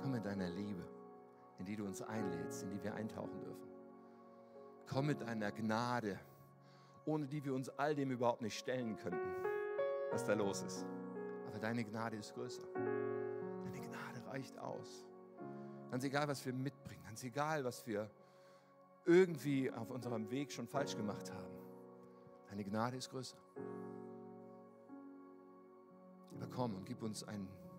Komm 0.00 0.12
mit 0.12 0.24
deiner 0.24 0.48
Liebe, 0.48 0.84
in 1.58 1.64
die 1.64 1.76
du 1.76 1.84
uns 1.84 2.02
einlädst, 2.02 2.62
in 2.62 2.70
die 2.70 2.82
wir 2.82 2.94
eintauchen 2.94 3.40
dürfen. 3.40 3.68
Komm 4.88 5.06
mit 5.06 5.20
deiner 5.20 5.52
Gnade, 5.52 6.18
ohne 7.04 7.26
die 7.26 7.44
wir 7.44 7.54
uns 7.54 7.68
all 7.78 7.94
dem 7.94 8.10
überhaupt 8.10 8.42
nicht 8.42 8.58
stellen 8.58 8.96
könnten, 8.96 9.34
was 10.10 10.24
da 10.24 10.34
los 10.34 10.62
ist. 10.62 10.84
Aber 11.46 11.58
deine 11.58 11.84
Gnade 11.84 12.16
ist 12.16 12.34
größer. 12.34 12.66
Deine 12.74 13.80
Gnade 13.80 14.26
reicht 14.26 14.58
aus. 14.58 15.06
Ganz 15.90 16.04
egal, 16.04 16.28
was 16.28 16.44
wir 16.44 16.52
mitbringen, 16.52 17.02
ganz 17.04 17.22
egal, 17.24 17.64
was 17.64 17.86
wir 17.86 18.10
irgendwie 19.04 19.70
auf 19.70 19.90
unserem 19.90 20.30
Weg 20.30 20.52
schon 20.52 20.66
falsch 20.66 20.96
gemacht 20.96 21.32
haben. 21.32 21.54
Deine 22.48 22.64
Gnade 22.64 22.96
ist 22.96 23.10
größer. 23.10 23.36
Aber 26.34 26.46
komm 26.48 26.74
und 26.74 26.86
gib 26.86 27.02
uns 27.02 27.24
ein, 27.24 27.48
eine 27.62 27.69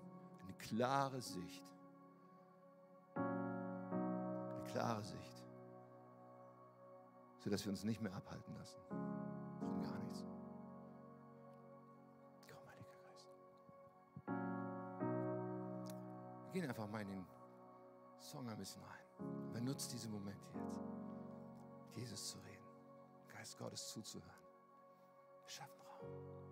klare 0.61 1.21
Sicht 1.21 1.71
klare 4.71 5.03
Sicht, 5.03 5.43
sodass 7.39 7.65
wir 7.65 7.71
uns 7.71 7.83
nicht 7.83 8.01
mehr 8.01 8.13
abhalten 8.15 8.55
lassen 8.55 8.79
von 9.59 9.81
gar 9.81 9.97
nichts. 9.99 10.23
Komm, 12.47 12.63
Heiliger 12.69 12.97
Geist. 13.03 13.29
Wir 16.53 16.61
gehen 16.61 16.69
einfach 16.69 16.87
mal 16.87 17.01
in 17.01 17.09
den 17.09 17.25
Song 18.19 18.47
ein 18.49 18.57
bisschen 18.57 18.81
rein. 18.83 19.51
Benutzt 19.53 19.91
diese 19.93 20.09
Momente 20.09 20.45
jetzt, 20.53 21.95
Jesus 21.95 22.31
zu 22.31 22.37
reden, 22.39 22.65
Geist 23.33 23.57
Gottes 23.57 23.87
zuzuhören. 23.89 24.29
Schaffen 25.45 25.81
Raum. 25.81 26.50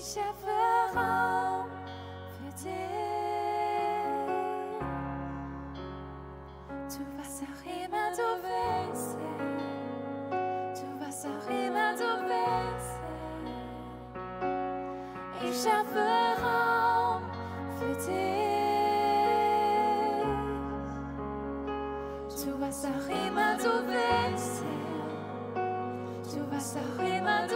Ich 0.00 0.04
schaffe 0.14 0.54
Raum 0.94 1.66
für 2.36 2.52
dich. 2.62 2.68
Tu 6.88 7.02
was 7.18 7.42
auch 7.42 7.62
immer 7.66 8.06
du 8.14 8.28
willst 8.44 9.08
sehen. 9.10 9.58
Tu 10.72 10.86
was 11.04 11.18
auch 11.24 11.48
immer 11.50 11.88
du 11.96 12.10
willst 12.28 12.92
sehen. 13.40 13.56
Ich 15.42 15.56
schaffe 15.64 16.06
Raum 16.44 17.22
für 17.80 17.94
dich. 17.96 18.68
Tu 22.40 22.50
was 22.60 22.78
auch 22.84 23.08
immer 23.26 23.50
du 23.56 23.72
willst 23.88 24.58
sehen. 24.58 24.78
Tu 26.22 26.40
was 26.52 26.76
auch 26.76 26.98
immer 27.02 27.48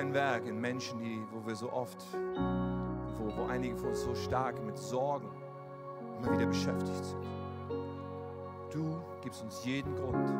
dein 0.00 0.14
Werk 0.14 0.46
in 0.46 0.58
Menschen, 0.58 0.98
die, 0.98 1.22
wo 1.30 1.46
wir 1.46 1.54
so 1.54 1.70
oft, 1.70 1.98
wo, 3.18 3.36
wo 3.36 3.46
einige 3.48 3.76
von 3.76 3.90
uns 3.90 4.02
so 4.02 4.14
stark 4.14 4.62
mit 4.64 4.78
Sorgen 4.78 5.28
immer 6.18 6.32
wieder 6.32 6.46
beschäftigt 6.46 7.04
sind. 7.04 7.26
Du 8.72 8.98
gibst 9.20 9.42
uns 9.42 9.62
jeden 9.62 9.94
Grund, 9.96 10.32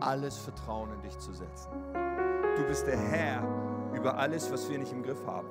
alles 0.00 0.36
Vertrauen 0.36 0.92
in 0.92 1.00
dich 1.00 1.18
zu 1.18 1.32
setzen. 1.32 1.70
Du 2.56 2.64
bist 2.66 2.86
der 2.86 2.98
Herr 2.98 3.42
über 3.94 4.18
alles, 4.18 4.52
was 4.52 4.68
wir 4.68 4.78
nicht 4.78 4.92
im 4.92 5.02
Griff 5.02 5.26
haben. 5.26 5.48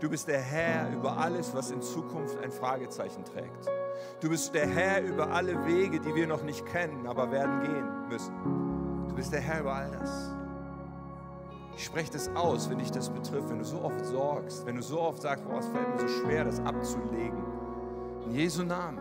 Du 0.00 0.10
bist 0.10 0.28
der 0.28 0.40
Herr 0.40 0.92
über 0.92 1.16
alles, 1.16 1.54
was 1.54 1.70
in 1.70 1.80
Zukunft 1.80 2.38
ein 2.44 2.52
Fragezeichen 2.52 3.24
trägt. 3.24 3.70
Du 4.20 4.28
bist 4.28 4.54
der 4.54 4.68
Herr 4.68 5.02
über 5.02 5.30
alle 5.30 5.64
Wege, 5.64 6.00
die 6.00 6.14
wir 6.14 6.26
noch 6.26 6.42
nicht 6.42 6.66
kennen, 6.66 7.06
aber 7.06 7.30
werden 7.30 7.62
gehen 7.62 8.08
müssen. 8.08 9.06
Du 9.08 9.14
bist 9.14 9.32
der 9.32 9.40
Herr 9.40 9.60
über 9.60 9.74
all 9.74 9.90
das. 9.90 10.37
Ich 11.78 11.84
spreche 11.84 12.10
das 12.10 12.28
aus, 12.34 12.68
wenn 12.68 12.78
dich 12.78 12.90
das 12.90 13.08
betrifft, 13.08 13.50
wenn 13.50 13.60
du 13.60 13.64
so 13.64 13.80
oft 13.80 14.04
sorgst, 14.04 14.66
wenn 14.66 14.74
du 14.74 14.82
so 14.82 15.00
oft 15.00 15.22
sagst, 15.22 15.46
boah, 15.46 15.60
es 15.60 15.68
fällt 15.68 15.88
mir 15.88 16.00
so 16.00 16.08
schwer, 16.08 16.44
das 16.44 16.58
abzulegen. 16.58 17.38
In 18.26 18.34
Jesu 18.34 18.64
Namen 18.64 18.98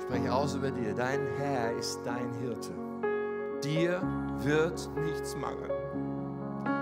spreche 0.00 0.24
ich 0.24 0.30
aus 0.30 0.54
über 0.54 0.70
dir. 0.70 0.94
Dein 0.94 1.20
Herr 1.36 1.72
ist 1.72 2.00
dein 2.06 2.32
Hirte. 2.40 2.70
Dir 3.62 4.00
wird 4.38 4.88
nichts 5.04 5.36
mangeln. 5.36 5.70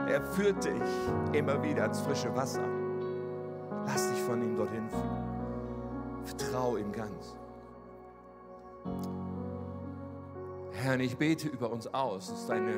Er 0.08 0.22
führt 0.22 0.64
dich 0.64 0.80
immer 1.32 1.60
wieder 1.64 1.82
ans 1.82 2.00
frische 2.02 2.34
Wasser. 2.36 2.62
Lass 3.86 4.08
dich 4.08 4.22
von 4.22 4.40
ihm 4.40 4.56
dorthin 4.56 4.88
führen. 4.88 5.24
Vertrau 6.22 6.76
ihm 6.76 6.92
ganz. 6.92 7.34
Herr, 10.70 11.00
ich 11.00 11.16
bete 11.18 11.48
über 11.48 11.72
uns 11.72 11.92
aus, 11.92 12.28
dass 12.28 12.46
deine 12.46 12.76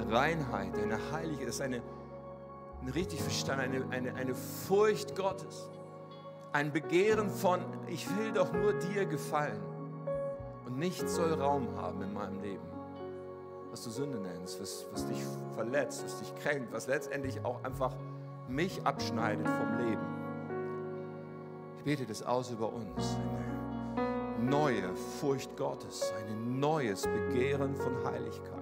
Reinheit, 0.00 0.76
deine 0.76 0.98
Heiligkeit, 1.12 1.48
dass 1.48 1.60
eine, 1.60 1.82
ein 2.82 2.88
richtig 2.88 3.22
verstanden, 3.22 3.84
eine, 3.90 3.90
eine, 3.90 4.14
eine 4.14 4.34
Furcht 4.34 5.16
Gottes, 5.16 5.68
ein 6.52 6.72
Begehren 6.72 7.30
von, 7.30 7.60
ich 7.86 8.08
will 8.16 8.32
doch 8.32 8.52
nur 8.52 8.72
dir 8.72 9.04
gefallen 9.04 9.60
und 10.66 10.78
nichts 10.78 11.14
soll 11.14 11.32
Raum 11.34 11.68
haben 11.76 12.02
in 12.02 12.12
meinem 12.12 12.40
Leben, 12.40 12.66
was 13.70 13.84
du 13.84 13.90
Sünde 13.90 14.18
nennst, 14.18 14.60
was, 14.60 14.86
was 14.92 15.06
dich 15.06 15.22
verletzt, 15.54 16.04
was 16.04 16.18
dich 16.20 16.34
kränkt, 16.36 16.72
was 16.72 16.86
letztendlich 16.86 17.44
auch 17.44 17.62
einfach 17.64 17.94
mich 18.48 18.84
abschneidet 18.84 19.46
vom 19.48 19.78
Leben. 19.78 20.06
Ich 21.78 21.84
bete 21.84 22.06
das 22.06 22.22
aus 22.22 22.50
über 22.50 22.72
uns. 22.72 23.16
Eine 23.96 24.50
neue 24.50 24.94
Furcht 25.20 25.56
Gottes, 25.56 26.12
ein 26.18 26.58
neues 26.58 27.02
Begehren 27.02 27.76
von 27.76 28.04
Heiligkeit. 28.04 28.55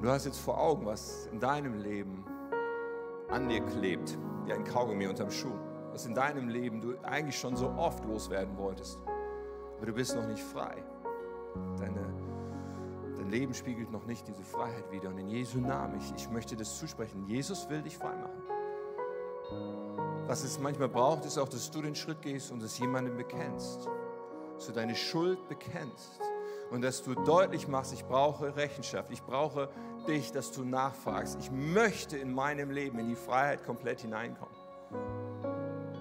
Und 0.00 0.06
du 0.06 0.12
hast 0.12 0.24
jetzt 0.24 0.40
vor 0.40 0.58
Augen, 0.58 0.86
was 0.86 1.26
in 1.26 1.40
deinem 1.40 1.74
Leben 1.74 2.24
an 3.28 3.50
dir 3.50 3.60
klebt, 3.60 4.16
wie 4.46 4.52
ein 4.54 4.64
Kaugummi 4.64 5.06
unterm 5.06 5.30
Schuh. 5.30 5.52
Was 5.92 6.06
in 6.06 6.14
deinem 6.14 6.48
Leben 6.48 6.80
du 6.80 6.94
eigentlich 7.02 7.38
schon 7.38 7.54
so 7.54 7.68
oft 7.72 8.02
loswerden 8.06 8.56
wolltest. 8.56 8.98
Aber 9.76 9.84
du 9.84 9.92
bist 9.92 10.16
noch 10.16 10.26
nicht 10.26 10.42
frei. 10.42 10.82
Deine, 11.78 12.14
dein 13.14 13.28
Leben 13.28 13.52
spiegelt 13.52 13.90
noch 13.90 14.06
nicht 14.06 14.26
diese 14.26 14.42
Freiheit 14.42 14.90
wider. 14.90 15.10
Und 15.10 15.18
in 15.18 15.28
Jesu 15.28 15.60
Namen, 15.60 15.98
ich, 15.98 16.14
ich 16.16 16.30
möchte 16.30 16.56
das 16.56 16.78
zusprechen. 16.78 17.26
Jesus 17.26 17.68
will 17.68 17.82
dich 17.82 17.98
frei 17.98 18.16
machen. 18.16 18.42
Was 20.26 20.44
es 20.44 20.58
manchmal 20.58 20.88
braucht, 20.88 21.26
ist 21.26 21.36
auch, 21.36 21.48
dass 21.50 21.70
du 21.70 21.82
den 21.82 21.94
Schritt 21.94 22.22
gehst 22.22 22.50
und 22.52 22.62
es 22.62 22.78
jemandem 22.78 23.18
bekennst. 23.18 23.86
Dass 24.54 24.66
du 24.66 24.72
deine 24.72 24.96
Schuld 24.96 25.46
bekennst. 25.46 26.20
Und 26.70 26.82
dass 26.82 27.02
du 27.02 27.14
deutlich 27.14 27.66
machst, 27.68 27.92
ich 27.92 28.06
brauche 28.06 28.56
Rechenschaft. 28.56 29.10
Ich 29.10 29.22
brauche 29.22 29.68
dich, 30.06 30.32
dass 30.32 30.52
du 30.52 30.64
nachfragst. 30.64 31.38
Ich 31.40 31.50
möchte 31.50 32.16
in 32.16 32.32
meinem 32.32 32.70
Leben 32.70 32.98
in 32.98 33.08
die 33.08 33.16
Freiheit 33.16 33.64
komplett 33.64 34.00
hineinkommen. 34.00 34.54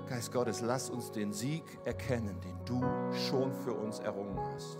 Geist 0.07 0.31
Gottes, 0.31 0.61
lass 0.61 0.89
uns 0.89 1.11
den 1.11 1.33
Sieg 1.33 1.63
erkennen, 1.85 2.39
den 2.41 2.57
du 2.65 2.81
schon 3.29 3.53
für 3.53 3.73
uns 3.73 3.99
errungen 3.99 4.39
hast. 4.53 4.77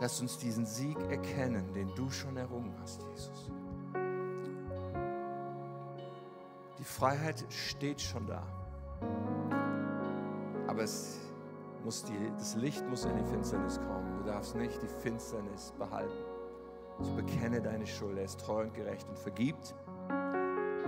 Lass 0.00 0.20
uns 0.20 0.38
diesen 0.38 0.66
Sieg 0.66 0.96
erkennen, 1.10 1.72
den 1.72 1.94
du 1.94 2.10
schon 2.10 2.36
errungen 2.36 2.74
hast, 2.80 3.02
Jesus. 3.10 3.50
Die 6.78 6.84
Freiheit 6.84 7.44
steht 7.48 8.00
schon 8.00 8.26
da. 8.26 8.42
Aber 10.66 10.82
es 10.82 11.20
muss 11.84 12.04
die, 12.04 12.32
das 12.36 12.56
Licht 12.56 12.88
muss 12.88 13.04
in 13.04 13.16
die 13.16 13.30
Finsternis 13.30 13.78
kommen. 13.78 14.16
Du 14.18 14.24
darfst 14.24 14.54
nicht 14.54 14.80
die 14.82 14.88
Finsternis 14.88 15.72
behalten. 15.78 16.31
So 17.00 17.14
bekenne 17.14 17.60
deine 17.60 17.86
Schuld. 17.86 18.16
Er 18.18 18.24
ist 18.24 18.40
treu 18.40 18.62
und 18.62 18.74
gerecht 18.74 19.08
und 19.08 19.18
vergibt 19.18 19.74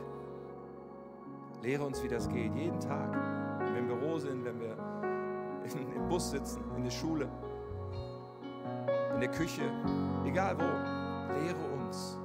Lehre 1.61 1.85
uns, 1.85 2.03
wie 2.03 2.07
das 2.07 2.27
geht, 2.27 2.55
jeden 2.55 2.79
Tag. 2.79 3.13
Wenn 3.59 3.73
wir 3.73 3.79
im 3.79 3.87
Büro 3.87 4.17
sind, 4.17 4.43
wenn 4.43 4.59
wir 4.59 4.75
im 5.95 6.07
Bus 6.09 6.31
sitzen, 6.31 6.63
in 6.75 6.83
der 6.83 6.91
Schule, 6.91 7.29
in 9.21 9.29
der 9.29 9.37
Küche, 9.37 9.61
egal 10.25 10.57
wo. 10.57 10.63
Lehre 11.39 11.63
uns, 11.73 12.17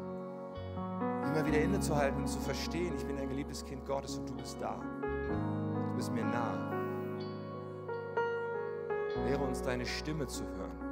immer 1.26 1.44
wieder 1.44 1.60
innezuhalten 1.60 2.22
und 2.22 2.26
zu 2.26 2.40
verstehen, 2.40 2.94
ich 2.96 3.04
bin 3.04 3.18
ein 3.18 3.28
geliebtes 3.28 3.62
Kind 3.64 3.84
Gottes 3.84 4.16
und 4.18 4.30
du 4.30 4.34
bist 4.34 4.56
da. 4.60 4.80
Du 5.90 5.96
bist 5.96 6.10
mir 6.10 6.24
nah. 6.24 6.72
Lehre 9.26 9.44
uns 9.44 9.60
deine 9.60 9.84
Stimme 9.84 10.26
zu 10.26 10.44
hören. 10.44 10.85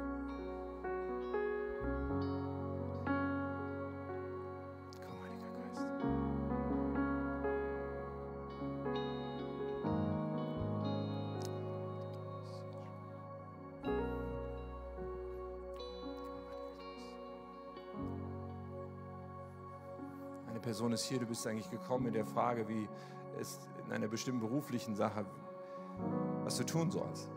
Person 20.75 20.91
ist 20.91 21.05
hier, 21.05 21.19
du 21.19 21.25
bist 21.25 21.47
eigentlich 21.47 21.71
gekommen 21.71 22.03
mit 22.03 22.15
der 22.15 22.25
Frage, 22.25 22.67
wie 22.67 22.89
es 23.39 23.61
in 23.85 23.93
einer 23.93 24.09
bestimmten 24.09 24.41
beruflichen 24.41 24.93
Sache, 24.93 25.25
was 26.43 26.57
du 26.57 26.65
tun 26.65 26.91
sollst. 26.91 27.29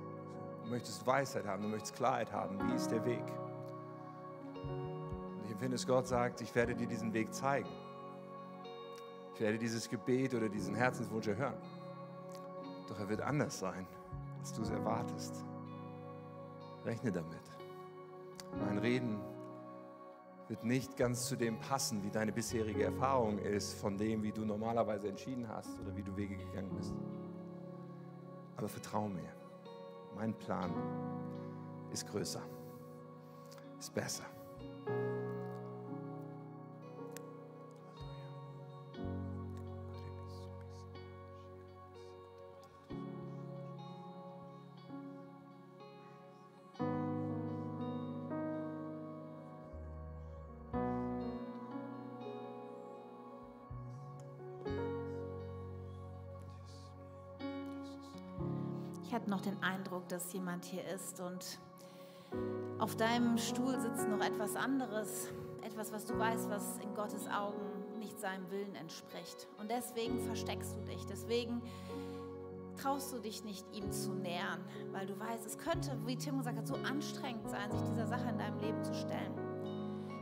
Du 0.65 0.71
möchtest 0.71 1.07
Weisheit 1.07 1.47
haben, 1.47 1.63
du 1.63 1.69
möchtest 1.69 1.95
Klarheit 1.95 2.33
haben, 2.33 2.59
wie 2.69 2.75
ist 2.75 2.91
der 2.91 3.05
Weg? 3.05 3.23
Und 4.65 5.45
ich 5.45 5.53
empfinde 5.53 5.77
es, 5.77 5.87
Gott 5.87 6.09
sagt, 6.09 6.41
ich 6.41 6.53
werde 6.57 6.75
dir 6.75 6.89
diesen 6.89 7.13
Weg 7.13 7.33
zeigen. 7.33 7.69
Ich 9.35 9.41
werde 9.41 9.57
dieses 9.57 9.89
Gebet 9.89 10.35
oder 10.35 10.49
diesen 10.49 10.75
Herzenswunsch 10.75 11.29
erhören. 11.29 11.63
Doch 12.89 12.99
er 12.99 13.09
wird 13.09 13.21
anders 13.21 13.57
sein, 13.57 13.87
als 14.41 14.53
du 14.53 14.63
es 14.63 14.71
erwartest. 14.71 15.45
Rechne 16.85 17.13
damit. 17.13 17.53
Mein 18.59 18.79
Reden 18.79 19.21
wird 20.49 20.65
nicht 20.65 20.97
ganz 20.97 21.27
zu 21.27 21.37
dem 21.37 21.59
passen, 21.61 22.03
wie 22.03 22.11
deine 22.11 22.33
bisherige 22.33 22.85
Erfahrung 22.85 23.39
ist, 23.39 23.75
von 23.75 23.99
dem, 23.99 24.23
wie 24.23 24.33
du 24.33 24.45
normalerweise 24.45 25.09
entschieden 25.09 25.47
hast 25.49 25.79
oder 25.81 25.95
wie 25.95 26.03
du 26.03 26.17
Wege 26.17 26.37
gegangen 26.37 26.75
bist. 26.75 26.95
Aber 28.57 28.69
vertraue 28.69 29.11
mir, 29.11 29.33
mein 30.17 30.35
Plan 30.35 30.73
ist 31.93 32.09
größer, 32.09 32.43
ist 33.79 33.95
besser. 33.95 34.25
Dass 60.09 60.33
jemand 60.33 60.65
hier 60.65 60.85
ist 60.89 61.21
und 61.21 61.59
auf 62.79 62.97
deinem 62.97 63.37
Stuhl 63.37 63.79
sitzt 63.79 64.09
noch 64.09 64.25
etwas 64.25 64.57
anderes, 64.57 65.29
etwas, 65.63 65.93
was 65.93 66.07
du 66.07 66.19
weißt, 66.19 66.49
was 66.49 66.79
in 66.79 66.95
Gottes 66.95 67.29
Augen 67.29 67.61
nicht 67.99 68.19
seinem 68.19 68.51
Willen 68.51 68.75
entspricht. 68.75 69.49
Und 69.59 69.71
deswegen 69.71 70.19
versteckst 70.21 70.77
du 70.77 70.81
dich, 70.81 71.05
deswegen 71.05 71.61
traust 72.81 73.13
du 73.13 73.19
dich 73.19 73.45
nicht, 73.45 73.67
ihm 73.75 73.91
zu 73.93 74.15
nähern, 74.15 74.65
weil 74.93 75.07
du 75.07 75.19
weißt, 75.19 75.45
es 75.45 75.59
könnte, 75.59 75.95
wie 76.07 76.17
Tim 76.17 76.39
gesagt 76.39 76.57
hat, 76.57 76.67
so 76.67 76.77
anstrengend 76.77 77.51
sein, 77.51 77.71
sich 77.71 77.83
dieser 77.83 78.07
Sache 78.07 78.31
in 78.31 78.39
deinem 78.39 78.59
Leben 78.61 78.83
zu 78.83 78.95
stellen. 78.95 79.35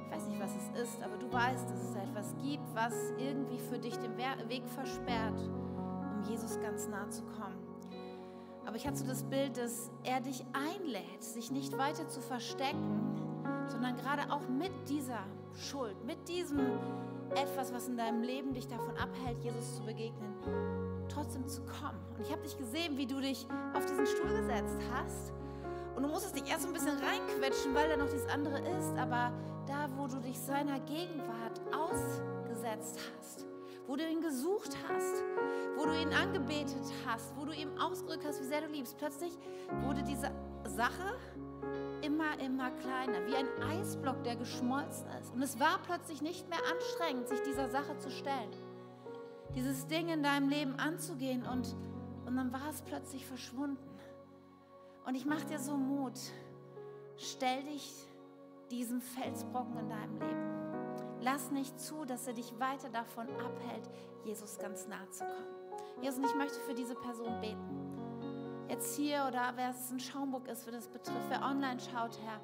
Ich 0.07 0.16
weiß 0.16 0.26
nicht, 0.26 0.41
was 0.41 0.51
es 0.57 0.89
ist, 0.89 1.03
aber 1.03 1.16
du 1.16 1.32
weißt, 1.32 1.70
dass 1.70 1.91
es 1.91 1.95
etwas 1.95 2.34
gibt, 2.43 2.74
was 2.74 2.95
irgendwie 3.18 3.59
für 3.59 3.78
dich 3.78 3.97
den 3.99 4.16
We- 4.16 4.49
Weg 4.49 4.66
versperrt, 4.66 5.39
um 5.39 6.22
Jesus 6.28 6.59
ganz 6.61 6.89
nah 6.89 7.09
zu 7.09 7.22
kommen. 7.22 7.66
Aber 8.67 8.77
ich 8.77 8.87
hatte 8.87 8.99
so 8.99 9.07
das 9.07 9.23
Bild, 9.23 9.57
dass 9.57 9.91
er 10.03 10.21
dich 10.21 10.45
einlädt, 10.53 11.23
sich 11.23 11.51
nicht 11.51 11.79
weiter 11.79 12.09
zu 12.09 12.21
verstecken, 12.21 13.01
sondern 13.69 13.97
gerade 13.97 14.31
auch 14.33 14.49
mit 14.49 14.73
dieser 14.89 15.21
Schuld, 15.55 16.05
mit 16.05 16.29
diesem 16.29 16.59
etwas, 17.35 17.73
was 17.73 17.89
in 17.89 17.97
deinem 17.97 18.23
Leben 18.23 18.53
dich 18.53 18.67
davon 18.67 18.97
abhält, 18.97 19.43
Jesus 19.43 19.77
zu 19.77 19.85
begegnen, 19.85 20.35
trotzdem 21.09 21.47
zu 21.47 21.62
kommen. 21.62 21.99
Und 22.17 22.27
ich 22.27 22.33
habe 22.33 22.43
dich 22.43 22.57
gesehen, 22.57 22.97
wie 22.97 23.07
du 23.07 23.21
dich 23.21 23.47
auf 23.75 23.85
diesen 23.87 24.07
Stuhl 24.07 24.31
gesetzt 24.31 24.79
hast. 24.93 25.33
Und 25.95 26.03
du 26.03 26.09
musstest 26.09 26.37
dich 26.37 26.49
erst 26.51 26.62
so 26.62 26.69
ein 26.69 26.75
bisschen 26.75 26.99
reinquetschen, 26.99 27.75
weil 27.75 27.89
da 27.89 27.97
noch 27.97 28.11
dieses 28.11 28.29
andere 28.29 28.59
ist. 28.59 28.97
Aber 28.99 29.33
da, 29.67 29.89
wo 29.97 30.07
du 30.07 30.21
dich 30.21 30.39
seiner 30.39 30.79
Gegenwart 30.81 31.61
ausgesetzt 31.73 32.99
hast, 33.19 33.47
wo 33.87 33.97
du 33.97 34.09
ihn 34.09 34.20
gesucht 34.20 34.76
hast, 34.89 35.22
wo 35.76 35.87
du 35.87 35.93
ihn 35.99 36.12
angebetet 36.12 36.93
hast, 37.07 37.37
wo 37.37 37.45
du 37.45 37.53
ihm 37.53 37.76
ausgedrückt 37.78 38.24
hast, 38.26 38.41
wie 38.41 38.47
sehr 38.47 38.61
du 38.61 38.68
liebst, 38.68 38.97
plötzlich 38.99 39.32
wurde 39.82 40.03
diese 40.03 40.30
Sache 40.64 41.16
immer, 42.03 42.39
immer 42.41 42.70
kleiner, 42.70 43.26
wie 43.26 43.37
ein 43.37 43.49
Eisblock, 43.62 44.22
der 44.24 44.37
geschmolzen 44.37 45.07
ist. 45.20 45.32
Und 45.32 45.43
es 45.43 45.59
war 45.59 45.78
plötzlich 45.87 46.22
nicht 46.22 46.49
mehr 46.49 46.59
anstrengend, 46.72 47.28
sich 47.28 47.41
dieser 47.43 47.68
Sache 47.68 47.97
zu 47.99 48.11
stellen, 48.11 48.51
dieses 49.55 49.87
Ding 49.87 50.09
in 50.09 50.22
deinem 50.22 50.49
Leben 50.49 50.78
anzugehen 50.78 51.45
und, 51.45 51.74
und 52.26 52.37
dann 52.37 52.53
war 52.53 52.70
es 52.70 52.82
plötzlich 52.82 53.26
verschwunden. 53.26 53.78
Und 55.07 55.14
ich 55.14 55.24
mache 55.24 55.47
dir 55.47 55.59
so 55.59 55.76
Mut, 55.76 56.18
stell 57.16 57.62
dich 57.62 57.93
diesem 58.70 59.01
Felsbrocken 59.01 59.78
in 59.78 59.89
deinem 59.89 60.20
Leben. 60.20 60.66
Lass 61.27 61.51
nicht 61.51 61.81
zu, 61.81 62.05
dass 62.05 62.29
er 62.29 62.35
dich 62.35 62.57
weiter 62.61 62.89
davon 62.89 63.29
abhält, 63.41 63.91
Jesus 64.24 64.59
ganz 64.59 64.87
nah 64.87 65.11
zu 65.11 65.24
kommen. 65.24 66.01
Jesus, 66.01 66.24
ich 66.24 66.37
möchte 66.37 66.61
für 66.61 66.72
diese 66.72 66.95
Person 66.95 67.41
beten. 67.41 68.68
Jetzt 68.68 68.95
hier 68.95 69.24
oder 69.27 69.53
wer 69.57 69.70
es 69.70 69.91
in 69.91 69.99
Schaumburg 69.99 70.47
ist, 70.47 70.66
wer 70.66 70.72
das 70.74 70.87
betrifft, 70.87 71.29
wer 71.29 71.43
online 71.43 71.81
schaut, 71.81 72.16
Herr. 72.24 72.41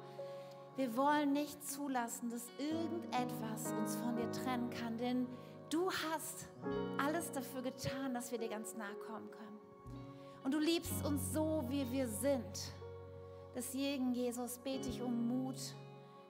Wir 0.75 0.97
wollen 0.97 1.31
nicht 1.31 1.65
zulassen, 1.65 2.29
dass 2.29 2.45
irgendetwas 2.57 3.71
uns 3.71 3.95
von 3.95 4.17
dir 4.17 4.29
trennen 4.33 4.69
kann, 4.69 4.97
denn 4.97 5.27
du 5.69 5.89
hast 5.89 6.49
alles 6.97 7.31
dafür 7.31 7.61
getan, 7.61 8.13
dass 8.13 8.33
wir 8.33 8.37
dir 8.37 8.49
ganz 8.49 8.75
nah 8.75 8.91
kommen 9.07 9.31
können. 9.31 9.61
Und 10.43 10.53
du 10.53 10.59
liebst 10.59 11.05
uns 11.05 11.31
so, 11.31 11.63
wie 11.69 11.89
wir 11.89 12.09
sind. 12.09 12.73
Deswegen, 13.55 14.11
Jesus, 14.11 14.57
bete 14.57 14.89
ich 14.89 15.01
um 15.01 15.25
Mut, 15.29 15.55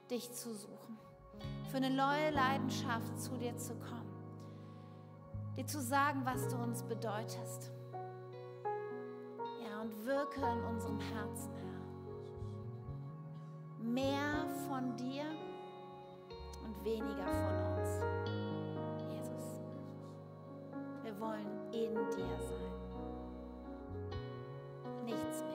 dich 0.08 0.30
zu 0.30 0.54
suchen. 0.54 1.03
Für 1.70 1.78
eine 1.78 1.90
neue 1.90 2.30
Leidenschaft 2.30 3.18
zu 3.20 3.36
dir 3.36 3.56
zu 3.56 3.74
kommen. 3.74 4.04
Dir 5.56 5.66
zu 5.66 5.80
sagen, 5.80 6.22
was 6.24 6.48
du 6.48 6.56
uns 6.56 6.82
bedeutest. 6.82 7.72
Ja, 9.64 9.80
und 9.82 10.04
wirke 10.04 10.40
in 10.40 10.64
unserem 10.64 11.00
Herzen, 11.00 11.52
Herr. 11.54 11.64
Mehr 13.84 14.46
von 14.68 14.96
dir 14.96 15.24
und 16.64 16.84
weniger 16.84 17.26
von 17.26 17.78
uns. 17.78 18.00
Jesus. 19.12 19.60
Wir 21.02 21.18
wollen 21.20 21.72
in 21.72 21.94
dir 22.10 22.38
sein. 22.40 22.72
Nichts 25.04 25.42
mehr. 25.42 25.54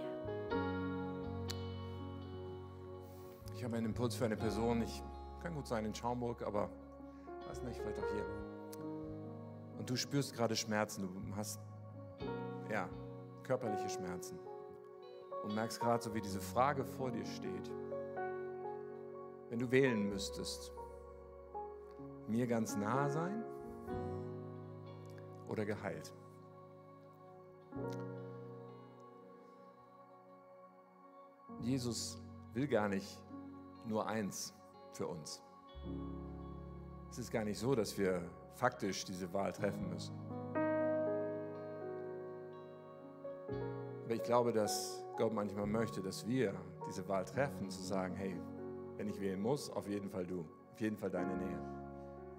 Ich 3.56 3.64
habe 3.64 3.76
einen 3.76 3.88
Impuls 3.88 4.16
für 4.16 4.26
eine 4.26 4.38
Person. 4.38 4.82
Ich 4.84 5.04
kann 5.42 5.56
gut 5.56 5.68
sein 5.68 5.86
in 5.86 5.94
Schaumburg, 5.94 6.42
aber 6.42 6.70
weiß 7.48 7.64
nicht, 7.64 7.80
vielleicht 7.80 8.00
auch 8.00 8.12
hier. 8.14 8.26
Und 9.78 9.90
du 9.90 9.96
spürst 9.96 10.34
gerade 10.34 10.56
Schmerzen. 10.56 11.02
Du 11.02 11.36
hast 11.36 11.60
ja 12.70 12.88
körperliche 13.44 13.90
Schmerzen. 13.90 14.38
und 15.44 15.56
merkst 15.56 15.80
gerade 15.80 16.04
so, 16.04 16.14
wie 16.14 16.22
diese 16.22 16.42
Frage 16.42 16.84
vor 16.84 17.12
dir 17.12 17.26
steht. 17.26 17.72
Wenn 19.50 19.60
du 19.60 19.72
wählen 19.72 20.10
müsstest, 20.10 20.72
mir 22.28 22.46
ganz 22.46 22.76
nah 22.76 23.10
sein 23.10 23.44
oder 25.48 25.66
geheilt? 25.66 26.14
Jesus 31.62 32.22
will 32.54 32.68
gar 32.68 32.90
nicht 32.90 33.24
nur 33.86 34.06
eins 34.06 34.54
für 34.94 35.08
uns. 35.08 35.42
Es 37.10 37.18
ist 37.18 37.32
gar 37.32 37.44
nicht 37.44 37.58
so, 37.58 37.76
dass 37.76 37.98
wir 37.98 38.22
faktisch 38.54 39.06
diese 39.06 39.32
Wahl 39.34 39.52
treffen 39.52 39.90
müssen. 39.90 40.14
Aber 44.04 44.16
ich 44.16 44.24
glaube, 44.24 44.52
dass 44.52 45.04
Gott 45.18 45.34
manchmal 45.34 45.68
möchte, 45.68 46.02
dass 46.02 46.28
wir 46.28 46.54
diese 46.88 47.08
Wahl 47.08 47.26
treffen, 47.26 47.70
zu 47.70 47.82
sagen, 47.82 48.16
hey, 48.16 48.40
wenn 48.98 49.08
ich 49.08 49.20
wählen 49.20 49.40
muss, 49.40 49.70
auf 49.70 49.88
jeden 49.88 50.10
Fall 50.10 50.26
du, 50.26 50.46
auf 50.74 50.80
jeden 50.80 50.98
Fall 50.98 51.10
deine 51.10 51.36
Nähe. 51.38 51.60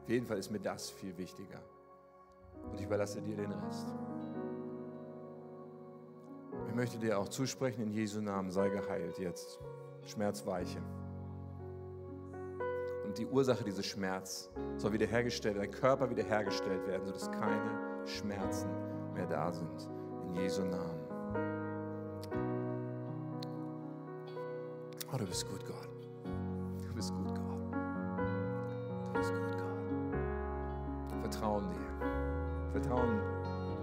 Auf 0.02 0.08
jeden 0.08 0.26
Fall 0.26 0.38
ist 0.38 0.50
mir 0.50 0.60
das 0.60 0.90
viel 0.90 1.16
wichtiger. 1.16 1.60
Und 2.64 2.74
ich 2.74 2.82
überlasse 2.82 3.22
dir 3.22 3.36
den 3.36 3.52
Rest. 3.52 3.86
Ich 6.68 6.74
möchte 6.74 6.98
dir 6.98 7.18
auch 7.18 7.28
zusprechen, 7.28 7.82
in 7.82 7.90
Jesu 7.90 8.20
Namen 8.20 8.50
sei 8.50 8.68
geheilt 8.68 9.18
jetzt. 9.18 9.60
Schmerz 10.04 10.44
weiche. 10.46 10.82
Und 13.10 13.18
die 13.18 13.26
Ursache 13.26 13.64
dieses 13.64 13.84
Schmerz 13.86 14.48
soll 14.76 14.92
wiederhergestellt, 14.92 15.58
dein 15.58 15.72
Körper 15.72 16.08
wiederhergestellt 16.08 16.86
werden, 16.86 17.04
sodass 17.06 17.28
keine 17.32 18.06
Schmerzen 18.06 18.70
mehr 19.14 19.26
da 19.26 19.50
sind. 19.50 19.88
In 20.28 20.36
Jesu 20.36 20.62
Namen. 20.62 21.00
Oh, 25.12 25.16
du 25.18 25.26
bist 25.26 25.44
gut, 25.48 25.66
Gott. 25.66 25.88
Du 26.86 26.94
bist 26.94 27.12
gut, 27.12 27.34
Gott. 27.34 27.72
Du 29.08 29.18
bist 29.18 29.34
gut, 29.34 29.58
Gott. 29.58 31.20
Vertrauen 31.22 31.68
dir. 31.68 32.80
Vertrauen 32.80 33.20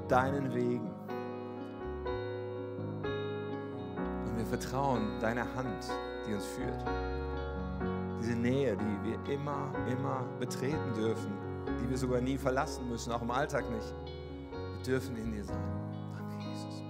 deinen 0.08 0.54
Wegen. 0.56 0.90
Und 4.24 4.38
wir 4.38 4.46
vertrauen 4.46 5.20
deiner 5.20 5.54
Hand, 5.54 5.92
die 6.26 6.34
uns 6.34 6.46
führt. 6.46 6.82
Diese 8.20 8.36
Nähe, 8.36 8.76
die 8.76 9.04
wir 9.04 9.34
immer, 9.34 9.72
immer 9.90 10.26
betreten 10.40 10.94
dürfen, 10.96 11.32
die 11.82 11.90
wir 11.90 11.98
sogar 11.98 12.22
nie 12.22 12.38
verlassen 12.38 12.90
müssen, 12.90 13.12
auch 13.12 13.22
im 13.22 13.32
Alltag 13.32 13.70
nicht. 13.70 13.94
Wir 14.52 14.84
dürfen 14.84 15.16
in 15.18 15.32
dir 15.32 15.44
sein. 15.44 15.58
Danke, 16.14 16.50
Jesus. 16.50 16.84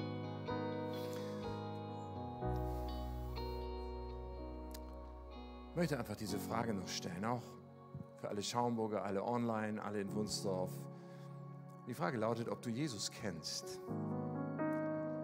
Ich 5.69 5.75
möchte 5.75 5.99
einfach 5.99 6.15
diese 6.15 6.39
Frage 6.39 6.73
noch 6.73 6.87
stellen, 6.87 7.23
auch 7.25 7.43
für 8.19 8.29
alle 8.29 8.41
Schaumburger, 8.41 9.03
alle 9.03 9.23
online, 9.23 9.81
alle 9.83 10.01
in 10.01 10.13
Wunsdorf. 10.15 10.71
Die 11.87 11.93
Frage 11.93 12.17
lautet, 12.17 12.49
ob 12.49 12.61
du 12.61 12.69
Jesus 12.69 13.11
kennst. 13.11 13.79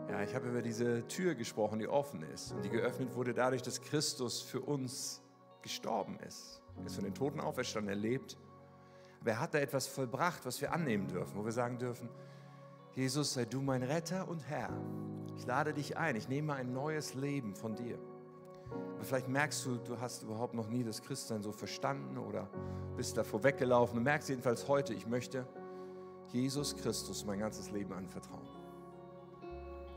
Ja, 0.10 0.22
ich 0.22 0.36
habe 0.36 0.47
über 0.47 0.62
diese 0.62 1.08
Tür 1.08 1.34
gesprochen, 1.34 1.80
die 1.80 1.88
offen 1.88 2.22
ist 2.22 2.51
und 2.51 2.64
die 2.64 2.70
geöffnet 2.70 3.16
wurde 3.16 3.34
dadurch, 3.34 3.64
dass 3.64 3.82
Christus 3.82 4.43
für 4.43 4.62
uns 4.62 5.22
gestorben 5.64 6.20
ist. 6.20 6.61
Er 6.78 6.86
ist 6.86 6.95
von 6.95 7.03
den 7.03 7.16
Toten 7.16 7.39
auferstanden, 7.39 7.89
er 7.89 7.95
lebt. 7.95 8.38
Aber 9.22 9.32
er 9.32 9.39
hat 9.39 9.53
da 9.53 9.59
etwas 9.59 9.88
vollbracht, 9.88 10.45
was 10.45 10.61
wir 10.61 10.72
annehmen 10.74 11.07
dürfen, 11.07 11.36
wo 11.38 11.45
wir 11.45 11.51
sagen 11.51 11.80
dürfen, 11.80 12.09
Jesus, 12.93 13.34
sei 13.34 13.45
du 13.45 13.61
mein 13.61 13.82
Retter 13.82 14.28
und 14.28 14.47
Herr. 14.47 14.70
Ich 15.36 15.47
lade 15.47 15.74
dich 15.74 15.97
ein, 15.97 16.16
ich 16.16 16.30
nehme 16.30 16.53
ein 16.53 16.74
neues 16.74 17.16
Leben 17.16 17.55
von 17.55 17.76
dir. 17.76 17.97
Aber 18.70 19.03
vielleicht 19.03 19.28
merkst 19.28 19.66
du, 19.66 19.78
du 19.78 19.99
hast 19.99 20.24
überhaupt 20.24 20.53
noch 20.53 20.68
nie 20.68 20.84
das 20.84 21.01
Christsein 21.01 21.41
so 21.41 21.51
verstanden 21.51 22.18
oder 22.18 22.47
bist 22.95 23.18
davor 23.18 23.43
weggelaufen. 23.43 23.95
Du 23.97 24.03
merkst 24.03 24.30
jedenfalls 24.30 24.68
heute, 24.68 24.93
ich 24.93 25.07
möchte 25.07 25.47
Jesus 26.28 26.76
Christus 26.76 27.26
mein 27.26 27.39
ganzes 27.39 27.72
Leben 27.72 27.93
anvertrauen. 27.93 28.47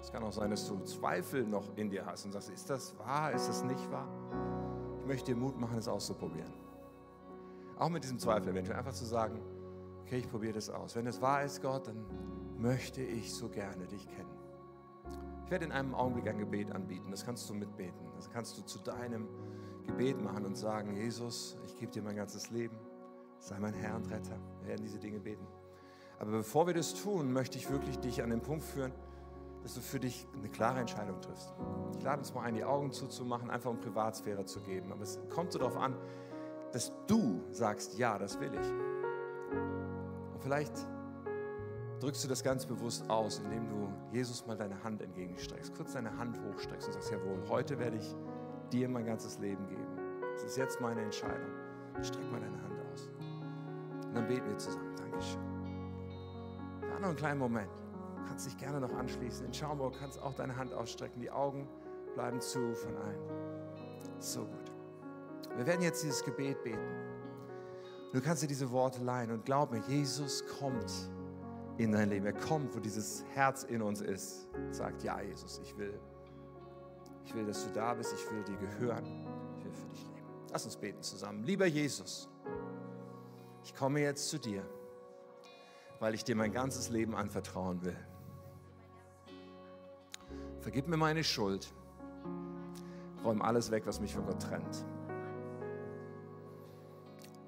Es 0.00 0.12
kann 0.12 0.22
auch 0.22 0.32
sein, 0.32 0.50
dass 0.50 0.66
du 0.66 0.78
Zweifel 0.84 1.44
noch 1.44 1.76
in 1.76 1.90
dir 1.90 2.06
hast 2.06 2.24
und 2.24 2.32
sagst, 2.32 2.50
ist 2.50 2.70
das 2.70 2.96
wahr, 2.98 3.32
ist 3.32 3.48
das 3.48 3.62
nicht 3.64 3.90
wahr? 3.90 4.08
Möchte 5.06 5.32
dir 5.32 5.36
Mut 5.36 5.58
machen, 5.58 5.78
es 5.78 5.86
auszuprobieren. 5.86 6.52
Auch 7.78 7.88
mit 7.88 8.02
diesem 8.02 8.18
Zweifel 8.18 8.48
eventuell 8.48 8.78
einfach 8.78 8.92
zu 8.92 9.04
sagen, 9.04 9.40
okay, 10.02 10.18
ich 10.18 10.28
probiere 10.28 10.54
das 10.54 10.68
aus. 10.68 10.96
Wenn 10.96 11.06
es 11.06 11.20
wahr 11.20 11.44
ist, 11.44 11.62
Gott, 11.62 11.86
dann 11.86 12.04
möchte 12.58 13.02
ich 13.02 13.32
so 13.32 13.48
gerne 13.48 13.86
dich 13.86 14.08
kennen. 14.08 14.30
Ich 15.44 15.50
werde 15.50 15.64
in 15.64 15.72
einem 15.72 15.94
Augenblick 15.94 16.26
ein 16.26 16.38
Gebet 16.38 16.72
anbieten, 16.72 17.10
das 17.10 17.24
kannst 17.24 17.48
du 17.48 17.54
mitbeten. 17.54 18.10
Das 18.16 18.28
kannst 18.30 18.58
du 18.58 18.62
zu 18.62 18.80
deinem 18.80 19.28
Gebet 19.86 20.20
machen 20.20 20.44
und 20.44 20.56
sagen, 20.56 20.96
Jesus, 20.96 21.56
ich 21.66 21.76
gebe 21.76 21.92
dir 21.92 22.02
mein 22.02 22.16
ganzes 22.16 22.50
Leben, 22.50 22.76
sei 23.38 23.60
mein 23.60 23.74
Herr 23.74 23.94
und 23.94 24.10
Retter. 24.10 24.40
Wir 24.60 24.70
werden 24.70 24.82
diese 24.82 24.98
Dinge 24.98 25.20
beten. 25.20 25.46
Aber 26.18 26.32
bevor 26.32 26.66
wir 26.66 26.74
das 26.74 26.94
tun, 26.94 27.32
möchte 27.32 27.58
ich 27.58 27.70
wirklich 27.70 27.98
dich 28.00 28.22
an 28.24 28.30
den 28.30 28.40
Punkt 28.40 28.64
führen, 28.64 28.92
dass 29.66 29.74
du 29.74 29.80
für 29.80 29.98
dich 29.98 30.28
eine 30.32 30.48
klare 30.48 30.78
Entscheidung 30.78 31.20
triffst. 31.20 31.52
Ich 31.98 32.04
lade 32.04 32.20
uns 32.20 32.32
mal 32.32 32.42
ein, 32.42 32.54
die 32.54 32.62
Augen 32.62 32.92
zuzumachen, 32.92 33.50
einfach 33.50 33.68
um 33.68 33.80
Privatsphäre 33.80 34.44
zu 34.44 34.60
geben. 34.60 34.92
Aber 34.92 35.02
es 35.02 35.18
kommt 35.28 35.50
so 35.50 35.58
darauf 35.58 35.76
an, 35.76 35.96
dass 36.70 36.92
du 37.08 37.42
sagst, 37.50 37.98
ja, 37.98 38.16
das 38.16 38.38
will 38.38 38.52
ich. 38.54 38.70
Und 40.32 40.40
vielleicht 40.40 40.72
drückst 41.98 42.22
du 42.22 42.28
das 42.28 42.44
ganz 42.44 42.64
bewusst 42.64 43.10
aus, 43.10 43.40
indem 43.40 43.68
du 43.68 43.88
Jesus 44.12 44.46
mal 44.46 44.56
deine 44.56 44.84
Hand 44.84 45.02
entgegenstreckst, 45.02 45.74
kurz 45.74 45.94
deine 45.94 46.16
Hand 46.16 46.38
hochstreckst 46.44 46.86
und 46.86 46.94
sagst, 46.94 47.10
jawohl, 47.10 47.42
heute 47.48 47.76
werde 47.80 47.96
ich 47.96 48.14
dir 48.70 48.88
mein 48.88 49.04
ganzes 49.04 49.40
Leben 49.40 49.66
geben. 49.66 49.82
Das 50.34 50.44
ist 50.44 50.56
jetzt 50.56 50.80
meine 50.80 51.00
Entscheidung. 51.00 51.50
Streck 52.02 52.30
mal 52.30 52.38
deine 52.38 52.62
Hand 52.62 52.78
aus. 52.92 53.10
Und 54.06 54.14
dann 54.14 54.28
beten 54.28 54.46
wir 54.46 54.58
zusammen. 54.58 54.94
Dankeschön. 54.96 55.40
Ja, 56.82 57.00
noch 57.00 57.08
einen 57.08 57.16
kleinen 57.16 57.40
Moment. 57.40 57.85
Kannst 58.26 58.46
dich 58.46 58.56
gerne 58.56 58.80
noch 58.80 58.92
anschließen. 58.92 59.46
In 59.46 59.54
Schaumburg 59.54 59.94
kannst 59.98 60.20
auch 60.20 60.34
deine 60.34 60.56
Hand 60.56 60.74
ausstrecken. 60.74 61.20
Die 61.20 61.30
Augen 61.30 61.68
bleiben 62.14 62.40
zu 62.40 62.74
von 62.74 62.96
allen. 62.96 63.20
So 64.18 64.40
gut. 64.40 64.72
Wir 65.56 65.66
werden 65.66 65.82
jetzt 65.82 66.02
dieses 66.02 66.22
Gebet 66.24 66.62
beten. 66.62 67.06
Du 68.12 68.20
kannst 68.20 68.42
dir 68.42 68.46
diese 68.46 68.70
Worte 68.70 69.02
leihen 69.02 69.30
und 69.30 69.44
glaub 69.44 69.72
mir, 69.72 69.80
Jesus 69.88 70.44
kommt 70.58 70.92
in 71.78 71.92
dein 71.92 72.08
Leben. 72.08 72.26
Er 72.26 72.32
kommt, 72.32 72.74
wo 72.74 72.80
dieses 72.80 73.24
Herz 73.34 73.64
in 73.64 73.82
uns 73.82 74.00
ist. 74.00 74.48
Sagt, 74.70 75.02
ja, 75.02 75.20
Jesus, 75.20 75.60
ich 75.62 75.76
will. 75.76 75.98
Ich 77.24 77.34
will, 77.34 77.44
dass 77.44 77.64
du 77.64 77.72
da 77.72 77.94
bist. 77.94 78.14
Ich 78.14 78.30
will 78.30 78.42
dir 78.44 78.56
gehören. 78.56 79.04
Ich 79.58 79.64
will 79.64 79.72
für 79.72 79.88
dich 79.88 80.02
leben. 80.04 80.26
Lass 80.50 80.64
uns 80.64 80.76
beten 80.76 81.02
zusammen. 81.02 81.42
Lieber 81.42 81.66
Jesus, 81.66 82.28
ich 83.64 83.74
komme 83.74 84.00
jetzt 84.00 84.28
zu 84.28 84.38
dir, 84.38 84.62
weil 86.00 86.14
ich 86.14 86.24
dir 86.24 86.36
mein 86.36 86.52
ganzes 86.52 86.88
Leben 86.88 87.14
anvertrauen 87.14 87.84
will. 87.84 87.96
Vergib 90.66 90.88
mir 90.88 90.96
meine 90.96 91.22
Schuld. 91.22 91.72
Räum 93.22 93.40
alles 93.40 93.70
weg, 93.70 93.86
was 93.86 94.00
mich 94.00 94.12
von 94.12 94.26
Gott 94.26 94.42
trennt. 94.42 94.84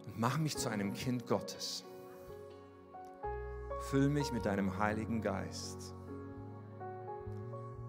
Und 0.07 0.17
mach 0.21 0.39
mich 0.39 0.57
zu 0.57 0.69
einem 0.69 0.93
Kind 0.93 1.27
Gottes. 1.27 1.85
Füll 3.81 4.09
mich 4.09 4.33
mit 4.33 4.47
deinem 4.47 4.79
Heiligen 4.79 5.21
Geist. 5.21 5.97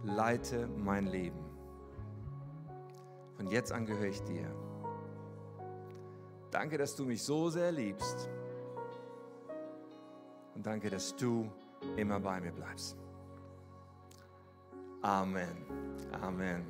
Leite 0.02 0.68
mein 0.68 1.06
Leben. 1.06 1.46
Von 3.38 3.46
jetzt 3.50 3.72
an 3.72 3.86
gehöre 3.86 4.08
ich 4.08 4.24
dir. 4.24 4.52
Danke, 6.50 6.80
dass 6.80 6.96
du 6.96 7.06
mich 7.06 7.22
so 7.22 7.52
sehr 7.52 7.72
liebst. 7.72 8.28
Und 10.56 10.66
danke, 10.66 10.90
dass 10.90 11.16
du 11.16 11.52
immer 11.98 12.20
bei 12.20 12.42
mir 12.42 12.52
bleibst. 12.52 12.98
Amen. 15.04 15.56
Amen. 16.24 16.70